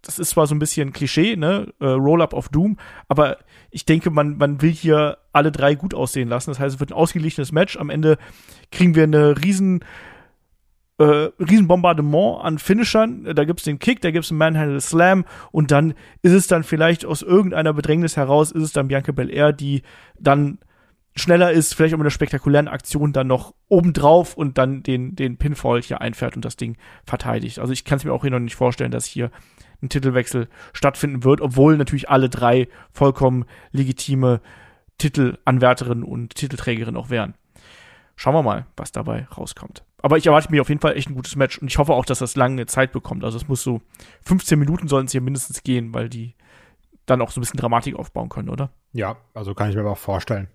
Das 0.03 0.19
ist 0.19 0.31
zwar 0.31 0.47
so 0.47 0.55
ein 0.55 0.59
bisschen 0.59 0.93
Klischee, 0.93 1.37
ne? 1.37 1.75
Äh, 1.79 1.87
Roll-up 1.87 2.33
of 2.33 2.49
Doom, 2.49 2.79
aber 3.09 3.39
ich 3.71 3.85
denke, 3.85 4.11
man, 4.11 4.39
man 4.39 4.63
will 4.63 4.71
hier 4.73 5.19
alle 5.33 5.53
drei 5.53 5.75
gut 5.75 5.95
aussehen 5.95 6.29
lassen. 6.29 6.51
Das 6.51 6.59
heißt, 6.59 6.77
es 6.77 6.81
wird 6.81 6.91
ein 6.91 6.97
ausgeglichenes 6.97 7.53
Match. 7.53 7.77
Am 7.77 7.91
Ende 7.91 8.17
kriegen 8.73 8.95
wir 8.95 9.03
eine 9.03 9.43
riesen 9.45 9.85
äh, 11.01 11.31
Riesenbombardement 11.39 12.45
an 12.45 12.59
Finishern. 12.59 13.25
Da 13.35 13.45
gibt 13.45 13.61
es 13.61 13.65
den 13.65 13.79
Kick, 13.79 14.01
da 14.01 14.11
gibt 14.11 14.25
es 14.25 14.31
einen 14.31 14.39
Manhandle 14.39 14.81
Slam 14.81 15.25
und 15.51 15.71
dann 15.71 15.95
ist 16.23 16.33
es 16.33 16.47
dann 16.47 16.63
vielleicht 16.63 17.05
aus 17.05 17.23
irgendeiner 17.23 17.73
Bedrängnis 17.73 18.17
heraus, 18.17 18.53
ist 18.53 18.63
es 18.63 18.73
dann 18.73 18.89
Bianca 18.89 19.13
Belair, 19.13 19.53
die 19.53 19.83
dann 20.19 20.59
schneller 21.17 21.51
ist, 21.51 21.75
vielleicht 21.75 21.95
auch 21.95 21.99
mit 21.99 22.05
einer 22.05 22.11
spektakulären 22.11 22.69
Aktion 22.69 23.13
dann 23.13 23.27
noch 23.27 23.55
obendrauf 23.69 24.35
und 24.35 24.59
dann 24.59 24.83
den, 24.83 25.17
den 25.17 25.37
Pinfall 25.37 25.83
hier 25.83 26.01
einfährt 26.01 26.37
und 26.37 26.45
das 26.45 26.57
Ding 26.57 26.77
verteidigt. 27.05 27.59
Also 27.59 27.73
ich 27.73 27.85
kann 27.85 27.99
es 27.99 28.05
mir 28.05 28.13
auch 28.13 28.23
hier 28.23 28.31
noch 28.31 28.39
nicht 28.39 28.57
vorstellen, 28.57 28.91
dass 28.91 29.07
hier 29.07 29.31
ein 29.83 29.89
Titelwechsel 29.89 30.49
stattfinden 30.73 31.25
wird, 31.25 31.41
obwohl 31.41 31.77
natürlich 31.77 32.09
alle 32.11 32.29
drei 32.29 32.69
vollkommen 32.93 33.45
legitime 33.73 34.41
Titelanwärterinnen 34.99 36.05
und 36.05 36.35
Titelträgerinnen 36.35 37.01
auch 37.01 37.11
wären. 37.11 37.35
Schauen 38.17 38.35
wir 38.35 38.43
mal, 38.43 38.67
was 38.77 38.93
dabei 38.93 39.27
rauskommt. 39.37 39.83
Aber 40.03 40.19
ich 40.19 40.27
erwarte 40.27 40.51
mir 40.51 40.61
auf 40.61 40.69
jeden 40.69 40.81
Fall 40.81 40.97
echt 40.97 41.09
ein 41.09 41.15
gutes 41.15 41.37
Match 41.37 41.59
und 41.59 41.69
ich 41.69 41.79
hoffe 41.79 41.95
auch, 41.95 42.05
dass 42.05 42.19
das 42.19 42.37
lange 42.37 42.67
Zeit 42.67 42.93
bekommt. 42.93 43.25
Also 43.25 43.39
es 43.39 43.49
muss 43.49 43.63
so 43.63 43.81
15 44.27 44.59
Minuten 44.59 44.89
sollen 44.89 45.07
es 45.07 45.13
hier 45.13 45.21
mindestens 45.23 45.63
gehen, 45.63 45.95
weil 45.95 46.09
die 46.09 46.35
dann 47.07 47.23
auch 47.23 47.31
so 47.31 47.41
ein 47.41 47.43
bisschen 47.43 47.59
Dramatik 47.59 47.97
aufbauen 47.97 48.29
können, 48.29 48.51
oder? 48.51 48.71
Ja, 48.93 49.17
also 49.35 49.55
kann 49.55 49.71
ich 49.71 49.75
mir 49.75 49.81
aber 49.81 49.93
auch 49.93 49.99
vorstellen. 49.99 50.49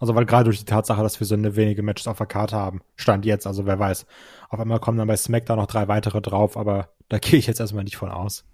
Also 0.00 0.14
weil 0.14 0.24
gerade 0.24 0.44
durch 0.44 0.58
die 0.58 0.64
Tatsache, 0.64 1.02
dass 1.02 1.20
wir 1.20 1.26
so 1.26 1.34
eine 1.34 1.56
wenige 1.56 1.82
Matches 1.82 2.08
auf 2.08 2.16
der 2.16 2.26
Karte 2.26 2.56
haben, 2.56 2.80
stand 2.96 3.26
jetzt, 3.26 3.46
also 3.46 3.66
wer 3.66 3.78
weiß. 3.78 4.06
Auf 4.48 4.58
einmal 4.58 4.80
kommen 4.80 4.96
dann 4.96 5.06
bei 5.06 5.16
SmackDown 5.16 5.58
noch 5.58 5.66
drei 5.66 5.88
weitere 5.88 6.22
drauf, 6.22 6.56
aber 6.56 6.88
da 7.10 7.18
gehe 7.20 7.38
ich 7.38 7.46
jetzt 7.46 7.60
erstmal 7.60 7.84
nicht 7.84 7.98
von 7.98 8.10
aus. 8.10 8.44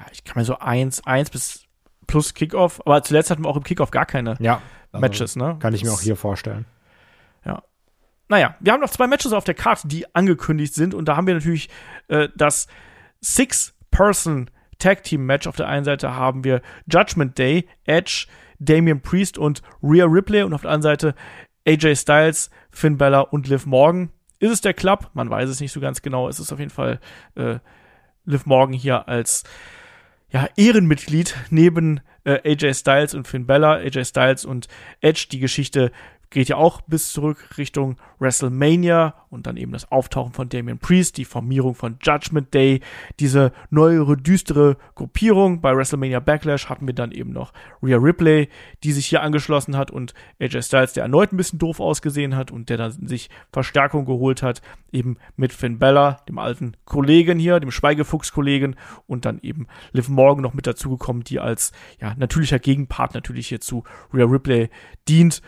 Ja, 0.00 0.06
ich 0.10 0.24
kann 0.24 0.40
mir 0.40 0.46
so 0.46 0.58
eins, 0.58 1.06
eins 1.06 1.28
bis 1.30 1.66
plus 2.06 2.32
Kickoff, 2.34 2.80
aber 2.86 3.02
zuletzt 3.02 3.30
hatten 3.30 3.44
wir 3.44 3.48
auch 3.48 3.56
im 3.56 3.62
Kickoff 3.62 3.90
gar 3.90 4.06
keine 4.06 4.36
ja, 4.40 4.62
also 4.90 5.00
Matches, 5.00 5.36
ne? 5.36 5.56
Kann 5.60 5.74
ich 5.74 5.84
mir 5.84 5.92
auch 5.92 6.00
hier 6.00 6.16
vorstellen. 6.16 6.64
Ja. 7.44 7.62
Naja, 8.28 8.56
wir 8.60 8.72
haben 8.72 8.80
noch 8.80 8.90
zwei 8.90 9.06
Matches 9.06 9.34
auf 9.34 9.44
der 9.44 9.54
Karte, 9.54 9.88
die 9.88 10.12
angekündigt 10.14 10.74
sind 10.74 10.94
und 10.94 11.04
da 11.04 11.16
haben 11.16 11.26
wir 11.26 11.34
natürlich 11.34 11.68
äh, 12.08 12.28
das 12.34 12.66
Six-Person 13.20 14.50
Tag 14.78 15.04
Team 15.04 15.26
Match. 15.26 15.46
Auf 15.46 15.56
der 15.56 15.68
einen 15.68 15.84
Seite 15.84 16.16
haben 16.16 16.44
wir 16.44 16.62
Judgment 16.90 17.38
Day, 17.38 17.68
Edge, 17.84 18.26
Damian 18.64 19.00
Priest 19.00 19.38
und 19.38 19.62
Rhea 19.82 20.04
Ripley 20.04 20.42
und 20.42 20.54
auf 20.54 20.62
der 20.62 20.70
anderen 20.70 20.96
Seite 20.96 21.14
AJ 21.66 21.96
Styles, 21.96 22.50
Finn 22.70 22.98
Bella 22.98 23.20
und 23.20 23.48
Liv 23.48 23.66
Morgan. 23.66 24.10
Ist 24.38 24.50
es 24.50 24.60
der 24.60 24.74
Club? 24.74 25.10
Man 25.14 25.30
weiß 25.30 25.48
es 25.48 25.60
nicht 25.60 25.72
so 25.72 25.80
ganz 25.80 26.02
genau. 26.02 26.28
Es 26.28 26.40
ist 26.40 26.52
auf 26.52 26.58
jeden 26.58 26.70
Fall 26.70 27.00
äh, 27.36 27.58
Liv 28.24 28.46
Morgan 28.46 28.74
hier 28.74 29.08
als 29.08 29.44
ja, 30.30 30.48
Ehrenmitglied 30.56 31.36
neben 31.50 32.00
äh, 32.24 32.40
AJ 32.44 32.74
Styles 32.74 33.14
und 33.14 33.28
Finn 33.28 33.46
Bella, 33.46 33.74
AJ 33.74 34.06
Styles 34.06 34.44
und 34.44 34.68
Edge. 35.00 35.26
Die 35.30 35.38
Geschichte 35.38 35.92
geht 36.32 36.48
ja 36.48 36.56
auch 36.56 36.80
bis 36.82 37.12
zurück 37.12 37.56
Richtung 37.58 37.96
WrestleMania 38.18 39.14
und 39.28 39.46
dann 39.46 39.56
eben 39.56 39.72
das 39.72 39.90
Auftauchen 39.92 40.32
von 40.32 40.48
Damian 40.48 40.78
Priest, 40.78 41.18
die 41.18 41.24
Formierung 41.24 41.74
von 41.74 41.98
Judgment 42.02 42.52
Day, 42.54 42.80
diese 43.20 43.52
neuere, 43.70 44.16
düstere 44.16 44.76
Gruppierung. 44.94 45.60
Bei 45.60 45.76
WrestleMania 45.76 46.20
Backlash 46.20 46.68
hatten 46.68 46.86
wir 46.86 46.94
dann 46.94 47.12
eben 47.12 47.32
noch 47.32 47.52
Rhea 47.82 47.98
Ripley, 47.98 48.48
die 48.82 48.92
sich 48.92 49.06
hier 49.06 49.22
angeschlossen 49.22 49.76
hat 49.76 49.90
und 49.90 50.14
AJ 50.40 50.62
Styles, 50.62 50.94
der 50.94 51.04
erneut 51.04 51.32
ein 51.32 51.36
bisschen 51.36 51.58
doof 51.58 51.80
ausgesehen 51.80 52.34
hat 52.34 52.50
und 52.50 52.70
der 52.70 52.78
dann 52.78 53.06
sich 53.06 53.28
Verstärkung 53.52 54.06
geholt 54.06 54.42
hat, 54.42 54.62
eben 54.90 55.18
mit 55.36 55.52
Finn 55.52 55.78
Bella, 55.78 56.22
dem 56.28 56.38
alten 56.38 56.76
Kollegen 56.86 57.38
hier, 57.38 57.60
dem 57.60 57.70
Schweigefuchs-Kollegen 57.70 58.76
und 59.06 59.26
dann 59.26 59.38
eben 59.42 59.66
Liv 59.92 60.08
Morgan 60.08 60.42
noch 60.42 60.54
mit 60.54 60.66
dazugekommen, 60.66 61.24
die 61.24 61.40
als 61.40 61.72
ja, 62.00 62.14
natürlicher 62.16 62.58
Gegenpart 62.58 63.14
natürlich 63.14 63.48
hier 63.48 63.60
zu 63.60 63.84
Rhea 64.12 64.24
Ripley 64.24 64.70
dient. 65.08 65.42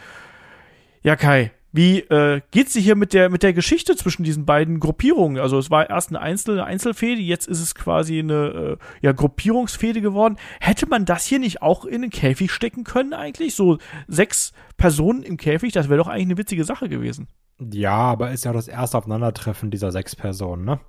Ja, 1.05 1.17
Kai, 1.17 1.53
wie 1.71 1.99
äh, 1.99 2.41
geht's 2.51 2.73
dir 2.73 2.81
hier 2.81 2.97
mit 2.97 3.13
der 3.13 3.29
mit 3.29 3.43
der 3.43 3.53
Geschichte 3.53 3.95
zwischen 3.95 4.25
diesen 4.25 4.47
beiden 4.47 4.81
Gruppierungen? 4.81 5.39
Also 5.39 5.59
es 5.59 5.71
war 5.71 5.91
erst 5.91 6.09
eine 6.09 6.21
einzelne 6.21 6.65
Einzelfehde, 6.65 7.21
jetzt 7.21 7.47
ist 7.47 7.61
es 7.61 7.75
quasi 7.75 8.21
eine 8.21 8.79
äh, 8.81 8.85
ja 9.03 9.13
Gruppierungsfehde 9.13 10.01
geworden. 10.01 10.39
Hätte 10.61 10.87
man 10.87 11.05
das 11.05 11.27
hier 11.27 11.39
nicht 11.39 11.61
auch 11.61 11.85
in 11.85 12.01
den 12.01 12.11
Käfig 12.11 12.51
stecken 12.51 12.85
können 12.85 13.13
eigentlich? 13.13 13.55
So 13.55 13.77
sechs 14.09 14.55
Personen 14.79 15.23
im 15.23 15.37
Käfig, 15.37 15.75
das 15.75 15.91
wäre 15.91 15.99
doch 15.99 16.09
eigentlich 16.09 16.29
eine 16.29 16.39
witzige 16.39 16.65
Sache 16.65 16.89
gewesen. 16.89 17.29
Ja, 17.59 17.97
aber 17.97 18.31
ist 18.31 18.47
ja 18.47 18.55
das 18.55 18.67
erste 18.67 18.97
Aufeinandertreffen 18.97 19.71
dieser 19.71 19.93
sechs 19.93 20.17
Personen, 20.17 20.65
ne? 20.65 20.81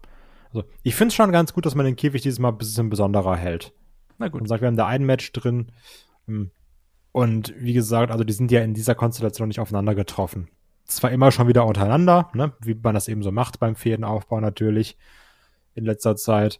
Also 0.53 0.63
ich 0.83 0.95
finde 0.95 1.09
es 1.09 1.15
schon 1.15 1.33
ganz 1.33 1.51
gut, 1.51 1.65
dass 1.65 1.75
man 1.75 1.85
den 1.85 1.97
Käfig 1.97 2.21
dieses 2.21 2.39
Mal 2.39 2.49
ein 2.49 2.57
bisschen 2.57 2.89
besonderer 2.89 3.35
hält. 3.35 3.73
Na 4.17 4.29
gut. 4.29 4.39
Und 4.39 4.47
sagt, 4.47 4.61
wir 4.61 4.67
haben 4.67 4.77
da 4.77 4.87
ein 4.87 5.05
Match 5.05 5.33
drin. 5.33 5.73
Hm, 6.25 6.51
und 7.15 7.53
wie 7.57 7.71
gesagt, 7.71 8.11
also 8.11 8.25
die 8.25 8.33
sind 8.33 8.51
ja 8.51 8.59
in 8.59 8.73
dieser 8.73 8.93
Konstellation 8.93 9.47
nicht 9.47 9.61
aufeinander 9.61 9.95
getroffen. 9.95 10.49
Zwar 10.83 11.11
immer 11.11 11.31
schon 11.31 11.47
wieder 11.47 11.65
untereinander, 11.65 12.29
ne, 12.33 12.51
wie 12.59 12.75
man 12.75 12.93
das 12.93 13.07
eben 13.07 13.23
so 13.23 13.31
macht 13.31 13.57
beim 13.57 13.77
Fädenaufbau 13.77 14.41
natürlich 14.41 14.97
in 15.75 15.85
letzter 15.85 16.17
Zeit. 16.17 16.59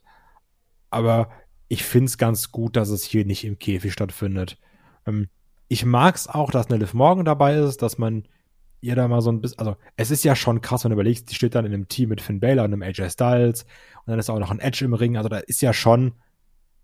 Aber 0.90 1.28
ich 1.68 1.84
finde 1.84 2.06
es 2.06 2.18
ganz 2.18 2.54
gut, 2.54 2.78
dass 2.78 2.88
es 2.88 3.04
hier 3.04 3.26
nicht 3.26 3.44
im 3.44 3.60
Käfig 3.60 3.92
stattfindet. 3.92 4.58
Ähm, 5.06 5.28
ich 5.68 5.84
mag 5.84 6.16
es 6.16 6.30
auch, 6.30 6.52
dass 6.52 6.68
eine 6.68 6.78
Liv 6.78 6.94
Morgan 6.94 7.26
dabei 7.26 7.58
ist, 7.58 7.82
dass 7.82 7.98
man 7.98 8.26
ihr 8.80 8.96
da 8.96 9.10
mal 9.10 9.20
so 9.20 9.34
ein 9.34 9.42
bisschen, 9.42 9.60
also 9.60 9.76
es 9.98 10.10
ist 10.10 10.24
ja 10.24 10.38
schon 10.38 10.62
krass, 10.62 10.86
wenn 10.86 10.92
du 10.92 10.96
überlegst, 10.96 11.30
die 11.30 11.36
steht 11.36 11.54
dann 11.54 11.66
in 11.66 11.74
einem 11.74 11.90
Team 11.90 12.08
mit 12.08 12.22
Finn 12.22 12.40
Balor 12.40 12.64
und 12.64 12.72
einem 12.72 12.82
AJ 12.82 13.10
Styles 13.10 13.64
und 13.64 14.12
dann 14.12 14.20
ist 14.20 14.30
auch 14.30 14.40
noch 14.40 14.52
ein 14.52 14.60
Edge 14.60 14.86
im 14.86 14.94
Ring, 14.94 15.18
also 15.18 15.28
da 15.28 15.40
ist 15.40 15.62
ja 15.62 15.74
schon, 15.74 16.14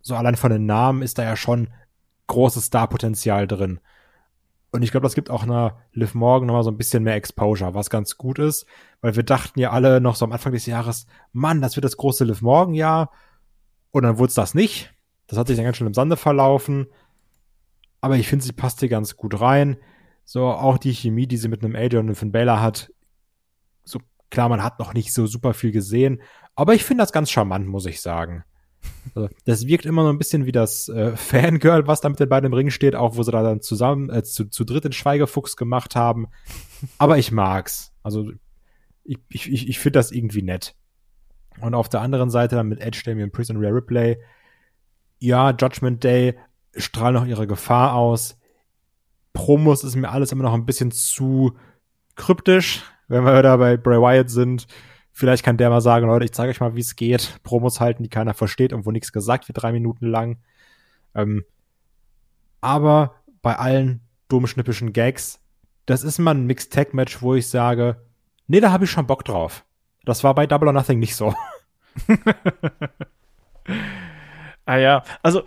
so 0.01 0.15
allein 0.15 0.36
von 0.36 0.51
den 0.51 0.65
Namen 0.65 1.03
ist 1.03 1.17
da 1.17 1.24
ja 1.24 1.38
schon 1.38 1.69
großes 2.32 2.67
Starpotenzial 2.67 3.47
drin. 3.47 3.79
Und 4.71 4.84
ich 4.84 4.91
glaube, 4.91 5.03
das 5.03 5.15
gibt 5.15 5.29
auch 5.29 5.43
einer 5.43 5.77
Liv 5.91 6.15
Morgan 6.15 6.47
nochmal 6.47 6.63
so 6.63 6.71
ein 6.71 6.77
bisschen 6.77 7.03
mehr 7.03 7.15
Exposure, 7.15 7.73
was 7.73 7.89
ganz 7.89 8.17
gut 8.17 8.39
ist, 8.39 8.65
weil 9.01 9.17
wir 9.17 9.23
dachten 9.23 9.59
ja 9.59 9.71
alle 9.71 9.99
noch 9.99 10.15
so 10.15 10.23
am 10.23 10.32
Anfang 10.32 10.53
des 10.53 10.65
Jahres, 10.65 11.07
Mann, 11.34 11.61
das 11.61 11.75
wird 11.75 11.84
das 11.84 11.97
große 11.97 12.23
Liv 12.23 12.41
Morgan-Jahr. 12.41 13.11
Und 13.91 14.03
dann 14.03 14.17
wurde 14.17 14.29
es 14.29 14.36
das 14.36 14.55
nicht. 14.55 14.93
Das 15.27 15.38
hat 15.38 15.47
sich 15.47 15.57
dann 15.57 15.65
ganz 15.65 15.75
schön 15.75 15.88
im 15.88 15.93
Sande 15.93 16.15
verlaufen. 16.15 16.88
Aber 17.99 18.15
ich 18.15 18.29
finde, 18.29 18.45
sie 18.45 18.53
passt 18.53 18.79
hier 18.79 18.88
ganz 18.88 19.17
gut 19.17 19.41
rein. 19.41 19.77
So, 20.23 20.47
auch 20.47 20.77
die 20.77 20.93
Chemie, 20.93 21.27
die 21.27 21.38
sie 21.38 21.49
mit 21.49 21.63
einem 21.63 21.75
Adrian 21.75 22.07
und 22.07 22.15
Finn 22.15 22.32
Baylor 22.32 22.61
hat. 22.61 22.93
So, 23.84 23.99
klar, 24.29 24.47
man 24.47 24.63
hat 24.63 24.79
noch 24.79 24.93
nicht 24.93 25.11
so 25.11 25.27
super 25.27 25.53
viel 25.53 25.73
gesehen. 25.73 26.21
Aber 26.55 26.73
ich 26.73 26.86
finde 26.86 27.03
das 27.03 27.11
ganz 27.11 27.29
charmant, 27.29 27.67
muss 27.67 27.86
ich 27.86 27.99
sagen. 27.99 28.45
Also, 29.15 29.29
das 29.45 29.67
wirkt 29.67 29.86
immer 29.86 30.03
so 30.03 30.09
ein 30.09 30.17
bisschen 30.17 30.45
wie 30.45 30.51
das 30.51 30.88
äh, 30.89 31.15
Fangirl, 31.15 31.88
was 31.88 32.01
da 32.01 32.09
mit 32.09 32.19
den 32.19 32.29
beiden 32.29 32.47
im 32.47 32.53
Ring 32.53 32.69
steht, 32.69 32.95
auch 32.95 33.15
wo 33.15 33.23
sie 33.23 33.32
da 33.32 33.43
dann 33.43 33.61
zusammen 33.61 34.09
äh, 34.09 34.23
zu, 34.23 34.45
zu 34.45 34.63
dritt 34.63 34.84
den 34.84 34.93
Schweigefuchs 34.93 35.55
gemacht 35.55 35.95
haben. 35.95 36.27
Aber 36.97 37.17
ich 37.17 37.32
mag's. 37.32 37.93
Also 38.03 38.32
ich, 39.03 39.19
ich, 39.29 39.67
ich 39.69 39.79
finde 39.79 39.99
das 39.99 40.11
irgendwie 40.11 40.41
nett. 40.41 40.75
Und 41.59 41.73
auf 41.73 41.89
der 41.89 42.01
anderen 42.01 42.29
Seite 42.29 42.55
dann 42.55 42.67
mit 42.67 42.79
Edge, 42.79 43.01
Damien 43.05 43.32
Priest 43.32 43.51
und 43.51 43.57
Rhea 43.57 43.71
Ripley. 43.71 44.17
Ja, 45.19 45.51
Judgment 45.51 46.03
Day 46.03 46.38
strahlen 46.75 47.15
noch 47.15 47.25
ihre 47.25 47.47
Gefahr 47.47 47.93
aus. 47.93 48.38
Promos 49.34 49.84
ist 49.84 49.95
mir 49.95 50.09
alles 50.09 50.32
immer 50.32 50.43
noch 50.43 50.53
ein 50.53 50.65
bisschen 50.65 50.91
zu 50.91 51.53
kryptisch, 52.15 52.84
wenn 53.07 53.23
wir 53.23 53.41
da 53.41 53.57
bei 53.57 53.77
Bray 53.77 53.99
Wyatt 53.99 54.29
sind. 54.29 54.67
Vielleicht 55.12 55.43
kann 55.43 55.57
der 55.57 55.70
mal 55.70 55.82
sagen, 55.82 56.07
Leute, 56.07 56.26
ich 56.26 56.32
zeige 56.32 56.51
euch 56.51 56.59
mal, 56.59 56.76
wie 56.76 56.82
es 56.82 56.95
geht. 56.95 57.39
Promos 57.43 57.80
halten, 57.80 58.03
die 58.03 58.09
keiner 58.09 58.34
versteht 58.34 58.74
und 58.74 58.86
wo 58.86 58.91
nichts 58.91 59.12
gesagt 59.12 59.47
wird, 59.47 59.62
drei 59.62 59.72
Minuten 59.72 60.07
lang. 60.07 60.38
Ähm, 61.14 61.43
aber 62.62 63.16
bei 63.41 63.57
allen 63.57 64.01
dummschnippischen 64.30 64.93
Gags, 64.93 65.39
das 65.86 66.03
ist 66.03 66.20
mal 66.20 66.36
ein 66.36 66.45
Mixed-Tag-Match, 66.45 67.22
wo 67.22 67.36
ich 67.36 67.49
sage, 67.49 68.01
nee, 68.47 68.59
da 68.62 68.72
habe 68.72 68.86
ich 68.86 68.91
schon 68.91 69.07
Bock 69.07 69.26
drauf. 69.26 69.66
Das 70.05 70.24
war 70.24 70.34
bei 70.34 70.47
Double 70.47 70.68
or 70.68 70.74
Nothing 70.74 70.99
nicht 70.99 71.16
so. 71.16 71.34
ah 74.66 74.78
ja, 74.78 75.03
also 75.22 75.43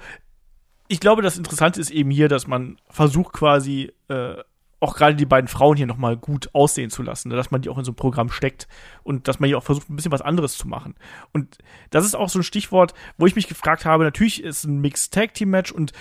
ich 0.89 1.01
glaube, 1.01 1.23
das 1.23 1.39
Interessante 1.39 1.81
ist 1.81 1.91
eben 1.91 2.11
hier, 2.11 2.29
dass 2.29 2.47
man 2.47 2.77
versucht 2.89 3.33
quasi 3.33 3.93
äh, 4.09 4.37
auch 4.85 4.97
gerade 4.97 5.17
die 5.17 5.27
beiden 5.27 5.49
Frauen 5.49 5.77
hier 5.77 5.87
nochmal 5.87 6.17
gut 6.17 6.51
aussehen 6.53 6.91
zu 6.91 7.03
lassen, 7.03 7.29
ne? 7.29 7.37
dass 7.37 7.51
man 7.51 7.63
die 7.63 7.69
auch 7.69 7.79
in 7.79 7.85
so 7.85 7.93
ein 7.93 7.97
Programm 7.97 8.31
steckt 8.31 8.69
und 9.03 9.27
dass 9.29 9.41
man 9.41 9.49
hier 9.49 9.59
auch 9.59 9.65
versucht, 9.65 9.91
ein 9.91 9.97
bisschen 9.97 10.13
was 10.13 10.23
anderes 10.23 10.57
zu 10.57 10.69
machen. 10.69 10.95
Und 11.33 11.59
das 11.91 12.05
ist 12.05 12.15
auch 12.15 12.29
so 12.29 12.39
ein 12.39 12.45
Stichwort, 12.45 12.95
wo 13.19 13.27
ich 13.27 13.37
mich 13.37 13.49
gefragt 13.49 13.85
habe, 13.85 14.05
natürlich 14.05 14.43
ist 14.43 14.65
ein 14.65 14.81
Mixed 14.81 15.13
Tag 15.13 15.35
Team 15.35 15.51
Match 15.51 15.73
und 15.73 15.93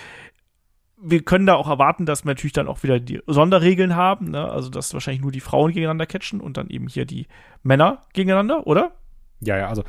wir 0.96 1.22
können 1.22 1.46
da 1.46 1.54
auch 1.54 1.68
erwarten, 1.68 2.06
dass 2.06 2.24
wir 2.24 2.30
natürlich 2.30 2.52
dann 2.52 2.68
auch 2.68 2.82
wieder 2.82 3.00
die 3.00 3.20
Sonderregeln 3.26 3.96
haben, 3.96 4.30
ne? 4.30 4.48
also 4.48 4.70
dass 4.70 4.94
wahrscheinlich 4.94 5.22
nur 5.22 5.32
die 5.32 5.40
Frauen 5.40 5.72
gegeneinander 5.72 6.06
catchen 6.06 6.40
und 6.40 6.56
dann 6.56 6.68
eben 6.68 6.88
hier 6.88 7.04
die 7.04 7.26
Männer 7.62 8.02
gegeneinander, 8.12 8.66
oder? 8.66 8.92
Ja, 9.40 9.58
ja, 9.58 9.68
also 9.68 9.84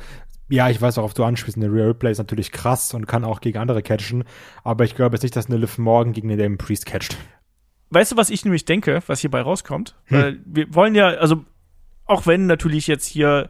ja, 0.48 0.70
ich 0.70 0.80
weiß, 0.80 0.96
worauf 0.98 1.14
du 1.14 1.24
anspielst. 1.24 1.56
Eine 1.56 1.72
Real 1.72 1.88
Replay 1.88 2.12
ist 2.12 2.18
natürlich 2.18 2.52
krass 2.52 2.94
und 2.94 3.06
kann 3.06 3.24
auch 3.24 3.40
gegen 3.40 3.58
andere 3.58 3.82
catchen. 3.82 4.24
Aber 4.62 4.84
ich 4.84 4.94
glaube 4.94 5.16
jetzt 5.16 5.22
nicht, 5.22 5.34
dass 5.34 5.46
eine 5.46 5.56
Liv 5.56 5.78
Morgan 5.78 6.12
gegen 6.12 6.28
den 6.28 6.38
Damon 6.38 6.58
Priest 6.58 6.86
catcht. 6.86 7.16
Weißt 7.90 8.12
du, 8.12 8.16
was 8.16 8.30
ich 8.30 8.44
nämlich 8.44 8.64
denke, 8.64 9.02
was 9.06 9.20
hierbei 9.20 9.40
rauskommt? 9.40 9.96
Hm. 10.06 10.18
Weil 10.18 10.40
wir 10.44 10.74
wollen 10.74 10.94
ja, 10.94 11.08
also 11.08 11.44
auch 12.04 12.26
wenn 12.26 12.46
natürlich 12.46 12.86
jetzt 12.86 13.06
hier 13.06 13.48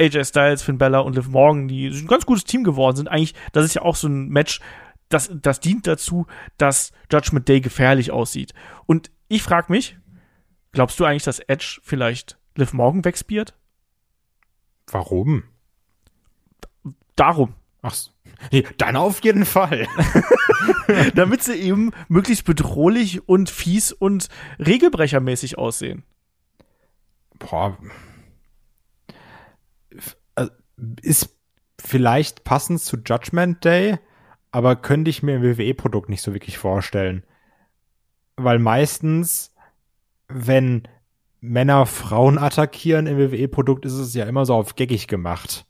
AJ 0.00 0.24
Styles, 0.24 0.62
Finn 0.62 0.78
Bella 0.78 1.00
und 1.00 1.16
Liv 1.16 1.28
Morgan, 1.28 1.68
die 1.68 1.88
ein 1.88 2.06
ganz 2.06 2.26
gutes 2.26 2.44
Team 2.44 2.64
geworden 2.64 2.96
sind, 2.96 3.08
eigentlich, 3.08 3.34
das 3.52 3.64
ist 3.64 3.74
ja 3.74 3.82
auch 3.82 3.96
so 3.96 4.08
ein 4.08 4.28
Match, 4.28 4.60
das, 5.08 5.30
das 5.32 5.60
dient 5.60 5.86
dazu, 5.86 6.26
dass 6.58 6.92
Judgment 7.10 7.48
Day 7.48 7.60
gefährlich 7.60 8.10
aussieht. 8.10 8.52
Und 8.86 9.10
ich 9.28 9.42
frage 9.42 9.72
mich, 9.72 9.96
glaubst 10.72 10.98
du 10.98 11.04
eigentlich, 11.04 11.22
dass 11.22 11.38
Edge 11.38 11.80
vielleicht 11.82 12.38
Liv 12.56 12.72
Morgan 12.72 13.04
wegspiert? 13.04 13.54
Warum? 14.88 15.44
Darum. 17.14 17.54
Ach, 17.86 17.96
dann 18.78 18.96
auf 18.96 19.22
jeden 19.22 19.44
Fall. 19.44 19.86
damit 21.14 21.42
sie 21.42 21.54
eben 21.54 21.92
möglichst 22.08 22.44
bedrohlich 22.44 23.28
und 23.28 23.50
fies 23.50 23.92
und 23.92 24.28
regelbrechermäßig 24.58 25.58
aussehen. 25.58 26.04
Boah. 27.38 27.76
Äh, 30.36 30.46
Ist 31.02 31.36
vielleicht 31.80 32.44
passend 32.44 32.80
zu 32.80 32.96
Judgment 32.96 33.64
Day, 33.64 33.98
aber 34.50 34.76
könnte 34.76 35.10
ich 35.10 35.22
mir 35.22 35.36
im 35.36 35.42
WWE-Produkt 35.42 36.08
nicht 36.08 36.22
so 36.22 36.32
wirklich 36.32 36.58
vorstellen. 36.58 37.24
Weil 38.36 38.58
meistens, 38.58 39.54
wenn 40.28 40.88
Männer 41.40 41.86
Frauen 41.86 42.38
attackieren 42.38 43.06
im 43.06 43.18
WWE-Produkt, 43.18 43.84
ist 43.84 43.92
es 43.92 44.14
ja 44.14 44.24
immer 44.24 44.44
so 44.44 44.54
auf 44.54 44.74
geckig 44.74 45.06
gemacht. 45.06 45.66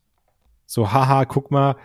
So, 0.64 0.92
haha, 0.92 1.26
guck 1.26 1.50
mal, 1.50 1.76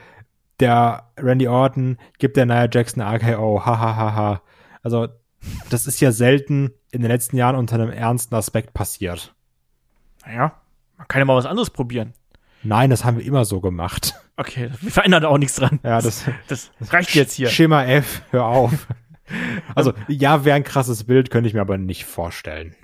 der 0.61 1.11
Randy 1.17 1.47
Orton 1.47 1.97
gibt 2.19 2.37
der 2.37 2.45
Nia 2.45 2.69
Jackson 2.71 3.01
RKO, 3.01 3.65
haha, 3.65 3.95
haha. 3.95 4.41
Also, 4.83 5.07
das 5.69 5.87
ist 5.87 5.99
ja 5.99 6.11
selten 6.11 6.71
in 6.91 7.01
den 7.01 7.09
letzten 7.09 7.37
Jahren 7.37 7.55
unter 7.55 7.75
einem 7.75 7.91
ernsten 7.91 8.35
Aspekt 8.35 8.73
passiert. 8.73 9.33
Naja, 10.25 10.53
man 10.97 11.07
kann 11.07 11.19
ja 11.19 11.25
mal 11.25 11.35
was 11.35 11.45
anderes 11.45 11.69
probieren. 11.69 12.13
Nein, 12.63 12.91
das 12.91 13.03
haben 13.03 13.17
wir 13.17 13.25
immer 13.25 13.45
so 13.45 13.59
gemacht. 13.59 14.13
Okay, 14.37 14.71
wir 14.81 14.91
verändern 14.91 15.23
da 15.23 15.29
auch 15.29 15.37
nichts 15.37 15.55
dran. 15.55 15.79
Ja, 15.83 16.01
das, 16.01 16.25
Das 16.47 16.71
reicht 16.89 17.13
jetzt 17.15 17.33
hier. 17.33 17.49
Schema 17.49 17.83
F, 17.85 18.21
hör 18.31 18.45
auf. 18.45 18.87
Also, 19.75 19.93
ja, 20.07 20.45
wäre 20.45 20.55
ein 20.55 20.63
krasses 20.63 21.05
Bild, 21.05 21.31
könnte 21.31 21.47
ich 21.47 21.53
mir 21.53 21.61
aber 21.61 21.77
nicht 21.77 22.05
vorstellen. 22.05 22.75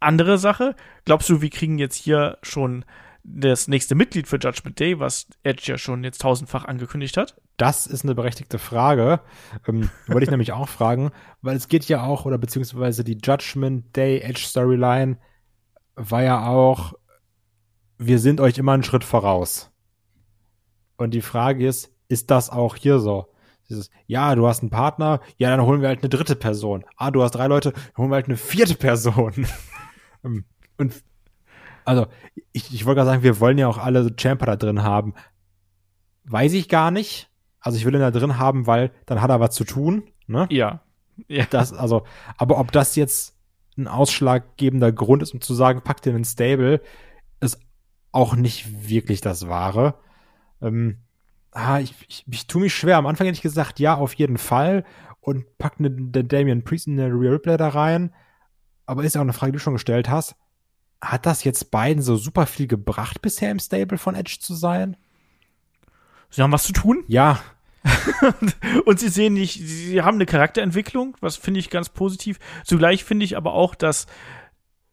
Andere 0.00 0.38
Sache, 0.38 0.74
glaubst 1.04 1.28
du, 1.28 1.42
wir 1.42 1.50
kriegen 1.50 1.78
jetzt 1.78 1.96
hier 1.96 2.38
schon 2.42 2.84
das 3.22 3.68
nächste 3.68 3.94
Mitglied 3.94 4.26
für 4.26 4.38
Judgment 4.38 4.78
Day, 4.78 4.98
was 4.98 5.26
Edge 5.42 5.64
ja 5.66 5.78
schon 5.78 6.04
jetzt 6.04 6.20
tausendfach 6.20 6.64
angekündigt 6.64 7.16
hat? 7.16 7.36
Das 7.56 7.86
ist 7.86 8.04
eine 8.04 8.14
berechtigte 8.14 8.58
Frage. 8.58 9.20
Ähm, 9.66 9.90
wollte 10.06 10.24
ich 10.24 10.30
nämlich 10.30 10.52
auch 10.52 10.68
fragen, 10.68 11.10
weil 11.42 11.56
es 11.56 11.68
geht 11.68 11.86
ja 11.86 12.02
auch, 12.02 12.24
oder 12.24 12.38
beziehungsweise 12.38 13.04
die 13.04 13.18
Judgment 13.22 13.94
Day 13.96 14.20
Edge 14.20 14.40
Storyline 14.40 15.18
war 15.96 16.22
ja 16.22 16.46
auch, 16.46 16.94
wir 17.98 18.18
sind 18.18 18.40
euch 18.40 18.56
immer 18.56 18.72
einen 18.72 18.82
Schritt 18.84 19.04
voraus. 19.04 19.70
Und 20.96 21.12
die 21.12 21.22
Frage 21.22 21.66
ist, 21.66 21.92
ist 22.08 22.30
das 22.30 22.50
auch 22.50 22.76
hier 22.76 22.98
so? 22.98 23.26
Dieses, 23.68 23.90
ja, 24.06 24.34
du 24.34 24.48
hast 24.48 24.62
einen 24.62 24.70
Partner, 24.70 25.20
ja, 25.36 25.50
dann 25.50 25.64
holen 25.64 25.80
wir 25.80 25.88
halt 25.88 26.00
eine 26.00 26.08
dritte 26.08 26.34
Person. 26.34 26.84
Ah, 26.96 27.10
du 27.10 27.22
hast 27.22 27.32
drei 27.32 27.46
Leute, 27.46 27.72
dann 27.72 27.96
holen 27.98 28.10
wir 28.10 28.16
halt 28.16 28.26
eine 28.26 28.36
vierte 28.36 28.74
Person. 28.74 29.46
Ähm, 30.22 30.44
Und 30.76 31.02
also, 31.84 32.06
ich, 32.52 32.72
ich 32.72 32.84
wollte 32.84 32.98
gerade 32.98 33.10
sagen, 33.10 33.22
wir 33.22 33.40
wollen 33.40 33.58
ja 33.58 33.68
auch 33.68 33.78
alle 33.78 34.02
so 34.02 34.10
Champer 34.16 34.46
da 34.46 34.56
drin 34.56 34.82
haben. 34.82 35.14
Weiß 36.24 36.52
ich 36.52 36.68
gar 36.68 36.90
nicht. 36.90 37.30
Also 37.60 37.76
ich 37.76 37.84
will 37.84 37.94
ihn 37.94 38.00
da 38.00 38.10
drin 38.10 38.38
haben, 38.38 38.66
weil 38.66 38.90
dann 39.06 39.20
hat 39.20 39.30
er 39.30 39.40
was 39.40 39.54
zu 39.54 39.64
tun. 39.64 40.04
Ne? 40.26 40.46
Ja. 40.50 40.80
Ja. 41.28 41.44
Das, 41.50 41.72
also, 41.72 42.04
aber 42.38 42.58
ob 42.58 42.72
das 42.72 42.96
jetzt 42.96 43.36
ein 43.76 43.88
ausschlaggebender 43.88 44.92
Grund 44.92 45.22
ist, 45.22 45.34
um 45.34 45.40
zu 45.40 45.54
sagen, 45.54 45.82
packt 45.82 46.06
den 46.06 46.16
in 46.16 46.24
Stable, 46.24 46.80
ist 47.40 47.58
auch 48.12 48.34
nicht 48.34 48.88
wirklich 48.88 49.20
das 49.20 49.48
Wahre. 49.48 49.94
Ähm, 50.62 50.98
ah, 51.52 51.78
ich, 51.80 51.94
ich, 52.08 52.24
ich 52.30 52.46
tue 52.46 52.62
mich 52.62 52.74
schwer. 52.74 52.96
Am 52.96 53.06
Anfang 53.06 53.26
hätte 53.26 53.36
ich 53.36 53.42
gesagt, 53.42 53.80
ja, 53.80 53.94
auf 53.96 54.14
jeden 54.14 54.38
Fall. 54.38 54.84
Und 55.20 55.58
pack 55.58 55.76
den, 55.78 56.12
den 56.12 56.28
Damian 56.28 56.64
Priest 56.64 56.86
in 56.86 56.96
der 56.96 57.08
Real 57.08 57.34
Ripley 57.34 57.56
da 57.56 57.68
rein. 57.68 58.14
Aber 58.86 59.04
ist 59.04 59.14
ja 59.14 59.20
auch 59.20 59.24
eine 59.24 59.32
Frage, 59.32 59.52
die 59.52 59.56
du 59.56 59.62
schon 59.62 59.74
gestellt 59.74 60.08
hast. 60.08 60.36
Hat 61.00 61.26
das 61.26 61.44
jetzt 61.44 61.70
beiden 61.70 62.02
so 62.02 62.16
super 62.16 62.46
viel 62.46 62.66
gebracht, 62.66 63.22
bisher 63.22 63.50
im 63.50 63.58
Stable 63.58 63.98
von 63.98 64.14
Edge 64.14 64.38
zu 64.40 64.54
sein? 64.54 64.96
Sie 66.28 66.42
haben 66.42 66.52
was 66.52 66.64
zu 66.64 66.72
tun 66.72 67.04
Ja, 67.08 67.40
und 68.84 69.00
sie 69.00 69.08
sehen 69.08 69.34
nicht, 69.34 69.60
sie 69.66 70.02
haben 70.02 70.16
eine 70.16 70.26
Charakterentwicklung, 70.26 71.16
was 71.20 71.36
finde 71.36 71.60
ich 71.60 71.70
ganz 71.70 71.88
positiv. 71.88 72.38
Zugleich 72.64 73.04
finde 73.04 73.24
ich 73.24 73.36
aber 73.36 73.54
auch, 73.54 73.74
dass 73.74 74.06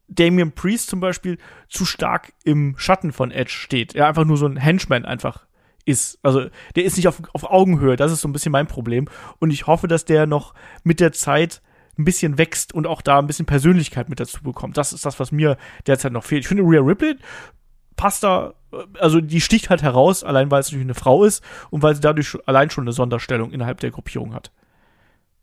Damian 0.08 0.54
Priest 0.54 0.90
zum 0.90 1.00
Beispiel 1.00 1.38
zu 1.68 1.86
stark 1.86 2.34
im 2.44 2.76
Schatten 2.78 3.12
von 3.12 3.32
Edge 3.32 3.52
steht. 3.52 3.94
Er 3.94 4.08
einfach 4.08 4.24
nur 4.24 4.38
so 4.38 4.46
ein 4.46 4.58
Henchman 4.58 5.06
einfach 5.06 5.46
ist. 5.86 6.20
Also 6.24 6.48
der 6.76 6.86
ist 6.86 6.96
nicht 6.96 7.10
auf, 7.10 7.22
auf 7.34 7.44
Augenhöhe. 7.44 7.98
Das 7.98 8.12
ist 8.12 8.22
so 8.22 8.28
ein 8.28 8.34
bisschen 8.34 8.54
mein 8.54 8.68
Problem. 8.68 9.10
Und 9.40 9.52
ich 9.52 9.68
hoffe, 9.68 9.88
dass 9.88 10.06
der 10.06 10.26
noch 10.26 10.54
mit 10.84 11.02
der 11.02 11.12
Zeit 11.12 11.62
ein 11.98 12.06
bisschen 12.06 12.38
wächst 12.38 12.74
und 12.74 12.88
auch 12.88 13.02
da 13.02 13.20
ein 13.20 13.28
bisschen 13.28 13.46
Persönlichkeit 13.46 14.10
mit 14.10 14.20
dazu 14.20 14.42
bekommt. 14.44 14.78
Das 14.78 14.94
ist 14.94 15.06
das, 15.06 15.20
was 15.20 15.32
mir 15.32 15.58
derzeit 15.88 16.12
noch 16.12 16.24
fehlt. 16.24 16.42
Ich 16.42 16.48
finde, 16.48 16.64
Rhea 16.64 16.82
Ripley 16.82 17.16
passt 17.96 18.24
da, 18.24 18.54
äh, 18.72 18.78
also 19.00 19.20
die 19.22 19.42
sticht 19.42 19.70
halt 19.70 19.82
heraus, 19.82 20.24
allein 20.24 20.52
weil 20.52 20.60
es 20.60 20.68
natürlich 20.68 20.86
eine 20.86 20.94
Frau 20.94 21.24
ist 21.24 21.44
und 21.72 21.82
weil 21.82 21.96
sie 21.96 22.02
dadurch 22.02 22.28
schon- 22.28 22.42
allein 22.46 22.70
schon 22.70 22.84
eine 22.84 22.92
Sonderstellung 22.94 23.52
innerhalb 23.52 23.80
der 23.80 23.92
Gruppierung 23.92 24.34
hat. 24.34 24.52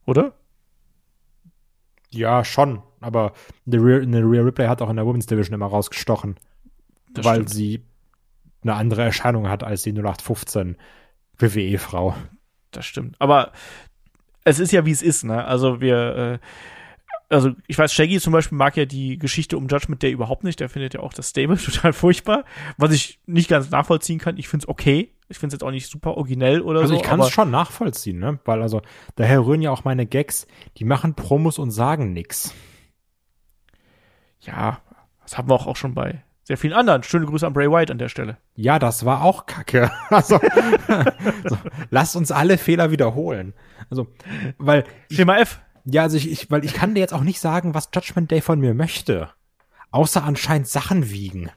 Oder? 0.06 0.34
ja, 2.10 2.44
schon. 2.44 2.82
Aber 3.00 3.32
eine 3.66 3.82
Real, 3.82 4.02
eine 4.02 4.18
Real 4.20 4.44
Ripley 4.44 4.66
hat 4.66 4.80
auch 4.80 4.88
in 4.90 4.96
der 4.96 5.04
Women's 5.04 5.26
Division 5.26 5.54
immer 5.54 5.66
rausgestochen. 5.66 6.36
Das 7.12 7.24
weil 7.24 7.34
stimmt. 7.36 7.50
sie 7.50 7.82
eine 8.62 8.74
andere 8.74 9.02
Erscheinung 9.02 9.48
hat 9.48 9.64
als 9.64 9.82
die 9.82 9.92
0815 9.92 10.76
WWE-Frau. 11.38 12.14
Das 12.70 12.86
stimmt. 12.86 13.16
Aber 13.18 13.52
es 14.44 14.58
ist 14.58 14.72
ja, 14.72 14.86
wie 14.86 14.90
es 14.90 15.02
ist, 15.02 15.24
ne? 15.24 15.44
Also 15.44 15.80
wir, 15.80 16.40
äh, 16.40 17.34
also 17.34 17.50
ich 17.66 17.78
weiß, 17.78 17.92
Shaggy 17.92 18.20
zum 18.20 18.32
Beispiel 18.32 18.56
mag 18.56 18.76
ja 18.76 18.84
die 18.84 19.18
Geschichte 19.18 19.56
um 19.56 19.66
Judgment 19.66 20.02
Day 20.02 20.12
überhaupt 20.12 20.44
nicht. 20.44 20.60
Der 20.60 20.68
findet 20.68 20.94
ja 20.94 21.00
auch 21.00 21.12
das 21.12 21.30
Stable 21.30 21.56
total 21.64 21.92
furchtbar, 21.92 22.44
was 22.76 22.92
ich 22.92 23.20
nicht 23.26 23.48
ganz 23.48 23.70
nachvollziehen 23.70 24.18
kann. 24.18 24.36
Ich 24.36 24.48
finde 24.48 24.64
es 24.64 24.68
okay. 24.68 25.10
Ich 25.28 25.38
finde 25.38 25.54
es 25.54 25.60
jetzt 25.60 25.66
auch 25.66 25.70
nicht 25.70 25.90
super 25.90 26.16
originell 26.16 26.60
oder 26.60 26.80
Also 26.80 26.94
so. 26.94 27.00
ich 27.00 27.06
kann 27.06 27.18
es 27.20 27.30
schon 27.30 27.50
nachvollziehen, 27.50 28.18
ne? 28.18 28.38
Weil 28.44 28.60
also, 28.60 28.82
daher 29.16 29.44
rühren 29.44 29.62
ja 29.62 29.70
auch 29.70 29.84
meine 29.84 30.04
Gags, 30.06 30.46
die 30.76 30.84
machen 30.84 31.14
Promos 31.14 31.58
und 31.58 31.70
sagen 31.70 32.12
nix. 32.12 32.54
Ja, 34.40 34.82
das 35.22 35.38
haben 35.38 35.48
wir 35.48 35.54
auch, 35.54 35.66
auch 35.66 35.76
schon 35.76 35.94
bei 35.94 36.22
sehr 36.44 36.58
vielen 36.58 36.74
anderen. 36.74 37.02
Schöne 37.02 37.26
Grüße 37.26 37.46
an 37.46 37.54
Bray 37.54 37.70
Wyatt 37.70 37.90
an 37.90 37.98
der 37.98 38.10
Stelle. 38.10 38.36
Ja, 38.54 38.78
das 38.78 39.04
war 39.04 39.22
auch 39.22 39.46
Kacke. 39.46 39.90
Also, 40.10 40.38
so, 41.44 41.58
lasst 41.90 42.14
uns 42.14 42.30
alle 42.30 42.58
Fehler 42.58 42.90
wiederholen. 42.90 43.54
Also, 43.90 44.06
weil 44.58 44.84
Schema 45.10 45.38
F. 45.38 45.60
Ja, 45.86 46.02
also 46.02 46.16
ich, 46.16 46.30
ich, 46.30 46.50
weil 46.50 46.64
ich 46.64 46.74
kann 46.74 46.94
dir 46.94 47.00
jetzt 47.00 47.12
auch 47.12 47.24
nicht 47.24 47.40
sagen, 47.40 47.74
was 47.74 47.90
Judgment 47.94 48.30
Day 48.30 48.40
von 48.40 48.60
mir 48.60 48.74
möchte. 48.74 49.30
Außer 49.90 50.22
anscheinend 50.22 50.68
Sachen 50.68 51.10
wiegen. 51.10 51.50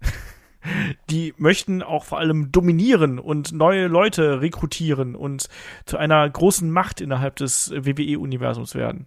die 1.10 1.34
möchten 1.36 1.82
auch 1.82 2.04
vor 2.04 2.18
allem 2.18 2.52
dominieren 2.52 3.18
und 3.18 3.52
neue 3.52 3.86
Leute 3.86 4.40
rekrutieren 4.40 5.14
und 5.14 5.48
zu 5.84 5.96
einer 5.96 6.28
großen 6.28 6.70
Macht 6.70 7.00
innerhalb 7.00 7.36
des 7.36 7.70
WWE-Universums 7.70 8.74
werden. 8.74 9.06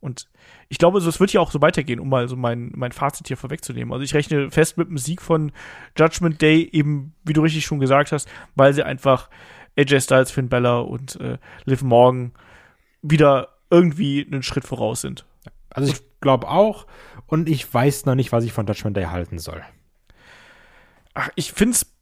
Und 0.00 0.28
ich 0.70 0.78
glaube, 0.78 1.00
so, 1.00 1.08
es 1.08 1.18
wird 1.18 1.32
ja 1.32 1.40
auch 1.40 1.50
so 1.50 1.60
weitergehen, 1.60 1.98
um 1.98 2.08
mal 2.08 2.28
so 2.28 2.36
mein, 2.36 2.70
mein 2.76 2.92
Fazit 2.92 3.26
hier 3.26 3.36
vorwegzunehmen. 3.36 3.92
Also 3.92 4.04
ich 4.04 4.14
rechne 4.14 4.52
fest 4.52 4.78
mit 4.78 4.88
dem 4.88 4.98
Sieg 4.98 5.20
von 5.20 5.50
Judgment 5.98 6.40
Day, 6.40 6.70
eben, 6.72 7.12
wie 7.24 7.32
du 7.32 7.42
richtig 7.42 7.66
schon 7.66 7.80
gesagt 7.80 8.12
hast, 8.12 8.28
weil 8.54 8.72
sie 8.72 8.84
einfach 8.84 9.28
AJ 9.76 10.00
Styles, 10.02 10.30
Finn 10.30 10.48
Bella 10.48 10.78
und 10.78 11.20
äh, 11.20 11.38
Liv 11.64 11.82
Morgan 11.82 12.32
wieder 13.02 13.48
irgendwie 13.68 14.24
einen 14.24 14.44
Schritt 14.44 14.64
voraus 14.64 15.00
sind. 15.00 15.26
Also 15.70 15.92
ich 15.92 16.02
glaube 16.20 16.46
auch. 16.48 16.86
Und 17.26 17.48
ich 17.48 17.72
weiß 17.72 18.06
noch 18.06 18.14
nicht, 18.14 18.30
was 18.30 18.44
ich 18.44 18.52
von 18.52 18.66
Judgment 18.66 18.96
Day 18.96 19.06
halten 19.06 19.40
soll. 19.40 19.62
Ach, 21.14 21.30
ich 21.34 21.52
find's. 21.52 21.92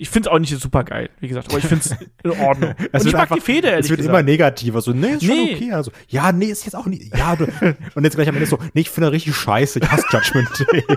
Ich 0.00 0.08
find's 0.10 0.28
auch 0.28 0.38
nicht 0.38 0.56
super 0.60 0.84
geil, 0.84 1.10
wie 1.18 1.26
gesagt, 1.28 1.48
aber 1.48 1.58
ich 1.58 1.66
find's 1.66 1.90
in 2.22 2.30
Ordnung. 2.30 2.70
Und 2.70 2.88
Es 2.92 3.00
ich 3.02 3.06
wird 3.06 3.14
mag 3.14 3.30
einfach- 3.32 3.44
die 3.44 3.52
ehrlich 3.52 3.84
Es 3.84 3.90
wird 3.90 3.98
gesagt. 3.98 4.14
immer 4.14 4.22
negativer. 4.22 4.80
So, 4.80 4.92
nee, 4.92 5.08
ist 5.14 5.24
schon 5.24 5.34
Nee. 5.34 5.54
okay. 5.56 5.72
Also, 5.72 5.90
ja, 6.06 6.30
nee, 6.30 6.46
ist 6.46 6.64
jetzt 6.64 6.74
auch 6.74 6.86
nicht. 6.86 7.16
Ja, 7.16 7.34
du, 7.34 7.44
und 7.96 8.04
jetzt 8.04 8.14
gleich 8.14 8.28
am 8.28 8.36
Ende 8.36 8.46
so, 8.46 8.58
nee, 8.74 8.82
ich 8.82 8.90
finde 8.90 9.10
richtig 9.12 9.34
scheiße. 9.34 9.80
Ich 9.80 9.90
hasse 9.90 10.04
Judgment 10.10 10.48
Day. 10.72 10.84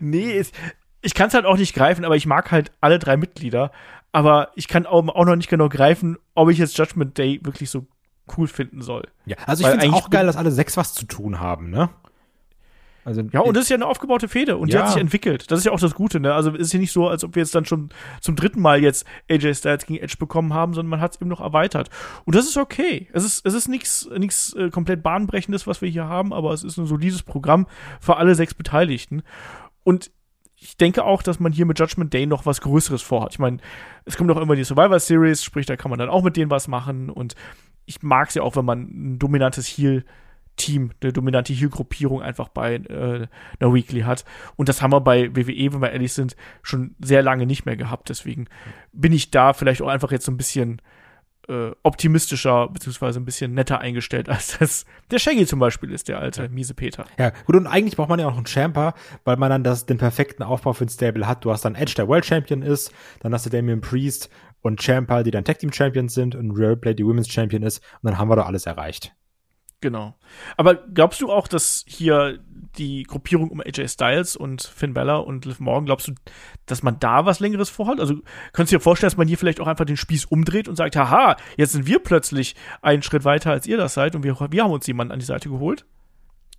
Nee, 0.00 0.30
ist, 0.38 0.54
ich 1.02 1.14
kann 1.14 1.28
es 1.28 1.34
halt 1.34 1.44
auch 1.44 1.56
nicht 1.56 1.74
greifen, 1.74 2.04
aber 2.04 2.16
ich 2.16 2.26
mag 2.26 2.52
halt 2.52 2.70
alle 2.80 2.98
drei 2.98 3.16
Mitglieder. 3.16 3.72
Aber 4.12 4.50
ich 4.54 4.68
kann 4.68 4.86
auch, 4.86 5.06
auch 5.08 5.24
noch 5.26 5.36
nicht 5.36 5.50
genau 5.50 5.68
greifen, 5.68 6.16
ob 6.34 6.48
ich 6.50 6.58
jetzt 6.58 6.78
Judgment 6.78 7.18
Day 7.18 7.40
wirklich 7.42 7.68
so 7.70 7.86
cool 8.36 8.46
finden 8.46 8.82
soll. 8.82 9.02
Ja, 9.26 9.36
also 9.46 9.64
ich 9.64 9.70
finde 9.70 9.86
es 9.86 9.92
auch 9.92 10.10
geil, 10.10 10.26
dass 10.26 10.36
alle 10.36 10.50
sechs 10.50 10.76
was 10.76 10.94
zu 10.94 11.06
tun 11.06 11.40
haben, 11.40 11.70
ne? 11.70 11.90
Also, 13.08 13.22
Ja, 13.32 13.40
und 13.40 13.56
das 13.56 13.64
ist 13.64 13.68
ja 13.70 13.76
eine 13.76 13.86
aufgebaute 13.86 14.28
Fehde 14.28 14.56
und 14.58 14.68
die 14.70 14.74
Ja. 14.74 14.82
hat 14.82 14.88
sich 14.92 15.00
entwickelt. 15.00 15.50
Das 15.50 15.58
ist 15.58 15.64
ja 15.64 15.72
auch 15.72 15.80
das 15.80 15.94
Gute, 15.94 16.20
ne? 16.20 16.34
Also 16.34 16.50
es 16.54 16.60
ist 16.60 16.72
ja 16.74 16.78
nicht 16.78 16.92
so, 16.92 17.08
als 17.08 17.24
ob 17.24 17.34
wir 17.34 17.42
jetzt 17.42 17.54
dann 17.54 17.64
schon 17.64 17.88
zum 18.20 18.36
dritten 18.36 18.60
Mal 18.60 18.82
jetzt 18.82 19.06
AJ 19.30 19.54
Styles 19.54 19.86
gegen 19.86 20.02
Edge 20.02 20.16
bekommen 20.18 20.52
haben, 20.54 20.74
sondern 20.74 20.90
man 20.90 21.00
hat 21.00 21.14
es 21.14 21.20
eben 21.20 21.28
noch 21.30 21.40
erweitert. 21.40 21.88
Und 22.24 22.34
das 22.36 22.46
ist 22.46 22.56
okay. 22.56 23.08
Es 23.12 23.24
ist, 23.24 23.44
es 23.46 23.54
ist 23.54 23.68
nichts 23.68 24.08
nichts 24.16 24.52
äh, 24.54 24.70
komplett 24.70 25.02
bahnbrechendes, 25.02 25.66
was 25.66 25.80
wir 25.82 25.88
hier 25.88 26.06
haben, 26.06 26.32
aber 26.32 26.52
es 26.52 26.62
ist 26.64 26.76
ein 26.76 26.86
solides 26.86 27.22
Programm 27.22 27.66
für 28.00 28.16
alle 28.16 28.34
sechs 28.34 28.54
Beteiligten. 28.54 29.22
Und 29.84 30.10
ich 30.60 30.76
denke 30.76 31.04
auch, 31.04 31.22
dass 31.22 31.40
man 31.40 31.52
hier 31.52 31.66
mit 31.66 31.78
Judgment 31.78 32.12
Day 32.12 32.26
noch 32.26 32.44
was 32.44 32.60
Größeres 32.60 33.00
vorhat. 33.00 33.32
Ich 33.32 33.38
meine, 33.38 33.58
es 34.04 34.16
kommt 34.16 34.30
auch 34.30 34.36
immer 34.40 34.56
die 34.56 34.64
Survivor 34.64 34.98
Series, 34.98 35.42
sprich, 35.44 35.66
da 35.66 35.76
kann 35.76 35.90
man 35.90 35.98
dann 35.98 36.08
auch 36.08 36.22
mit 36.22 36.36
denen 36.36 36.50
was 36.50 36.66
machen. 36.68 37.10
Und 37.10 37.34
ich 37.86 38.02
mag 38.02 38.28
es 38.28 38.34
ja 38.34 38.42
auch, 38.42 38.56
wenn 38.56 38.64
man 38.64 38.80
ein 38.82 39.18
dominantes 39.18 39.66
Heel 39.66 40.04
Team, 40.58 40.90
eine 41.02 41.12
dominante 41.12 41.52
Heel-Gruppierung 41.52 42.20
einfach 42.20 42.48
bei 42.48 42.74
äh, 42.74 43.26
einer 43.58 43.74
Weekly 43.74 44.02
hat. 44.02 44.24
Und 44.56 44.68
das 44.68 44.82
haben 44.82 44.92
wir 44.92 45.00
bei 45.00 45.34
WWE, 45.34 45.72
wenn 45.72 45.80
wir 45.80 45.92
ehrlich 45.92 46.12
sind, 46.12 46.36
schon 46.62 46.94
sehr 47.00 47.22
lange 47.22 47.46
nicht 47.46 47.64
mehr 47.64 47.76
gehabt. 47.76 48.10
Deswegen 48.10 48.46
bin 48.92 49.12
ich 49.12 49.30
da 49.30 49.54
vielleicht 49.54 49.80
auch 49.80 49.88
einfach 49.88 50.12
jetzt 50.12 50.26
so 50.26 50.32
ein 50.32 50.36
bisschen 50.36 50.82
äh, 51.48 51.70
optimistischer, 51.82 52.68
beziehungsweise 52.68 53.18
ein 53.18 53.24
bisschen 53.24 53.54
netter 53.54 53.80
eingestellt, 53.80 54.28
als 54.28 54.58
das 54.58 54.84
der 55.10 55.18
Shaggy 55.18 55.46
zum 55.46 55.58
Beispiel 55.58 55.90
ist, 55.90 56.08
der 56.08 56.18
alte 56.18 56.48
miese 56.50 56.74
Peter. 56.74 57.06
Ja, 57.18 57.30
gut, 57.46 57.56
und 57.56 57.66
eigentlich 57.66 57.96
braucht 57.96 58.10
man 58.10 58.20
ja 58.20 58.28
auch 58.28 58.36
einen 58.36 58.46
Champer, 58.46 58.94
weil 59.24 59.36
man 59.36 59.50
dann 59.50 59.64
das, 59.64 59.86
den 59.86 59.98
perfekten 59.98 60.42
Aufbau 60.42 60.74
für 60.74 60.84
ein 60.84 60.90
Stable 60.90 61.26
hat. 61.26 61.44
Du 61.44 61.50
hast 61.50 61.64
dann 61.64 61.74
Edge, 61.74 61.94
der 61.96 62.08
World 62.08 62.26
Champion 62.26 62.62
ist, 62.62 62.92
dann 63.20 63.32
hast 63.32 63.46
du 63.46 63.50
Damian 63.50 63.80
Priest 63.80 64.30
und 64.60 64.82
Champa, 64.82 65.22
die 65.22 65.30
dann 65.30 65.44
Tag 65.44 65.58
Team 65.58 65.72
Champions 65.72 66.14
sind 66.14 66.34
und 66.34 66.50
Roleplay, 66.50 66.94
die 66.94 67.06
Women's 67.06 67.28
Champion 67.28 67.62
ist, 67.62 67.78
und 68.02 68.10
dann 68.10 68.18
haben 68.18 68.28
wir 68.28 68.36
doch 68.36 68.46
alles 68.46 68.66
erreicht. 68.66 69.14
Genau. 69.80 70.14
Aber 70.56 70.74
glaubst 70.74 71.20
du 71.20 71.30
auch, 71.30 71.46
dass 71.46 71.84
hier 71.86 72.40
die 72.76 73.04
Gruppierung 73.04 73.50
um 73.50 73.60
AJ 73.60 73.88
Styles 73.88 74.36
und 74.36 74.62
Finn 74.62 74.92
Balor 74.94 75.26
und 75.26 75.44
Liv 75.44 75.60
Morgan, 75.60 75.86
glaubst 75.86 76.08
du, 76.08 76.12
dass 76.66 76.82
man 76.82 76.98
da 76.98 77.26
was 77.26 77.38
längeres 77.40 77.70
vorhat? 77.70 78.00
Also 78.00 78.14
könntest 78.52 78.72
du 78.72 78.76
dir 78.76 78.80
vorstellen, 78.82 79.08
dass 79.10 79.16
man 79.16 79.28
hier 79.28 79.38
vielleicht 79.38 79.60
auch 79.60 79.66
einfach 79.68 79.84
den 79.84 79.96
Spieß 79.96 80.26
umdreht 80.26 80.68
und 80.68 80.76
sagt, 80.76 80.96
haha, 80.96 81.36
jetzt 81.56 81.72
sind 81.72 81.86
wir 81.86 82.00
plötzlich 82.00 82.56
einen 82.82 83.02
Schritt 83.02 83.24
weiter, 83.24 83.50
als 83.52 83.66
ihr 83.66 83.76
das 83.76 83.94
seid 83.94 84.14
und 84.16 84.22
wir, 84.24 84.36
wir 84.50 84.64
haben 84.64 84.70
uns 84.72 84.86
jemanden 84.86 85.12
an 85.12 85.18
die 85.20 85.24
Seite 85.24 85.48
geholt, 85.48 85.86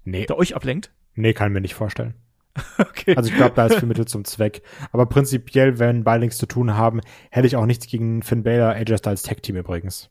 Nee, 0.05 0.26
der 0.26 0.38
euch 0.38 0.55
ablenkt? 0.55 0.91
nee, 1.15 1.34
kann 1.34 1.51
mir 1.51 1.61
nicht 1.61 1.76
vorstellen. 1.76 2.15
Okay. 2.78 3.15
Also 3.15 3.30
ich 3.30 3.36
glaube, 3.36 3.55
da 3.55 3.67
ist 3.67 3.76
viel 3.80 3.88
Mittel 3.88 4.05
zum 4.07 4.26
Zweck. 4.26 4.61
Aber 4.91 5.05
prinzipiell, 5.05 5.80
wenn 5.80 6.03
beide 6.03 6.22
nichts 6.26 6.38
zu 6.38 6.45
tun 6.45 6.76
haben, 6.76 6.99
hätte 7.30 7.47
ich 7.47 7.55
auch 7.55 7.65
nichts 7.65 7.88
gegen 7.88 8.22
Finn 8.24 8.43
Balor, 8.43 8.70
AJ 8.72 8.97
Styles 8.97 9.24
Tag 9.24 9.43
Team 9.43 9.55
übrigens. 9.57 10.09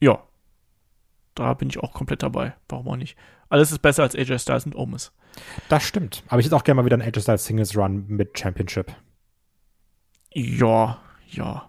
ja. 0.00 0.22
Da 1.34 1.54
bin 1.54 1.68
ich 1.68 1.78
auch 1.78 1.92
komplett 1.92 2.22
dabei. 2.22 2.54
Warum 2.68 2.88
auch 2.88 2.96
nicht? 2.96 3.16
Alles 3.48 3.72
ist 3.72 3.80
besser 3.80 4.02
als 4.02 4.14
AJ 4.14 4.38
Styles 4.38 4.66
und 4.66 4.74
Omis. 4.74 5.12
Das 5.68 5.82
stimmt. 5.82 6.22
Aber 6.28 6.40
ich 6.40 6.46
hätte 6.46 6.56
auch 6.56 6.64
gerne 6.64 6.80
mal 6.80 6.84
wieder 6.84 6.94
einen 6.94 7.02
AJ 7.02 7.22
Styles 7.22 7.44
Singles 7.44 7.76
Run 7.76 8.06
mit 8.08 8.38
Championship. 8.38 8.94
Ja, 10.34 10.98
ja. 11.30 11.68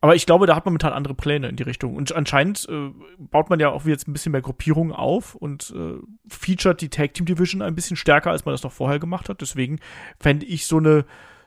Aber 0.00 0.14
ich 0.14 0.26
glaube, 0.26 0.46
da 0.46 0.54
hat 0.54 0.66
man 0.66 0.72
momentan 0.72 0.92
andere 0.92 1.14
Pläne 1.14 1.48
in 1.48 1.56
die 1.56 1.62
Richtung. 1.62 1.96
Und 1.96 2.14
anscheinend 2.14 2.68
äh, 2.68 2.90
baut 3.18 3.48
man 3.48 3.58
ja 3.58 3.70
auch 3.70 3.86
jetzt 3.86 4.06
ein 4.06 4.12
bisschen 4.12 4.32
mehr 4.32 4.42
Gruppierungen 4.42 4.92
auf 4.92 5.34
und 5.34 5.72
äh, 5.74 5.94
featuret 6.28 6.82
die 6.82 6.90
Tag 6.90 7.14
Team 7.14 7.24
Division 7.24 7.62
ein 7.62 7.74
bisschen 7.74 7.96
stärker, 7.96 8.30
als 8.30 8.44
man 8.44 8.52
das 8.52 8.62
noch 8.62 8.72
vorher 8.72 8.98
gemacht 8.98 9.30
hat. 9.30 9.40
Deswegen 9.40 9.80
fände 10.20 10.44
ich 10.44 10.66
so 10.66 10.76
eine 10.76 11.06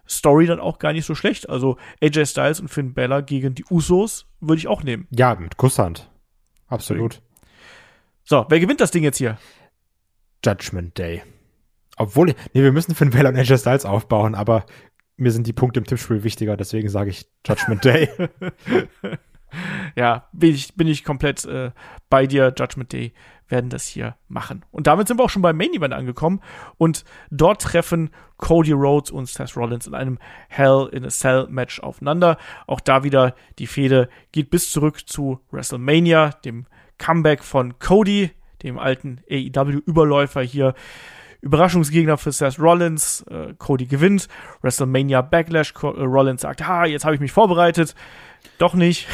Story 0.10 0.48
dann 0.48 0.60
auch 0.60 0.80
gar 0.80 0.92
nicht 0.92 1.06
so 1.06 1.14
schlecht. 1.14 1.50
Also 1.50 1.78
AJ 2.02 2.26
Styles 2.26 2.60
und 2.60 2.70
Finn 2.70 2.96
Balor 2.96 3.22
gegen 3.22 3.54
die 3.54 3.66
Usos 3.70 4.26
würde 4.40 4.58
ich 4.58 4.68
auch 4.68 4.82
nehmen. 4.82 5.08
Ja, 5.12 5.36
mit 5.36 5.58
Kusshand. 5.58 6.10
Absolut. 6.68 7.22
So, 8.24 8.46
wer 8.50 8.60
gewinnt 8.60 8.82
das 8.82 8.92
Ding 8.92 9.04
jetzt 9.04 9.18
hier? 9.18 9.38
Judgment 10.44 10.98
Day. 10.98 11.24
Obwohl, 11.98 12.28
nee, 12.28 12.62
wir 12.62 12.72
müssen 12.72 12.94
Finn 12.94 13.10
Balor 13.10 13.32
und 13.32 13.38
AJ 13.38 13.58
Styles 13.58 13.86
aufbauen, 13.86 14.36
aber 14.36 14.66
mir 15.16 15.32
sind 15.32 15.48
die 15.48 15.54
Punkte 15.54 15.80
im 15.80 15.86
Tippspiel 15.86 16.24
wichtiger, 16.24 16.56
deswegen 16.56 16.90
sage 16.90 17.10
ich 17.10 17.26
Judgment 17.46 17.84
Day. 17.84 18.10
Ja, 19.96 20.28
bin 20.32 20.54
ich, 20.54 20.76
bin 20.76 20.88
ich 20.88 21.04
komplett 21.04 21.46
äh, 21.46 21.72
bei 22.10 22.28
dir. 22.28 22.54
Judgment 22.58 22.92
Day 22.94 23.14
werden 23.50 23.70
das 23.70 23.88
hier 23.88 24.16
machen. 24.28 24.66
Und 24.72 24.88
damit 24.88 25.08
sind 25.08 25.20
wir 25.20 25.24
auch 25.24 25.30
schon 25.30 25.42
beim 25.42 25.58
Main 25.58 25.74
Event 25.74 25.94
angekommen. 25.94 26.42
Und 26.78 27.06
dort 27.32 27.62
treffen 27.62 28.10
Cody 28.38 28.74
Rhodes 28.74 29.12
und 29.12 29.28
Seth 29.28 29.56
Rollins 29.56 29.88
in 29.88 29.94
einem 29.94 30.20
Hell 30.50 30.90
in 30.92 31.06
a 31.06 31.10
Cell 31.10 31.48
Match 31.50 31.80
aufeinander. 31.80 32.38
Auch 32.68 32.80
da 32.80 33.04
wieder 33.04 33.36
die 33.60 33.68
Fehde 33.68 34.10
geht 34.32 34.50
bis 34.50 34.72
zurück 34.72 35.08
zu 35.08 35.40
WrestleMania, 35.52 36.32
dem 36.46 36.66
Comeback 36.98 37.44
von 37.44 37.80
Cody, 37.80 38.32
dem 38.64 38.78
alten 38.78 39.22
AEW-Überläufer 39.30 40.42
hier. 40.42 40.74
Überraschungsgegner 41.48 42.18
für 42.18 42.32
Seth 42.32 42.60
Rollins. 42.60 43.24
Äh, 43.30 43.54
Cody 43.58 43.86
gewinnt. 43.86 44.28
WrestleMania 44.62 45.22
Backlash. 45.22 45.74
Co 45.74 45.94
äh, 45.94 46.04
Rollins 46.04 46.42
sagt, 46.42 46.68
ha, 46.68 46.86
jetzt 46.86 47.06
habe 47.06 47.16
ich 47.16 47.22
mich 47.22 47.32
vorbereitet. 47.32 47.96
Doch 48.58 48.74
nicht. 48.74 49.08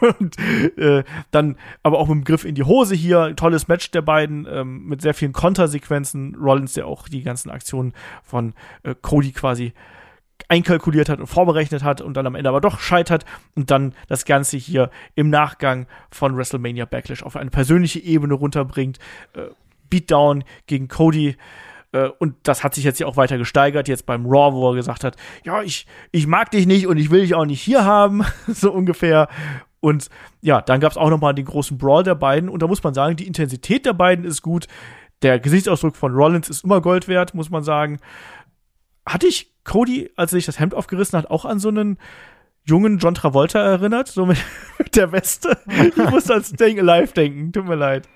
und 0.18 0.38
äh, 0.78 1.02
dann 1.30 1.56
aber 1.82 1.98
auch 1.98 2.08
mit 2.08 2.18
dem 2.18 2.24
Griff 2.24 2.44
in 2.44 2.54
die 2.54 2.62
Hose 2.62 2.94
hier. 2.94 3.34
Tolles 3.34 3.68
Match 3.68 3.90
der 3.90 4.02
beiden 4.02 4.46
ähm, 4.50 4.86
mit 4.86 5.02
sehr 5.02 5.14
vielen 5.14 5.32
Kontersequenzen. 5.32 6.36
Rollins, 6.36 6.74
der 6.74 6.86
auch 6.86 7.08
die 7.08 7.22
ganzen 7.22 7.50
Aktionen 7.50 7.92
von 8.22 8.54
äh, 8.84 8.94
Cody 9.00 9.32
quasi 9.32 9.72
einkalkuliert 10.48 11.08
hat 11.08 11.20
und 11.20 11.26
vorberechnet 11.26 11.82
hat 11.82 12.00
und 12.00 12.16
dann 12.16 12.26
am 12.26 12.34
Ende 12.34 12.48
aber 12.48 12.60
doch 12.60 12.80
scheitert 12.80 13.24
und 13.56 13.70
dann 13.70 13.94
das 14.08 14.24
Ganze 14.24 14.56
hier 14.56 14.90
im 15.14 15.28
Nachgang 15.28 15.86
von 16.10 16.36
WrestleMania 16.36 16.86
Backlash 16.86 17.22
auf 17.22 17.36
eine 17.36 17.50
persönliche 17.50 18.00
Ebene 18.00 18.34
runterbringt. 18.34 18.98
Äh, 19.34 19.48
Beatdown 19.90 20.44
gegen 20.66 20.88
Cody. 20.88 21.36
Äh, 21.92 22.08
und 22.18 22.36
das 22.42 22.64
hat 22.64 22.74
sich 22.74 22.84
jetzt 22.84 23.00
ja 23.00 23.06
auch 23.06 23.16
weiter 23.16 23.38
gesteigert, 23.38 23.88
jetzt 23.88 24.06
beim 24.06 24.26
Raw, 24.26 24.54
wo 24.54 24.70
er 24.70 24.74
gesagt 24.74 25.04
hat, 25.04 25.16
ja, 25.44 25.62
ich, 25.62 25.86
ich 26.12 26.26
mag 26.26 26.50
dich 26.50 26.66
nicht 26.66 26.86
und 26.86 26.96
ich 26.96 27.10
will 27.10 27.22
dich 27.22 27.34
auch 27.34 27.44
nicht 27.44 27.60
hier 27.60 27.84
haben, 27.84 28.24
so 28.46 28.72
ungefähr. 28.72 29.28
Und 29.80 30.08
ja, 30.42 30.60
dann 30.60 30.80
gab 30.80 30.92
es 30.92 30.98
auch 30.98 31.10
noch 31.10 31.20
mal 31.20 31.32
den 31.32 31.46
großen 31.46 31.78
Brawl 31.78 32.02
der 32.02 32.14
beiden 32.14 32.48
und 32.48 32.62
da 32.62 32.66
muss 32.66 32.82
man 32.82 32.94
sagen, 32.94 33.16
die 33.16 33.26
Intensität 33.26 33.86
der 33.86 33.94
beiden 33.94 34.24
ist 34.24 34.42
gut. 34.42 34.66
Der 35.22 35.38
Gesichtsausdruck 35.38 35.96
von 35.96 36.14
Rollins 36.14 36.48
ist 36.48 36.64
immer 36.64 36.80
Gold 36.80 37.08
wert, 37.08 37.34
muss 37.34 37.50
man 37.50 37.62
sagen. 37.62 37.98
Hatte 39.06 39.26
ich 39.26 39.52
Cody, 39.64 40.10
als 40.16 40.32
er 40.32 40.36
sich 40.36 40.46
das 40.46 40.60
Hemd 40.60 40.74
aufgerissen 40.74 41.18
hat, 41.18 41.30
auch 41.30 41.44
an 41.44 41.58
so 41.58 41.68
einen 41.68 41.98
jungen 42.64 42.98
John 42.98 43.14
Travolta 43.14 43.58
erinnert, 43.58 44.08
so 44.08 44.26
mit, 44.26 44.38
mit 44.78 44.96
der 44.96 45.12
Weste. 45.12 45.58
Ich 45.66 45.96
musste 46.10 46.34
an 46.34 46.44
Staying 46.44 46.78
Alive 46.80 47.12
denken, 47.12 47.52
tut 47.52 47.66
mir 47.66 47.74
leid. 47.76 48.08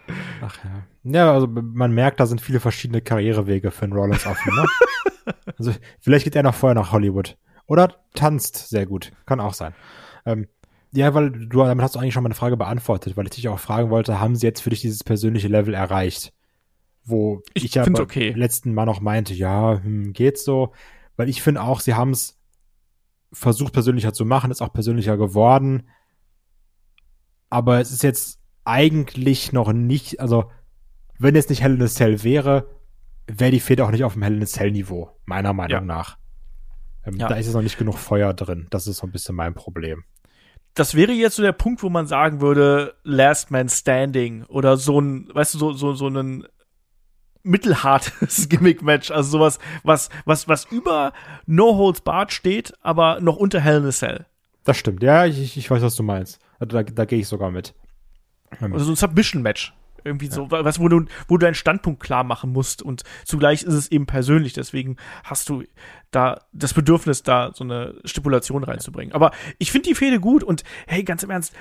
Ach 0.43 0.57
ja. 0.65 0.71
Ja, 1.05 1.33
also 1.33 1.47
man 1.47 1.93
merkt, 1.93 2.19
da 2.19 2.27
sind 2.27 2.41
viele 2.41 2.61
verschiedene 2.61 3.03
Karrierewege 3.03 3.71
für 3.71 3.85
einen 3.85 3.93
Rollins 3.93 4.27
offen. 4.27 4.55
Ne? 4.55 4.67
also 5.59 5.73
vielleicht 6.01 6.25
geht 6.25 6.35
er 6.35 6.43
noch 6.43 6.55
vorher 6.55 6.75
nach 6.75 6.93
Hollywood. 6.93 7.37
Oder 7.67 7.95
tanzt 8.15 8.69
sehr 8.69 8.87
gut. 8.87 9.13
Kann 9.27 9.41
auch 9.41 9.53
sein. 9.53 9.75
Ähm, 10.25 10.49
ja, 10.93 11.13
weil 11.13 11.31
du, 11.31 11.59
damit 11.59 11.83
hast 11.83 11.95
du 11.95 11.99
eigentlich 11.99 12.15
schon 12.15 12.23
meine 12.23 12.35
Frage 12.35 12.57
beantwortet, 12.57 13.17
weil 13.17 13.27
ich 13.27 13.33
dich 13.33 13.49
auch 13.49 13.59
fragen 13.59 13.91
wollte, 13.91 14.21
haben 14.21 14.37
sie 14.37 14.47
jetzt 14.47 14.61
für 14.61 14.71
dich 14.71 14.81
dieses 14.81 15.05
persönliche 15.05 15.49
Level 15.49 15.75
erreicht? 15.75 16.33
Wo 17.05 17.43
Ich 17.53 17.65
ich, 17.65 17.75
ja 17.75 17.85
okay. 17.99 18.33
letzten 18.35 18.73
Mal 18.73 18.87
noch 18.87 19.01
meinte, 19.01 19.35
ja, 19.35 19.81
hm, 19.83 20.15
geht's 20.15 20.45
so. 20.45 20.73
Weil 21.17 21.29
ich 21.29 21.43
finde 21.43 21.63
auch, 21.63 21.81
sie 21.81 21.95
haben 21.95 22.13
es 22.13 22.39
versucht 23.35 23.73
persönlicher 23.75 24.13
zu 24.15 24.25
machen, 24.25 24.51
ist 24.51 24.63
auch 24.63 24.73
persönlicher 24.73 25.17
geworden. 25.17 25.89
Aber 27.51 27.81
es 27.81 27.91
ist 27.93 28.03
jetzt 28.03 28.39
eigentlich 28.65 29.53
noch 29.53 29.73
nicht, 29.73 30.21
also 30.21 30.51
wenn 31.19 31.37
es 31.37 31.49
nicht 31.49 31.63
Hell 31.63 31.75
in 31.75 31.83
a 31.83 31.87
Cell 31.87 32.23
wäre, 32.25 32.67
wäre 33.27 33.51
die 33.51 33.61
Feder 33.61 33.87
auch 33.87 33.91
nicht 33.91 34.05
auf 34.05 34.15
dem 34.15 34.23
Hell 34.23 34.35
in 34.37 34.43
a 34.43 34.47
Cell 34.47 34.71
Niveau, 34.73 35.11
meiner 35.25 35.53
Meinung 35.53 35.71
Ja. 35.71 35.81
nach. 35.81 36.19
Ähm, 37.05 37.17
Ja. 37.17 37.29
Da 37.29 37.35
ist 37.37 37.47
es 37.47 37.55
noch 37.55 37.63
nicht 37.63 37.79
genug 37.79 37.99
Feuer 37.99 38.33
drin. 38.35 38.67
Das 38.71 38.87
ist 38.87 38.97
so 38.99 39.07
ein 39.07 39.13
bisschen 39.13 39.35
mein 39.35 39.55
Problem. 39.55 40.05
das 40.77 40.97
wäre 40.97 41.13
jetzt 41.13 41.37
so 41.37 41.43
der 41.43 41.53
Punkt, 41.53 41.85
wo 41.85 41.89
man 41.89 42.09
sagen 42.09 42.41
würde, 42.41 42.95
Last 43.05 43.53
Man 43.53 43.69
Standing 43.69 44.43
oder 44.47 44.77
so 44.77 45.01
ein, 45.01 45.29
weißt 45.33 45.55
du, 45.55 45.59
so, 45.59 45.73
so, 45.73 45.93
so 45.95 46.09
ein 46.09 46.47
mittelhartes 47.45 48.49
Gimmick-Match, 48.49 49.11
also 49.11 49.31
sowas, 49.39 49.59
was, 49.85 50.09
was, 50.25 50.49
was 50.49 50.65
über 50.65 51.13
No 51.47 51.77
Holds 51.77 52.01
Barred 52.01 52.33
steht, 52.33 52.73
aber 52.81 53.21
noch 53.21 53.37
unter 53.37 53.61
Hell 53.61 53.79
in 53.79 53.87
a 53.87 53.93
Cell. 53.93 54.27
Das 54.65 54.77
stimmt. 54.79 55.03
Ja, 55.03 55.27
ich, 55.27 55.57
ich- 55.57 55.71
weiß, 55.71 55.83
was 55.83 55.95
du 55.95 56.03
meinst. 56.03 56.41
Also 56.59 56.77
Da, 56.77 56.83
da 56.83 57.05
gehe 57.05 57.21
ich 57.21 57.29
sogar 57.29 57.51
mit. 57.51 57.75
Also 58.61 58.79
so 58.79 58.93
ein 58.93 58.97
Submission-Match. 58.97 59.75
Irgendwie 60.07 60.27
so, 60.27 60.51
was, 60.51 60.79
wo 60.81 60.89
du, 60.89 61.07
wo 61.29 61.39
du 61.39 61.47
deinen 61.47 61.55
Standpunkt 61.55 62.03
klar 62.03 62.25
machen 62.25 62.53
musst 62.53 62.83
und 62.83 63.05
zugleich 63.25 63.63
ist 63.63 63.73
es 63.73 63.91
eben 63.91 64.05
persönlich, 64.05 64.53
deswegen 64.53 64.97
hast 65.25 65.49
du 65.49 65.63
da 66.11 66.43
das 66.53 66.75
Bedürfnis, 66.75 67.23
da 67.23 67.53
so 67.55 67.65
eine 67.65 67.95
Stipulation 68.05 68.65
reinzubringen. 68.65 69.15
Aber 69.15 69.31
ich 69.59 69.73
finde 69.73 69.89
die 69.89 69.95
Fehde 69.95 70.21
gut 70.21 70.45
und 70.45 70.63
hey, 70.87 71.05
ganz 71.05 71.23
im 71.23 71.31
Ernst, 71.31 71.55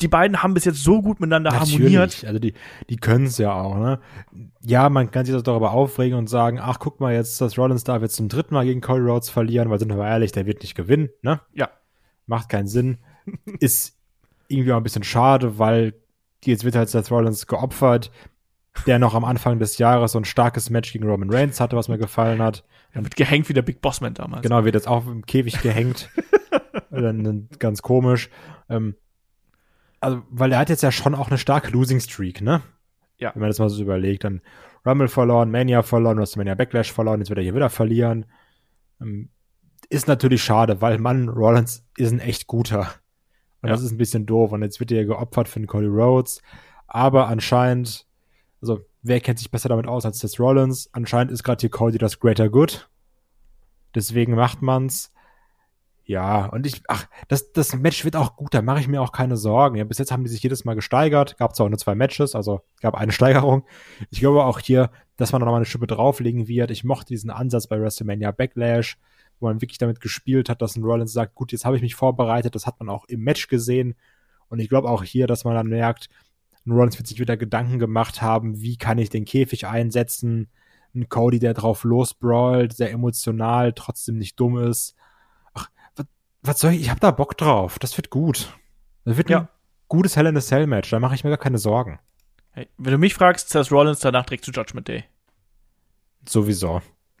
die 0.00 0.08
beiden 0.08 0.42
haben 0.42 0.54
bis 0.54 0.64
jetzt 0.64 0.82
so 0.82 1.02
gut 1.02 1.20
miteinander 1.20 1.58
harmoniert. 1.58 2.24
Also 2.24 2.38
die, 2.38 2.54
die 2.88 2.96
können 2.96 3.26
es 3.26 3.38
ja 3.38 3.52
auch, 3.52 3.76
ne? 3.76 3.98
Ja, 4.60 4.88
man 4.88 5.10
kann 5.10 5.24
sich 5.24 5.34
das 5.34 5.42
darüber 5.42 5.72
aufregen 5.72 6.16
und 6.16 6.28
sagen, 6.28 6.58
ach, 6.60 6.78
guck 6.78 7.00
mal, 7.00 7.14
jetzt, 7.14 7.40
das 7.40 7.58
Rollins 7.58 7.84
darf 7.84 8.02
jetzt 8.02 8.16
zum 8.16 8.28
dritten 8.28 8.54
Mal 8.54 8.64
gegen 8.64 8.80
Cody 8.80 9.00
Rhodes 9.00 9.28
verlieren, 9.28 9.70
weil 9.70 9.78
sind 9.78 9.88
wir 9.88 9.96
mal 9.96 10.08
ehrlich, 10.08 10.32
der 10.32 10.46
wird 10.46 10.62
nicht 10.62 10.74
gewinnen, 10.74 11.08
ne? 11.22 11.40
Ja. 11.52 11.70
Macht 12.26 12.48
keinen 12.48 12.68
Sinn. 12.68 12.98
Ist 13.60 13.96
irgendwie 14.46 14.72
auch 14.72 14.76
ein 14.76 14.82
bisschen 14.82 15.04
schade, 15.04 15.58
weil 15.58 15.94
jetzt 16.44 16.64
wird 16.64 16.76
halt 16.76 16.88
Seth 16.88 17.10
Rollins 17.10 17.46
geopfert. 17.46 18.10
der 18.86 19.00
noch 19.00 19.14
am 19.14 19.24
Anfang 19.24 19.58
des 19.58 19.78
Jahres 19.78 20.12
so 20.12 20.20
ein 20.20 20.24
starkes 20.24 20.70
Match 20.70 20.92
gegen 20.92 21.08
Roman 21.08 21.30
Reigns 21.30 21.60
hatte, 21.60 21.76
was 21.76 21.88
mir 21.88 21.98
gefallen 21.98 22.40
hat. 22.40 22.64
Er 22.92 23.02
wird 23.02 23.16
gehängt 23.16 23.48
wie 23.48 23.52
der 23.52 23.62
Big 23.62 23.80
Bossman 23.80 24.14
damals. 24.14 24.42
Genau, 24.42 24.64
wird 24.64 24.76
jetzt 24.76 24.86
auch 24.86 25.06
im 25.08 25.26
Käfig 25.26 25.60
gehängt. 25.60 26.08
dann, 26.90 27.48
ganz 27.58 27.82
komisch. 27.82 28.30
Ähm, 28.68 28.94
also, 30.00 30.22
weil 30.30 30.52
er 30.52 30.58
hat 30.58 30.68
jetzt 30.68 30.82
ja 30.82 30.92
schon 30.92 31.14
auch 31.14 31.28
eine 31.28 31.38
starke 31.38 31.70
Losing 31.70 32.00
Streak, 32.00 32.40
ne? 32.40 32.62
Ja. 33.18 33.32
Wenn 33.34 33.40
man 33.40 33.50
das 33.50 33.58
mal 33.58 33.68
so 33.68 33.82
überlegt, 33.82 34.24
dann 34.24 34.40
Rumble 34.86 35.08
verloren, 35.08 35.50
Mania 35.50 35.82
verloren, 35.82 36.18
WrestleMania 36.18 36.54
Backlash 36.54 36.92
verloren, 36.92 37.20
jetzt 37.20 37.30
wird 37.30 37.38
er 37.38 37.42
hier 37.42 37.54
wieder 37.54 37.68
verlieren. 37.70 38.26
Ähm, 39.00 39.30
ist 39.90 40.06
natürlich 40.08 40.42
schade, 40.42 40.80
weil 40.80 40.98
Mann, 40.98 41.28
Rollins 41.28 41.84
ist 41.96 42.12
ein 42.12 42.20
echt 42.20 42.46
guter. 42.46 42.92
Und 43.60 43.68
Ja. 43.68 43.74
das 43.74 43.82
ist 43.82 43.90
ein 43.90 43.98
bisschen 43.98 44.26
doof. 44.26 44.52
Und 44.52 44.62
jetzt 44.62 44.78
wird 44.80 44.92
er 44.92 45.04
geopfert 45.04 45.48
für 45.48 45.58
den 45.58 45.66
Cody 45.66 45.86
Rhodes. 45.86 46.40
Aber 46.86 47.26
anscheinend, 47.28 48.06
also 48.60 48.80
wer 49.02 49.20
kennt 49.20 49.38
sich 49.38 49.50
besser 49.50 49.68
damit 49.68 49.86
aus 49.86 50.04
als 50.06 50.20
Seth 50.20 50.38
Rollins? 50.38 50.88
Anscheinend 50.92 51.32
ist 51.32 51.42
gerade 51.42 51.60
hier 51.60 51.70
Cody 51.70 51.98
das 51.98 52.20
Greater 52.20 52.48
Good. 52.48 52.88
Deswegen 53.94 54.34
macht 54.34 54.62
man's. 54.62 55.12
Ja, 56.08 56.46
und 56.46 56.64
ich, 56.64 56.80
ach, 56.88 57.06
das, 57.28 57.52
das 57.52 57.76
Match 57.76 58.02
wird 58.02 58.16
auch 58.16 58.34
gut, 58.34 58.54
da 58.54 58.62
mache 58.62 58.80
ich 58.80 58.88
mir 58.88 59.02
auch 59.02 59.12
keine 59.12 59.36
Sorgen. 59.36 59.76
Ja, 59.76 59.84
bis 59.84 59.98
jetzt 59.98 60.10
haben 60.10 60.24
die 60.24 60.30
sich 60.30 60.42
jedes 60.42 60.64
Mal 60.64 60.72
gesteigert, 60.72 61.36
gab 61.36 61.54
zwar 61.54 61.66
auch 61.66 61.70
nur 61.70 61.78
zwei 61.78 61.94
Matches, 61.94 62.34
also 62.34 62.62
gab 62.80 62.94
eine 62.94 63.12
Steigerung. 63.18 63.64
Ich 64.08 64.20
glaube 64.20 64.42
auch 64.44 64.58
hier, 64.58 64.90
dass 65.18 65.32
man 65.32 65.42
noch 65.42 65.48
mal 65.48 65.56
eine 65.56 65.66
Schippe 65.66 65.86
drauflegen 65.86 66.48
wird. 66.48 66.70
Ich 66.70 66.82
mochte 66.82 67.08
diesen 67.12 67.28
Ansatz 67.28 67.66
bei 67.66 67.78
WrestleMania 67.78 68.30
Backlash, 68.30 68.96
wo 69.38 69.48
man 69.48 69.60
wirklich 69.60 69.76
damit 69.76 70.00
gespielt 70.00 70.48
hat, 70.48 70.62
dass 70.62 70.76
ein 70.76 70.82
Rollins 70.82 71.12
sagt, 71.12 71.34
gut, 71.34 71.52
jetzt 71.52 71.66
habe 71.66 71.76
ich 71.76 71.82
mich 71.82 71.94
vorbereitet, 71.94 72.54
das 72.54 72.64
hat 72.66 72.80
man 72.80 72.88
auch 72.88 73.04
im 73.04 73.20
Match 73.20 73.46
gesehen. 73.48 73.94
Und 74.48 74.60
ich 74.60 74.70
glaube 74.70 74.88
auch 74.88 75.02
hier, 75.02 75.26
dass 75.26 75.44
man 75.44 75.56
dann 75.56 75.68
merkt, 75.68 76.08
ein 76.66 76.72
Rollins 76.72 76.96
wird 76.96 77.06
sich 77.06 77.20
wieder 77.20 77.36
Gedanken 77.36 77.78
gemacht 77.78 78.22
haben, 78.22 78.62
wie 78.62 78.78
kann 78.78 78.96
ich 78.96 79.10
den 79.10 79.26
Käfig 79.26 79.66
einsetzen. 79.66 80.48
Ein 80.94 81.10
Cody, 81.10 81.38
der 81.38 81.52
drauf 81.52 81.84
losbrawlt, 81.84 82.72
sehr 82.72 82.92
emotional, 82.92 83.74
trotzdem 83.74 84.16
nicht 84.16 84.40
dumm 84.40 84.56
ist. 84.56 84.94
Was, 86.42 86.60
soll 86.60 86.72
ich? 86.72 86.82
Ich 86.82 86.90
hab 86.90 87.00
da 87.00 87.10
Bock 87.10 87.36
drauf. 87.36 87.78
Das 87.78 87.96
wird 87.96 88.10
gut. 88.10 88.52
Das 89.04 89.16
wird 89.16 89.30
Ja. 89.30 89.40
ein 89.40 89.48
gutes 89.88 90.16
Hell 90.16 90.26
in 90.26 90.36
a 90.36 90.40
Cell 90.40 90.66
Match. 90.66 90.90
Da 90.90 91.00
mache 91.00 91.14
ich 91.14 91.24
mir 91.24 91.30
gar 91.30 91.38
keine 91.38 91.58
Sorgen. 91.58 91.98
Hey, 92.52 92.68
wenn 92.78 92.92
du 92.92 92.98
mich 92.98 93.14
fragst, 93.14 93.50
Seth 93.50 93.70
Rollins 93.72 94.00
danach 94.00 94.24
direkt 94.26 94.44
zu 94.44 94.50
Judgment 94.50 94.88
Day. 94.88 95.04
Sowieso. 96.28 96.82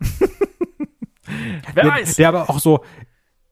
Wer 1.74 1.84
der, 1.84 1.86
weiß? 1.86 2.16
der 2.16 2.28
aber 2.28 2.48
auch 2.50 2.58
so, 2.58 2.84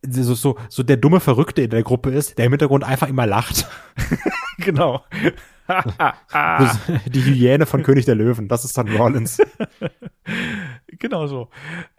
so, 0.06 0.34
so, 0.34 0.58
so 0.68 0.82
der 0.82 0.96
dumme 0.96 1.20
Verrückte 1.20 1.62
in 1.62 1.70
der 1.70 1.82
Gruppe 1.82 2.10
ist, 2.10 2.38
der 2.38 2.46
im 2.46 2.52
Hintergrund 2.52 2.84
einfach 2.84 3.08
immer 3.08 3.26
lacht. 3.26 3.68
genau. 4.58 5.04
Die 7.06 7.24
Hyäne 7.24 7.66
von 7.66 7.82
König 7.82 8.04
der 8.04 8.14
Löwen, 8.14 8.46
das 8.48 8.64
ist 8.64 8.78
dann 8.78 8.88
Rollins. 8.88 9.38
Genau 10.86 11.26
so. 11.26 11.50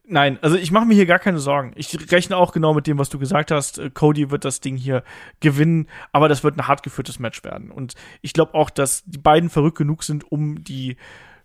Nein, 0.09 0.39
also 0.41 0.55
ich 0.55 0.71
mache 0.71 0.85
mir 0.85 0.93
hier 0.93 1.05
gar 1.05 1.19
keine 1.19 1.39
Sorgen. 1.39 1.73
Ich 1.75 2.11
rechne 2.13 2.37
auch 2.37 2.53
genau 2.53 2.73
mit 2.73 2.87
dem, 2.87 2.97
was 2.97 3.09
du 3.09 3.19
gesagt 3.19 3.51
hast. 3.51 3.77
Äh, 3.77 3.89
Cody 3.89 4.31
wird 4.31 4.45
das 4.45 4.61
Ding 4.61 4.77
hier 4.77 5.03
gewinnen, 5.41 5.87
aber 6.13 6.29
das 6.29 6.45
wird 6.45 6.57
ein 6.57 6.67
hart 6.67 6.81
geführtes 6.81 7.19
Match 7.19 7.43
werden. 7.43 7.71
Und 7.71 7.95
ich 8.21 8.31
glaube 8.31 8.53
auch, 8.53 8.69
dass 8.69 9.03
die 9.05 9.17
beiden 9.17 9.49
verrückt 9.49 9.77
genug 9.77 10.03
sind, 10.03 10.31
um 10.31 10.63
die 10.63 10.95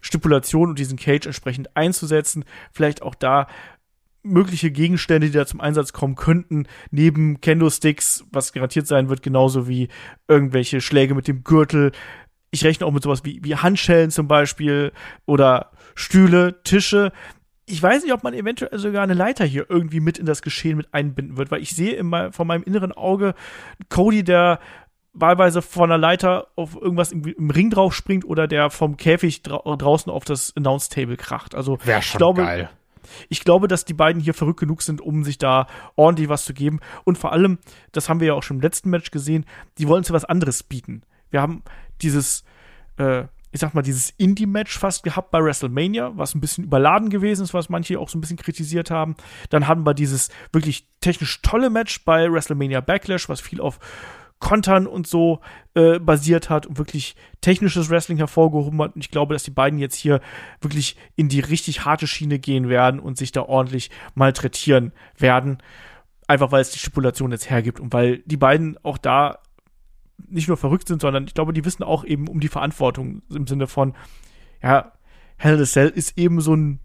Stipulation 0.01 0.69
und 0.69 0.79
diesen 0.79 0.97
Cage 0.97 1.27
entsprechend 1.27 1.77
einzusetzen. 1.77 2.45
Vielleicht 2.71 3.03
auch 3.03 3.17
da 3.17 3.49
mögliche 4.23 4.71
Gegenstände, 4.71 5.27
die 5.27 5.33
da 5.33 5.45
zum 5.45 5.61
Einsatz 5.61 5.93
kommen 5.93 6.15
könnten, 6.15 6.69
neben 6.93 7.41
Kendo-Sticks, 7.41 8.25
was 8.31 8.53
garantiert 8.53 8.87
sein 8.87 9.09
wird, 9.09 9.25
genauso 9.25 9.67
wie 9.67 9.89
irgendwelche 10.29 10.81
Schläge 10.81 11.17
mit 11.17 11.27
dem 11.27 11.43
Gürtel. 11.43 11.91
Ich 12.53 12.65
rechne 12.65 12.87
auch 12.87 12.93
mit 12.93 13.03
sowas 13.03 13.25
wie, 13.25 13.41
wie 13.43 13.57
Handschellen 13.57 14.13
zum 14.13 14.29
Beispiel 14.29 14.93
oder 15.27 15.73
Stühle, 15.97 16.63
Tische. 16.63 17.11
Ich 17.73 17.83
weiß 17.83 18.03
nicht, 18.03 18.13
ob 18.13 18.23
man 18.23 18.35
eventuell 18.35 18.79
sogar 18.79 19.03
eine 19.03 19.15
Leiter 19.15 19.47
hier 19.47 19.65
irgendwie 19.69 20.01
mit 20.01 20.19
in 20.19 20.27
das 20.27 20.43
Geschehen 20.43 20.77
mit 20.77 20.93
einbinden 20.93 21.39
wird, 21.39 21.51
weil 21.51 21.63
ich 21.63 21.75
sehe 21.75 21.95
in 21.95 22.07
mein, 22.07 22.31
vor 22.31 22.45
meinem 22.45 22.63
inneren 22.63 22.93
Auge 22.93 23.35
Cody, 23.89 24.25
der 24.25 24.61
wahlweise 25.15 25.63
von 25.63 25.91
einer 25.91 25.97
Leiter 25.97 26.49
auf 26.55 26.77
irgendwas 26.77 27.13
im, 27.13 27.25
im 27.25 27.51
Ring 27.51 27.71
drauf 27.71 27.95
springt 27.95 28.27
oder 28.27 28.47
der 28.47 28.69
vom 28.69 28.99
Käfig 28.99 29.43
drau 29.43 29.75
draußen 29.77 30.13
auf 30.13 30.25
das 30.25 30.55
Announce 30.55 30.91
Table 30.91 31.17
kracht. 31.17 31.55
Also 31.55 31.79
Wäre 31.85 32.01
ich 32.01 32.13
glaube, 32.13 32.69
ich 33.31 33.43
glaube, 33.43 33.69
dass 33.69 33.87
die 33.87 33.95
beiden 33.95 34.21
hier 34.21 34.35
verrückt 34.35 34.61
genug 34.61 34.83
sind, 34.83 35.01
um 35.01 35.25
sich 35.25 35.39
da 35.39 35.67
ordentlich 35.97 36.29
was 36.29 36.45
zu 36.45 36.53
geben. 36.53 36.81
Und 37.05 37.17
vor 37.17 37.33
allem, 37.33 37.59
das 37.93 38.11
haben 38.11 38.21
wir 38.21 38.29
ja 38.29 38.35
auch 38.35 38.43
schon 38.43 38.59
im 38.59 38.63
letzten 38.63 38.91
Match 38.91 39.11
gesehen, 39.11 39.47
die 39.79 39.89
wollen 39.89 39.99
uns 39.99 40.09
ja 40.09 40.15
was 40.15 40.27
anderes 40.27 40.63
bieten. 40.63 41.05
Wir 41.31 41.41
haben 41.41 41.63
dieses, 42.03 42.45
äh, 42.99 43.25
ich 43.53 43.61
sag 43.61 43.75
mal, 43.75 43.83
dieses 43.83 44.11
Indie-Match 44.11 44.79
fast 44.79 45.03
gehabt 45.03 45.31
bei 45.31 45.43
WrestleMania, 45.43 46.13
was 46.17 46.35
ein 46.35 46.41
bisschen 46.41 46.65
überladen 46.65 47.11
gewesen 47.11 47.45
ist, 47.45 47.55
was 47.55 47.69
manche 47.69 48.01
auch 48.01 48.09
so 48.09 48.19
ein 48.19 48.23
bisschen 48.23 48.39
kritisiert 48.39 48.91
haben. 48.91 49.15
Dann 49.51 49.69
hatten 49.69 49.85
wir 49.85 49.95
dieses 49.95 50.31
wirklich 50.53 50.89
technisch 51.01 51.43
tolle 51.43 51.69
Match 51.69 52.05
bei 52.05 52.33
WrestleMania 52.33 52.81
Backlash, 52.81 53.29
was 53.29 53.41
viel 53.41 53.61
auf 53.61 53.79
Kontern 54.43 54.89
und 54.89 55.07
so 55.07 55.41
äh, 55.75 56.01
basiert 56.01 56.51
hat 56.51 56.67
und 56.67 56.77
wirklich 56.77 57.15
technisches 57.43 57.91
Wrestling 57.91 58.19
hervorgehoben 58.19 58.83
hat. 58.83 58.97
Und 58.97 59.05
ich 59.05 59.11
glaube, 59.11 59.35
dass 59.35 59.45
die 59.45 59.53
beiden 59.53 59.79
jetzt 59.79 59.95
hier 59.95 60.21
wirklich 60.61 60.97
in 61.15 61.29
die 61.29 61.41
richtig 61.41 61.85
harte 61.85 62.09
Schiene 62.09 62.41
gehen 62.41 62.69
werden 62.69 62.99
und 62.99 63.17
sich 63.17 63.31
da 63.31 63.43
ordentlich 63.43 63.91
malträtieren 64.15 64.93
werden. 65.17 65.59
Einfach 66.27 66.51
weil 66.51 66.63
es 66.63 66.71
die 66.71 66.81
Stipulation 66.81 67.31
jetzt 67.31 67.51
hergibt 67.51 67.79
und 67.79 67.93
weil 67.93 68.19
die 68.27 68.37
beiden 68.37 68.77
auch 68.83 68.99
da 68.99 69.39
nicht 70.29 70.49
nur 70.49 70.57
verrückt 70.57 70.89
sind, 70.89 71.03
sondern 71.03 71.25
ich 71.25 71.35
glaube, 71.35 71.53
die 71.53 71.65
wissen 71.65 71.83
auch 71.83 72.05
eben 72.05 72.29
um 72.29 72.41
die 72.41 72.49
Verantwortung 72.49 73.23
im 73.31 73.47
Sinne 73.47 73.67
von, 73.67 73.95
ja, 74.63 74.93
Hell 75.37 75.57
in 75.57 75.63
a 75.63 75.65
Cell 75.65 75.89
ist 75.89 76.17
eben 76.19 76.41
so 76.41 76.55
ein 76.55 76.81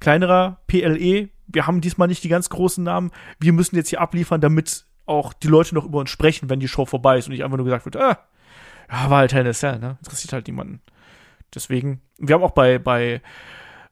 kleinerer 0.00 0.60
PLE. 0.66 1.30
Wir 1.46 1.66
haben 1.66 1.80
diesmal 1.80 2.08
nicht 2.08 2.24
die 2.24 2.28
ganz 2.28 2.50
großen 2.50 2.84
Namen. 2.84 3.10
Wir 3.38 3.52
müssen 3.52 3.76
jetzt 3.76 3.88
hier 3.88 4.00
abliefern, 4.00 4.40
damit 4.40 4.86
auch 5.06 5.32
die 5.32 5.48
Leute 5.48 5.74
noch 5.74 5.84
über 5.84 5.98
uns 5.98 6.10
sprechen, 6.10 6.50
wenn 6.50 6.60
die 6.60 6.68
Show 6.68 6.86
vorbei 6.86 7.18
ist 7.18 7.26
und 7.26 7.32
nicht 7.32 7.42
einfach 7.42 7.56
nur 7.56 7.64
gesagt 7.64 7.84
wird, 7.84 7.96
ah, 7.96 8.18
ja, 8.90 9.10
war 9.10 9.18
halt 9.18 9.32
Hell 9.32 9.42
in 9.42 9.50
a 9.50 9.52
Cell, 9.52 9.78
ne? 9.78 9.96
Interessiert 9.98 10.32
halt 10.32 10.46
niemanden. 10.46 10.80
Deswegen, 11.54 12.00
wir 12.18 12.34
haben 12.34 12.42
auch 12.42 12.52
bei, 12.52 12.78
bei 12.78 13.20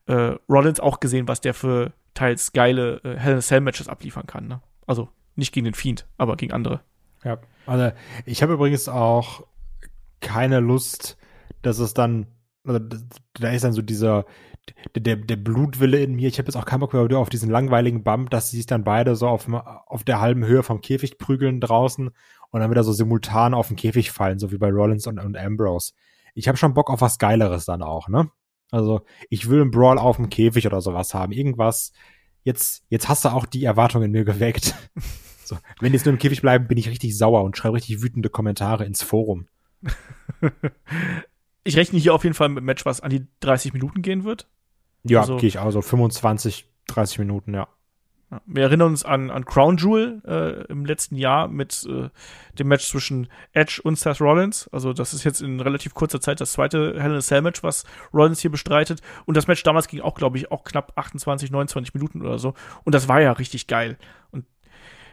äh, 0.06 0.34
Rollins 0.48 0.80
auch 0.80 1.00
gesehen, 1.00 1.28
was 1.28 1.40
der 1.40 1.54
für 1.54 1.92
teils 2.14 2.52
geile 2.52 3.00
äh, 3.04 3.16
Hell 3.16 3.32
in 3.32 3.38
a 3.38 3.42
Cell 3.42 3.60
Matches 3.60 3.88
abliefern 3.88 4.26
kann, 4.26 4.48
ne? 4.48 4.60
Also 4.86 5.08
nicht 5.34 5.52
gegen 5.52 5.64
den 5.64 5.74
Fiend, 5.74 6.06
aber 6.18 6.36
gegen 6.36 6.52
andere. 6.52 6.82
Ja, 7.24 7.38
also 7.66 7.92
ich 8.24 8.42
habe 8.42 8.54
übrigens 8.54 8.88
auch 8.88 9.46
keine 10.20 10.60
Lust, 10.60 11.16
dass 11.62 11.78
es 11.78 11.94
dann, 11.94 12.26
also 12.64 12.80
da 13.34 13.50
ist 13.50 13.64
dann 13.64 13.72
so 13.72 13.82
dieser, 13.82 14.24
der, 14.94 15.16
der, 15.16 15.36
Blutwille 15.36 15.98
in 16.02 16.14
mir. 16.14 16.28
Ich 16.28 16.38
habe 16.38 16.46
jetzt 16.46 16.56
auch 16.56 16.64
keinen 16.64 16.80
Bock 16.80 16.92
mehr 16.92 17.18
auf 17.18 17.30
diesen 17.30 17.50
langweiligen 17.50 18.04
Bump, 18.04 18.30
dass 18.30 18.50
sie 18.50 18.58
sich 18.58 18.66
dann 18.66 18.84
beide 18.84 19.16
so 19.16 19.26
auf, 19.28 19.48
auf 19.48 20.04
der 20.04 20.20
halben 20.20 20.44
Höhe 20.44 20.62
vom 20.62 20.80
Käfig 20.80 21.18
prügeln 21.18 21.60
draußen 21.60 22.10
und 22.50 22.60
dann 22.60 22.70
wieder 22.70 22.84
so 22.84 22.92
simultan 22.92 23.54
auf 23.54 23.68
den 23.68 23.76
Käfig 23.76 24.10
fallen, 24.10 24.38
so 24.38 24.52
wie 24.52 24.58
bei 24.58 24.70
Rollins 24.70 25.06
und, 25.06 25.18
und 25.18 25.36
Ambrose. 25.36 25.92
Ich 26.34 26.48
habe 26.48 26.58
schon 26.58 26.74
Bock 26.74 26.90
auf 26.90 27.00
was 27.00 27.18
Geileres 27.18 27.64
dann 27.64 27.82
auch, 27.82 28.08
ne? 28.08 28.30
Also 28.70 29.00
ich 29.30 29.48
will 29.48 29.62
einen 29.62 29.70
Brawl 29.70 29.98
auf 29.98 30.16
dem 30.16 30.28
Käfig 30.28 30.66
oder 30.66 30.80
sowas 30.80 31.14
haben. 31.14 31.32
Irgendwas. 31.32 31.92
Jetzt, 32.42 32.84
jetzt 32.88 33.08
hast 33.08 33.24
du 33.24 33.30
auch 33.30 33.46
die 33.46 33.64
Erwartung 33.64 34.02
in 34.02 34.10
mir 34.10 34.24
geweckt. 34.24 34.74
So, 35.48 35.58
wenn 35.80 35.92
die 35.92 35.96
jetzt 35.96 36.04
nur 36.04 36.12
im 36.12 36.18
Käfig 36.18 36.42
bleiben, 36.42 36.68
bin 36.68 36.78
ich 36.78 36.88
richtig 36.88 37.16
sauer 37.16 37.42
und 37.42 37.56
schreibe 37.56 37.74
richtig 37.76 38.02
wütende 38.02 38.28
Kommentare 38.28 38.84
ins 38.84 39.02
Forum. 39.02 39.46
Ich 41.64 41.76
rechne 41.76 41.98
hier 41.98 42.14
auf 42.14 42.24
jeden 42.24 42.34
Fall 42.34 42.48
mit 42.48 42.58
einem 42.58 42.66
Match, 42.66 42.86
was 42.86 43.02
an 43.02 43.10
die 43.10 43.26
30 43.40 43.74
Minuten 43.74 44.00
gehen 44.00 44.24
wird. 44.24 44.46
Ja, 45.04 45.20
Also- 45.20 45.36
gehe 45.36 45.48
ich 45.48 45.58
auch 45.58 45.70
so 45.70 45.82
25, 45.82 46.66
30 46.86 47.18
Minuten, 47.18 47.52
ja. 47.52 47.68
Ja, 48.30 48.40
Wir 48.46 48.62
erinnern 48.64 48.88
uns 48.88 49.04
an, 49.04 49.30
an 49.30 49.44
Crown 49.44 49.76
Jewel 49.76 50.22
äh, 50.26 50.70
im 50.72 50.84
letzten 50.86 51.16
Jahr 51.16 51.48
mit 51.48 51.86
äh, 51.86 52.08
dem 52.58 52.68
Match 52.68 52.86
zwischen 52.86 53.28
Edge 53.52 53.80
und 53.82 53.98
Seth 53.98 54.20
Rollins. 54.20 54.68
Also 54.68 54.92
das 54.94 55.12
ist 55.14 55.24
jetzt 55.24 55.40
in 55.42 55.60
relativ 55.60 55.92
kurzer 55.94 56.20
Zeit 56.22 56.40
das 56.40 56.52
zweite 56.52 57.00
Hell 57.00 57.10
in 57.10 57.16
a 57.16 57.20
Cell 57.20 57.42
Match, 57.42 57.62
was 57.62 57.84
Rollins 58.14 58.40
hier 58.40 58.50
bestreitet. 58.50 59.00
Und 59.26 59.36
das 59.36 59.46
Match 59.46 59.62
damals 59.62 59.88
ging 59.88 60.00
auch, 60.00 60.14
glaube 60.14 60.36
ich, 60.38 60.50
auch 60.50 60.64
knapp 60.64 60.92
28, 60.96 61.50
29 61.50 61.92
Minuten 61.94 62.20
oder 62.22 62.38
so. 62.38 62.54
Und 62.84 62.94
das 62.94 63.08
war 63.08 63.20
ja 63.20 63.32
richtig 63.32 63.66
geil. 63.66 63.96
Und 64.30 64.44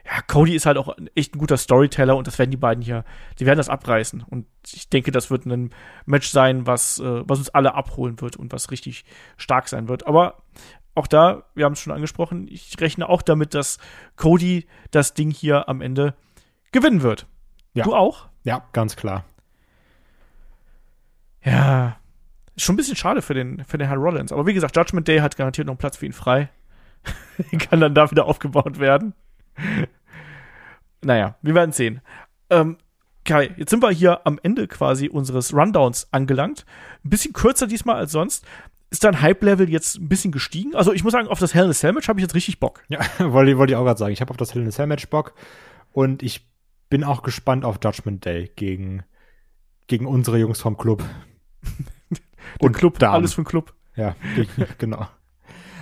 ja, 0.06 0.22
Cody 0.28 0.56
ist 0.56 0.68
halt 0.68 0.78
auch 0.78 0.96
echt 1.16 1.36
ein 1.36 1.40
guter 1.40 1.58
Storyteller 1.58 2.16
und 2.16 2.28
das 2.28 2.38
werden 2.38 2.52
die 2.52 2.58
beiden 2.58 2.84
hier, 2.84 3.04
die 3.40 3.46
werden 3.46 3.58
das 3.58 3.70
abreißen. 3.70 4.22
Und 4.22 4.46
ich 4.72 4.90
denke, 4.90 5.12
das 5.12 5.32
wird 5.32 5.46
ein 5.46 5.74
Match 6.06 6.30
sein, 6.30 6.68
was, 6.68 7.00
äh, 7.00 7.28
was 7.28 7.40
uns 7.40 7.50
alle 7.50 7.74
abholen 7.74 8.22
wird 8.22 8.36
und 8.36 8.54
was 8.54 8.70
richtig 8.70 9.06
stark 9.36 9.68
sein 9.68 9.88
wird. 9.88 10.06
Aber 10.06 10.44
auch 10.94 11.08
da, 11.08 11.46
wir 11.56 11.66
haben 11.66 11.74
es 11.74 11.80
schon 11.80 11.94
angesprochen, 11.94 12.48
ich 12.48 12.80
rechne 12.80 13.10
auch 13.10 13.24
damit, 13.24 13.56
dass 13.56 13.80
Cody 14.16 14.68
das 14.92 15.16
Ding 15.16 15.32
hier 15.32 15.68
am 15.68 15.82
Ende 15.82 16.14
gewinnen 16.72 17.02
wird. 17.02 17.26
Ja. 17.74 17.84
Du 17.84 17.96
auch? 17.96 18.30
Ja, 18.44 18.64
ganz 18.74 18.96
klar. 18.96 19.26
Ja. 21.44 21.98
Ist 22.56 22.64
schon 22.64 22.76
ein 22.76 22.78
bisschen 22.78 22.96
schade 22.96 23.22
für 23.24 23.34
den, 23.34 23.66
für 23.66 23.78
den 23.78 23.88
Herrn 23.88 24.00
Rollins. 24.00 24.32
Aber 24.32 24.46
wie 24.46 24.54
gesagt, 24.54 24.78
Judgment 24.78 25.08
Day 25.08 25.18
hat 25.18 25.36
garantiert 25.36 25.66
noch 25.66 25.74
einen 25.74 25.80
Platz 25.80 25.98
für 25.98 26.06
ihn 26.06 26.14
frei. 26.14 26.50
Kann 27.60 27.82
dann 27.82 27.96
da 27.96 28.12
wieder 28.12 28.26
aufgebaut 28.26 28.80
werden. 28.80 29.14
Naja, 31.06 31.36
wir 31.42 31.56
werden 31.56 31.72
sehen. 31.72 32.02
Ähm, 32.50 32.78
Kai, 33.24 33.52
jetzt 33.58 33.70
sind 33.70 33.82
wir 33.82 33.90
hier 33.92 34.26
am 34.26 34.40
Ende 34.44 34.68
quasi 34.68 35.08
unseres 35.10 35.54
Rundowns 35.54 36.08
angelangt. 36.12 36.66
Ein 37.04 37.10
bisschen 37.10 37.34
kürzer 37.34 37.68
diesmal 37.68 37.96
als 37.96 38.12
sonst. 38.12 38.46
Ist 38.92 39.04
dein 39.04 39.22
Hype-Level 39.22 39.70
jetzt 39.70 39.98
ein 39.98 40.08
bisschen 40.08 40.32
gestiegen? 40.32 40.76
Also 40.76 40.94
ich 40.94 41.04
muss 41.04 41.14
sagen, 41.14 41.28
auf 41.28 41.40
das 41.40 41.54
Hell 41.54 41.66
in 41.66 41.72
a 41.72 41.74
Cell 41.74 41.94
Match 41.94 42.08
habe 42.08 42.20
ich 42.20 42.24
jetzt 42.24 42.36
richtig 42.36 42.60
Bock. 42.60 42.84
Ja, 42.88 43.00
wollte, 43.20 43.58
wollte 43.58 43.74
ich 43.74 43.78
auch 43.78 43.84
gerade 43.84 43.98
sagen. 43.98 44.14
Ich 44.14 44.22
habe 44.22 44.32
auf 44.32 44.38
das 44.38 44.54
Hell 44.54 44.62
in 44.62 44.68
a 44.68 44.72
Cell 44.72 44.88
Match 44.88 45.08
Bock 45.10 45.34
und 45.92 46.22
ich 46.22 46.48
bin 46.90 47.04
auch 47.04 47.24
gespannt 47.24 47.66
auf 47.66 47.80
Judgment 47.84 48.26
Day 48.26 48.52
gegen, 48.56 49.04
gegen 49.88 50.06
unsere 50.06 50.38
Jungs 50.38 50.62
vom 50.62 50.78
Club. 50.78 51.04
und 52.60 52.74
Club, 52.74 53.00
Damen. 53.00 53.16
alles 53.16 53.36
den 53.36 53.44
Club. 53.44 53.74
Ja, 53.96 54.16
genau. 54.78 55.08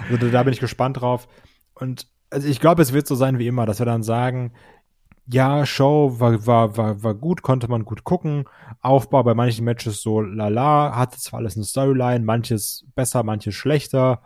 Also 0.10 0.30
da 0.30 0.44
bin 0.44 0.54
ich 0.54 0.60
gespannt 0.60 1.02
drauf. 1.02 1.28
Und 1.76 2.08
also 2.30 2.48
ich 2.48 2.60
glaube, 2.60 2.82
es 2.82 2.94
wird 2.94 3.06
so 3.06 3.16
sein 3.16 3.38
wie 3.38 3.48
immer, 3.48 3.66
dass 3.66 3.80
wir 3.80 3.86
dann 3.86 4.04
sagen, 4.04 4.54
ja, 5.26 5.66
Show 5.66 6.20
war, 6.20 6.46
war, 6.46 6.78
war, 6.78 7.04
war 7.04 7.14
gut, 7.14 7.42
konnte 7.42 7.68
man 7.70 7.86
gut 7.86 8.04
gucken. 8.04 8.46
Aufbau 8.82 9.24
bei 9.24 9.34
manchen 9.34 9.64
Matches 9.64 10.02
so 10.02 10.22
lala, 10.22 10.96
hatte 10.96 11.18
zwar 11.18 11.40
alles 11.40 11.56
eine 11.56 11.66
Storyline, 11.66 12.26
manches 12.26 12.86
besser, 12.96 13.24
manches 13.24 13.56
schlechter. 13.56 14.22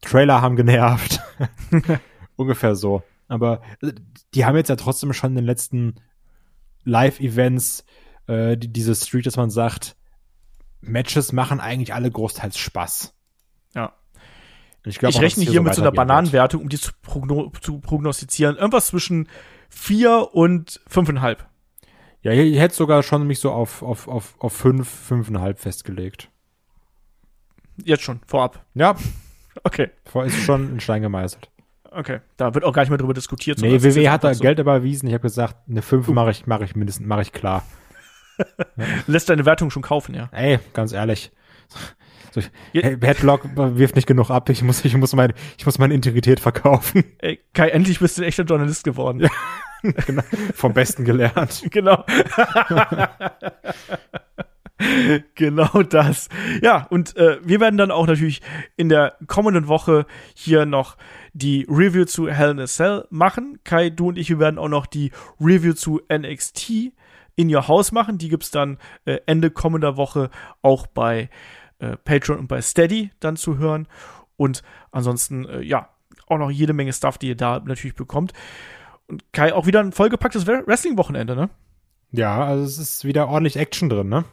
Trailer 0.00 0.42
haben 0.42 0.56
genervt. 0.56 1.20
Ungefähr 2.36 2.74
so. 2.74 3.02
Aber 3.28 3.62
äh, 3.82 3.92
die 4.34 4.44
haben 4.44 4.56
jetzt 4.56 4.68
ja 4.68 4.76
trotzdem 4.76 5.12
schon 5.12 5.30
in 5.30 5.36
den 5.36 5.44
letzten 5.44 5.94
Live-Events 6.84 7.84
äh, 8.26 8.56
die, 8.56 8.72
diese 8.72 8.94
Street, 8.94 9.26
dass 9.26 9.36
man 9.36 9.50
sagt, 9.50 9.96
Matches 10.80 11.32
machen 11.32 11.60
eigentlich 11.60 11.94
alle 11.94 12.10
großteils 12.10 12.58
Spaß. 12.58 13.14
Ja. 13.74 13.92
Ich, 14.84 14.98
glaub, 14.98 15.10
ich 15.10 15.20
rechne 15.20 15.44
hier, 15.44 15.52
hier 15.52 15.60
so 15.60 15.64
mit 15.64 15.74
so 15.74 15.82
einer 15.82 15.92
Bananenwertung, 15.92 16.62
um 16.62 16.68
die 16.68 16.78
zu, 16.78 16.92
progno 17.02 17.52
zu 17.60 17.80
prognostizieren. 17.80 18.56
Irgendwas 18.56 18.86
zwischen 18.86 19.28
vier 19.70 20.28
und 20.32 20.80
fünfeinhalb. 20.86 21.46
Ja, 22.22 22.32
ich 22.32 22.58
hätte 22.58 22.74
sogar 22.74 23.02
schon 23.02 23.26
mich 23.26 23.38
so 23.38 23.50
auf, 23.50 23.82
auf, 23.82 24.06
auf, 24.06 24.34
auf 24.38 24.52
fünf, 24.52 24.88
fünfeinhalb 24.88 25.58
festgelegt. 25.58 26.28
Jetzt 27.82 28.02
schon, 28.02 28.20
vorab. 28.26 28.66
Ja. 28.74 28.96
Okay. 29.64 29.90
Vor 30.04 30.24
ist 30.26 30.36
schon 30.42 30.76
ein 30.76 30.80
Stein 30.80 31.02
gemeißelt. 31.02 31.50
Okay, 31.90 32.20
da 32.36 32.54
wird 32.54 32.64
auch 32.64 32.72
gar 32.72 32.82
nicht 32.82 32.90
mehr 32.90 32.98
drüber 32.98 33.14
diskutiert. 33.14 33.58
Nee, 33.60 33.82
WWE 33.82 34.10
hat 34.12 34.22
da 34.22 34.32
so. 34.32 34.42
Geld 34.42 34.58
überwiesen. 34.58 35.08
Ich 35.08 35.14
habe 35.14 35.22
gesagt, 35.22 35.56
eine 35.68 35.82
5 35.82 36.08
uh. 36.08 36.12
mache 36.12 36.30
ich, 36.30 36.46
mach 36.46 36.60
ich 36.60 36.76
mindestens, 36.76 37.06
mache 37.06 37.22
ich 37.22 37.32
klar. 37.32 37.64
Lässt 39.06 39.28
deine 39.28 39.44
Wertung 39.44 39.70
schon 39.70 39.82
kaufen, 39.82 40.14
ja. 40.14 40.28
Ey, 40.32 40.60
ganz 40.72 40.92
ehrlich. 40.92 41.32
So, 42.32 42.40
hey, 42.72 42.96
Headlock 43.00 43.48
wirft 43.56 43.96
nicht 43.96 44.06
genug 44.06 44.30
ab. 44.30 44.48
Ich 44.48 44.62
muss, 44.62 44.84
ich 44.84 44.96
muss, 44.96 45.14
mein, 45.14 45.32
ich 45.58 45.66
muss 45.66 45.78
meine 45.78 45.94
Integrität 45.94 46.38
verkaufen. 46.40 47.04
Ey, 47.18 47.40
Kai, 47.54 47.68
endlich 47.70 47.98
bist 47.98 48.18
du 48.18 48.22
ein 48.22 48.28
echter 48.28 48.44
Journalist 48.44 48.84
geworden. 48.84 49.20
Ja, 49.20 49.28
genau. 50.06 50.22
Vom 50.54 50.72
Besten 50.72 51.04
gelernt. 51.04 51.62
genau. 51.70 52.04
genau 55.34 55.82
das. 55.82 56.28
Ja, 56.62 56.86
und 56.90 57.16
äh, 57.16 57.38
wir 57.42 57.60
werden 57.60 57.76
dann 57.76 57.90
auch 57.90 58.06
natürlich 58.06 58.42
in 58.76 58.88
der 58.88 59.16
kommenden 59.26 59.66
Woche 59.68 60.06
hier 60.34 60.66
noch 60.66 60.96
die 61.32 61.66
Review 61.68 62.04
zu 62.04 62.28
Hell 62.28 62.50
in 62.50 62.60
a 62.60 62.66
Cell 62.66 63.06
machen. 63.10 63.58
Kai, 63.64 63.90
du 63.90 64.08
und 64.08 64.18
ich, 64.18 64.30
wir 64.30 64.38
werden 64.38 64.58
auch 64.58 64.68
noch 64.68 64.86
die 64.86 65.10
Review 65.40 65.74
zu 65.74 66.00
NXT 66.12 66.92
in 67.36 67.54
Your 67.54 67.68
House 67.68 67.92
machen. 67.92 68.18
Die 68.18 68.28
gibt's 68.28 68.50
dann 68.50 68.78
äh, 69.04 69.18
Ende 69.26 69.50
kommender 69.50 69.96
Woche 69.96 70.30
auch 70.62 70.86
bei 70.86 71.30
äh, 71.80 71.96
Patreon 71.96 72.38
und 72.38 72.46
bei 72.48 72.62
Steady 72.62 73.10
dann 73.20 73.36
zu 73.36 73.58
hören. 73.58 73.88
Und 74.36 74.62
ansonsten, 74.92 75.44
äh, 75.46 75.60
ja, 75.62 75.88
auch 76.26 76.38
noch 76.38 76.50
jede 76.50 76.72
Menge 76.72 76.92
Stuff, 76.92 77.18
die 77.18 77.28
ihr 77.28 77.36
da 77.36 77.60
natürlich 77.60 77.96
bekommt. 77.96 78.32
Und 79.08 79.32
Kai, 79.32 79.52
auch 79.52 79.66
wieder 79.66 79.80
ein 79.80 79.92
vollgepacktes 79.92 80.46
Wrestling-Wochenende, 80.46 81.34
ne? 81.34 81.50
Ja, 82.12 82.44
also 82.44 82.64
es 82.64 82.78
ist 82.78 83.04
wieder 83.04 83.28
ordentlich 83.28 83.56
Action 83.56 83.88
drin, 83.88 84.08
ne? 84.08 84.24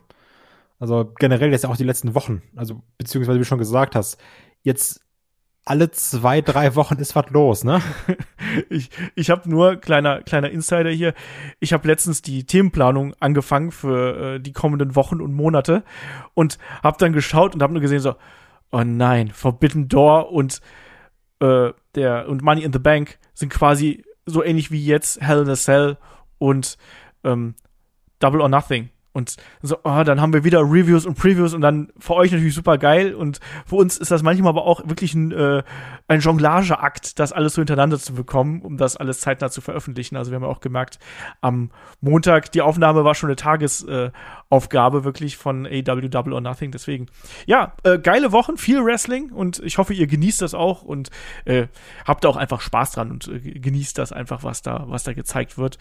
Also 0.80 1.12
generell 1.18 1.52
jetzt 1.52 1.66
auch 1.66 1.78
die 1.78 1.84
letzten 1.84 2.14
Wochen. 2.14 2.44
Also, 2.56 2.84
beziehungsweise 2.98 3.38
wie 3.38 3.42
du 3.42 3.46
schon 3.46 3.58
gesagt 3.58 3.96
hast, 3.96 4.20
jetzt 4.62 5.02
alle 5.68 5.92
zwei, 5.92 6.42
drei 6.42 6.76
Wochen 6.76 6.96
ist 6.98 7.16
was 7.16 7.30
los, 7.30 7.64
ne? 7.64 7.82
ich 8.70 8.90
ich 9.16 9.30
habe 9.30 9.50
nur, 9.50 9.76
kleiner, 9.76 10.22
kleiner 10.22 10.50
Insider 10.50 10.90
hier, 10.90 11.14
ich 11.60 11.74
habe 11.74 11.88
letztens 11.88 12.22
die 12.22 12.46
Themenplanung 12.46 13.14
angefangen 13.20 13.72
für 13.72 14.36
äh, 14.36 14.40
die 14.40 14.54
kommenden 14.54 14.96
Wochen 14.96 15.20
und 15.20 15.34
Monate 15.34 15.84
und 16.34 16.58
habe 16.84 16.98
dann 17.00 17.12
geschaut 17.12 17.54
und 17.54 17.62
habe 17.62 17.74
nur 17.74 17.82
gesehen 17.82 18.00
so, 18.00 18.16
oh 18.72 18.84
nein, 18.84 19.30
Forbidden 19.32 19.90
Door 19.90 20.32
und 20.32 20.62
äh, 21.42 21.72
der 21.96 22.30
und 22.30 22.42
Money 22.42 22.64
in 22.64 22.72
the 22.72 22.80
Bank 22.80 23.20
sind 23.34 23.50
quasi 23.50 24.06
so 24.26 24.44
ähnlich 24.44 24.72
wie 24.72 24.84
jetzt 24.84 25.22
Hell 25.22 25.42
in 25.42 25.50
a 25.50 25.56
Cell 25.56 25.98
und 26.38 26.78
ähm, 27.24 27.56
Double 28.20 28.42
or 28.42 28.50
Nothing. 28.50 28.90
Und 29.18 29.36
so, 29.64 29.78
oh, 29.84 30.04
dann 30.04 30.22
haben 30.22 30.32
wir 30.32 30.44
wieder 30.44 30.60
Reviews 30.60 31.08
und 31.08 31.18
Previews 31.18 31.56
und 31.56 31.62
dann 31.62 31.92
für 31.98 32.14
euch 32.14 32.32
natürlich 32.32 32.54
super 32.54 32.78
geil. 32.78 33.16
Und 33.16 33.40
für 33.66 33.78
uns 33.78 33.98
ist 33.98 34.12
das 34.12 34.22
manchmal 34.22 34.50
aber 34.50 34.66
auch 34.66 34.88
wirklich 34.88 35.16
ein, 35.16 35.32
äh, 35.32 35.64
ein 36.08 36.20
Jonglageakt, 36.20 37.18
das 37.18 37.34
alles 37.34 37.56
so 37.56 37.62
hintereinander 37.62 37.98
zu 37.98 38.14
bekommen, 38.14 38.62
um 38.62 38.78
das 38.78 38.96
alles 38.96 39.20
zeitnah 39.20 39.50
zu 39.50 39.60
veröffentlichen. 39.60 40.18
Also 40.18 40.30
wir 40.30 40.36
haben 40.36 40.44
ja 40.44 40.50
auch 40.50 40.60
gemerkt, 40.60 41.00
am 41.42 41.72
Montag, 42.00 42.52
die 42.52 42.62
Aufnahme 42.62 43.06
war 43.06 43.16
schon 43.16 43.30
eine 43.30 43.38
Tagesaufgabe 43.38 45.00
äh, 45.00 45.04
wirklich 45.04 45.36
von 45.36 45.66
AW 45.66 46.10
Double 46.10 46.34
or 46.34 46.42
Nothing. 46.42 46.70
Deswegen, 46.70 47.08
ja, 47.48 47.74
äh, 47.82 47.98
geile 47.98 48.32
Wochen, 48.32 48.58
viel 48.58 48.86
Wrestling 48.86 49.32
und 49.32 49.58
ich 49.66 49.80
hoffe, 49.80 49.96
ihr 49.96 50.06
genießt 50.06 50.44
das 50.44 50.54
auch 50.54 50.84
und 50.84 51.10
äh, 51.46 51.66
habt 52.06 52.24
auch 52.28 52.38
einfach 52.38 52.62
Spaß 52.62 52.92
dran 52.92 53.10
und 53.10 53.28
äh, 53.30 53.40
genießt 53.40 53.98
das 53.98 54.12
einfach, 54.12 54.44
was 54.44 54.62
da, 54.62 54.84
was 54.88 55.06
da 55.06 55.14
gezeigt 55.14 55.58
wird. 55.58 55.80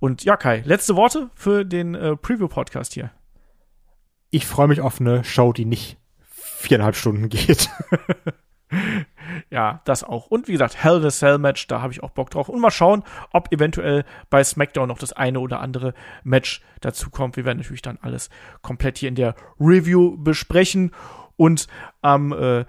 Und 0.00 0.24
ja, 0.24 0.36
Kai, 0.36 0.64
letzte 0.66 0.96
Worte 0.96 1.30
für 1.36 1.64
den 1.64 1.94
äh, 1.94 2.16
Preview-Podcast 2.72 2.94
hier. 2.94 3.10
Ich 4.30 4.46
freue 4.46 4.68
mich 4.68 4.80
auf 4.80 5.00
eine 5.00 5.24
Show, 5.24 5.52
die 5.52 5.66
nicht 5.66 5.98
viereinhalb 6.30 6.96
Stunden 6.96 7.28
geht. 7.28 7.68
ja, 9.50 9.82
das 9.84 10.04
auch. 10.04 10.26
Und 10.28 10.48
wie 10.48 10.52
gesagt, 10.52 10.82
Hell 10.82 10.98
in 10.98 11.04
a 11.04 11.10
Cell 11.10 11.38
Match, 11.38 11.66
da 11.66 11.82
habe 11.82 11.92
ich 11.92 12.02
auch 12.02 12.10
Bock 12.10 12.30
drauf. 12.30 12.48
Und 12.48 12.60
mal 12.60 12.70
schauen, 12.70 13.04
ob 13.32 13.52
eventuell 13.52 14.04
bei 14.30 14.42
SmackDown 14.42 14.88
noch 14.88 14.98
das 14.98 15.12
eine 15.12 15.40
oder 15.40 15.60
andere 15.60 15.92
Match 16.24 16.62
dazu 16.80 17.10
kommt. 17.10 17.36
Wir 17.36 17.44
werden 17.44 17.58
natürlich 17.58 17.82
dann 17.82 17.98
alles 18.00 18.30
komplett 18.62 18.98
hier 18.98 19.10
in 19.10 19.16
der 19.16 19.34
Review 19.60 20.16
besprechen. 20.16 20.92
Und 21.36 21.66
am 22.00 22.32
äh, 22.32 22.64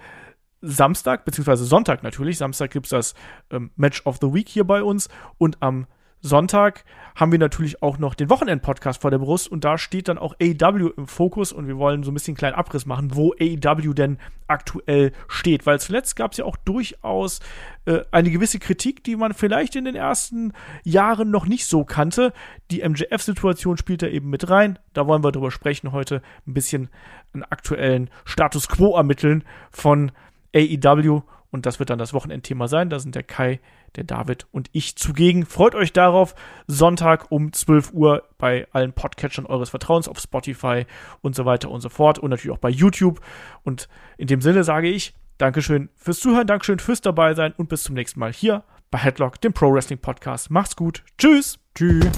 Samstag, 0.61 1.23
beziehungsweise 1.23 1.65
Sonntag 1.65 2.03
natürlich, 2.03 2.37
Samstag 2.37 2.71
gibt 2.71 2.87
es 2.87 2.89
das 2.89 3.13
ähm, 3.51 3.71
Match 3.77 4.05
of 4.05 4.17
the 4.19 4.33
Week 4.33 4.49
hier 4.49 4.65
bei 4.65 4.83
uns. 4.83 5.07
Und 5.37 5.61
am 5.61 5.87
Sonntag 6.25 6.85
haben 7.15 7.33
wir 7.33 7.37
natürlich 7.37 7.83
auch 7.83 7.97
noch 7.97 8.15
den 8.15 8.29
Wochenend-Podcast 8.29 9.01
vor 9.01 9.11
der 9.11 9.17
Brust 9.17 9.49
und 9.49 9.65
da 9.65 9.77
steht 9.77 10.07
dann 10.07 10.17
auch 10.17 10.33
AEW 10.41 10.91
im 10.95 11.05
Fokus 11.05 11.51
und 11.51 11.67
wir 11.67 11.77
wollen 11.77 12.03
so 12.03 12.11
ein 12.11 12.13
bisschen 12.13 12.31
einen 12.31 12.37
kleinen 12.37 12.55
Abriss 12.55 12.85
machen, 12.85 13.13
wo 13.13 13.33
AEW 13.33 13.93
denn 13.93 14.17
aktuell 14.47 15.11
steht. 15.27 15.65
Weil 15.65 15.81
zuletzt 15.81 16.15
gab 16.15 16.31
es 16.31 16.37
ja 16.37 16.45
auch 16.45 16.55
durchaus 16.55 17.41
äh, 17.83 17.99
eine 18.11 18.31
gewisse 18.31 18.57
Kritik, 18.59 19.03
die 19.03 19.17
man 19.17 19.33
vielleicht 19.33 19.75
in 19.75 19.83
den 19.83 19.95
ersten 19.95 20.53
Jahren 20.85 21.29
noch 21.29 21.45
nicht 21.45 21.65
so 21.65 21.83
kannte. 21.83 22.31
Die 22.71 22.87
MJF-Situation 22.87 23.75
spielt 23.75 24.01
da 24.01 24.07
eben 24.07 24.29
mit 24.29 24.49
rein. 24.49 24.79
Da 24.93 25.05
wollen 25.07 25.25
wir 25.25 25.33
drüber 25.33 25.51
sprechen 25.51 25.91
heute, 25.91 26.21
ein 26.47 26.53
bisschen 26.53 26.87
einen 27.33 27.43
aktuellen 27.43 28.09
Status 28.23 28.69
Quo 28.69 28.95
ermitteln 28.95 29.43
von 29.71 30.13
AEW 30.55 31.23
und 31.51 31.67
das 31.67 31.79
wird 31.79 31.89
dann 31.91 31.99
das 31.99 32.13
Wochenendthema 32.13 32.67
sein. 32.67 32.89
Da 32.89 32.97
sind 32.97 33.13
der 33.13 33.23
Kai, 33.23 33.59
der 33.95 34.03
David 34.03 34.47
und 34.51 34.69
ich 34.71 34.95
zugegen. 34.95 35.45
Freut 35.45 35.75
euch 35.75 35.93
darauf. 35.93 36.35
Sonntag 36.67 37.31
um 37.31 37.53
12 37.53 37.93
Uhr 37.93 38.23
bei 38.37 38.67
allen 38.71 38.93
Podcatchern 38.93 39.45
eures 39.45 39.69
Vertrauens 39.69 40.07
auf 40.07 40.19
Spotify 40.19 40.85
und 41.21 41.35
so 41.35 41.45
weiter 41.45 41.69
und 41.69 41.81
so 41.81 41.89
fort. 41.89 42.19
Und 42.19 42.29
natürlich 42.31 42.55
auch 42.55 42.61
bei 42.61 42.69
YouTube. 42.69 43.21
Und 43.63 43.87
in 44.17 44.27
dem 44.27 44.41
Sinne 44.41 44.63
sage 44.63 44.89
ich 44.89 45.13
Dankeschön 45.37 45.89
fürs 45.95 46.19
Zuhören, 46.19 46.47
Dankeschön 46.47 46.79
fürs 46.79 47.01
dabei 47.01 47.33
sein 47.33 47.53
und 47.57 47.69
bis 47.69 47.83
zum 47.83 47.95
nächsten 47.95 48.19
Mal 48.19 48.31
hier 48.31 48.63
bei 48.91 48.99
Headlock, 48.99 49.41
dem 49.41 49.53
Pro 49.53 49.73
Wrestling 49.73 49.99
Podcast. 49.99 50.51
Macht's 50.51 50.75
gut. 50.75 51.03
Tschüss. 51.17 51.59
Tschüss. 51.75 52.11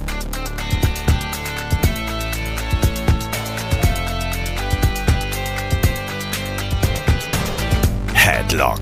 Headlock 8.14 8.82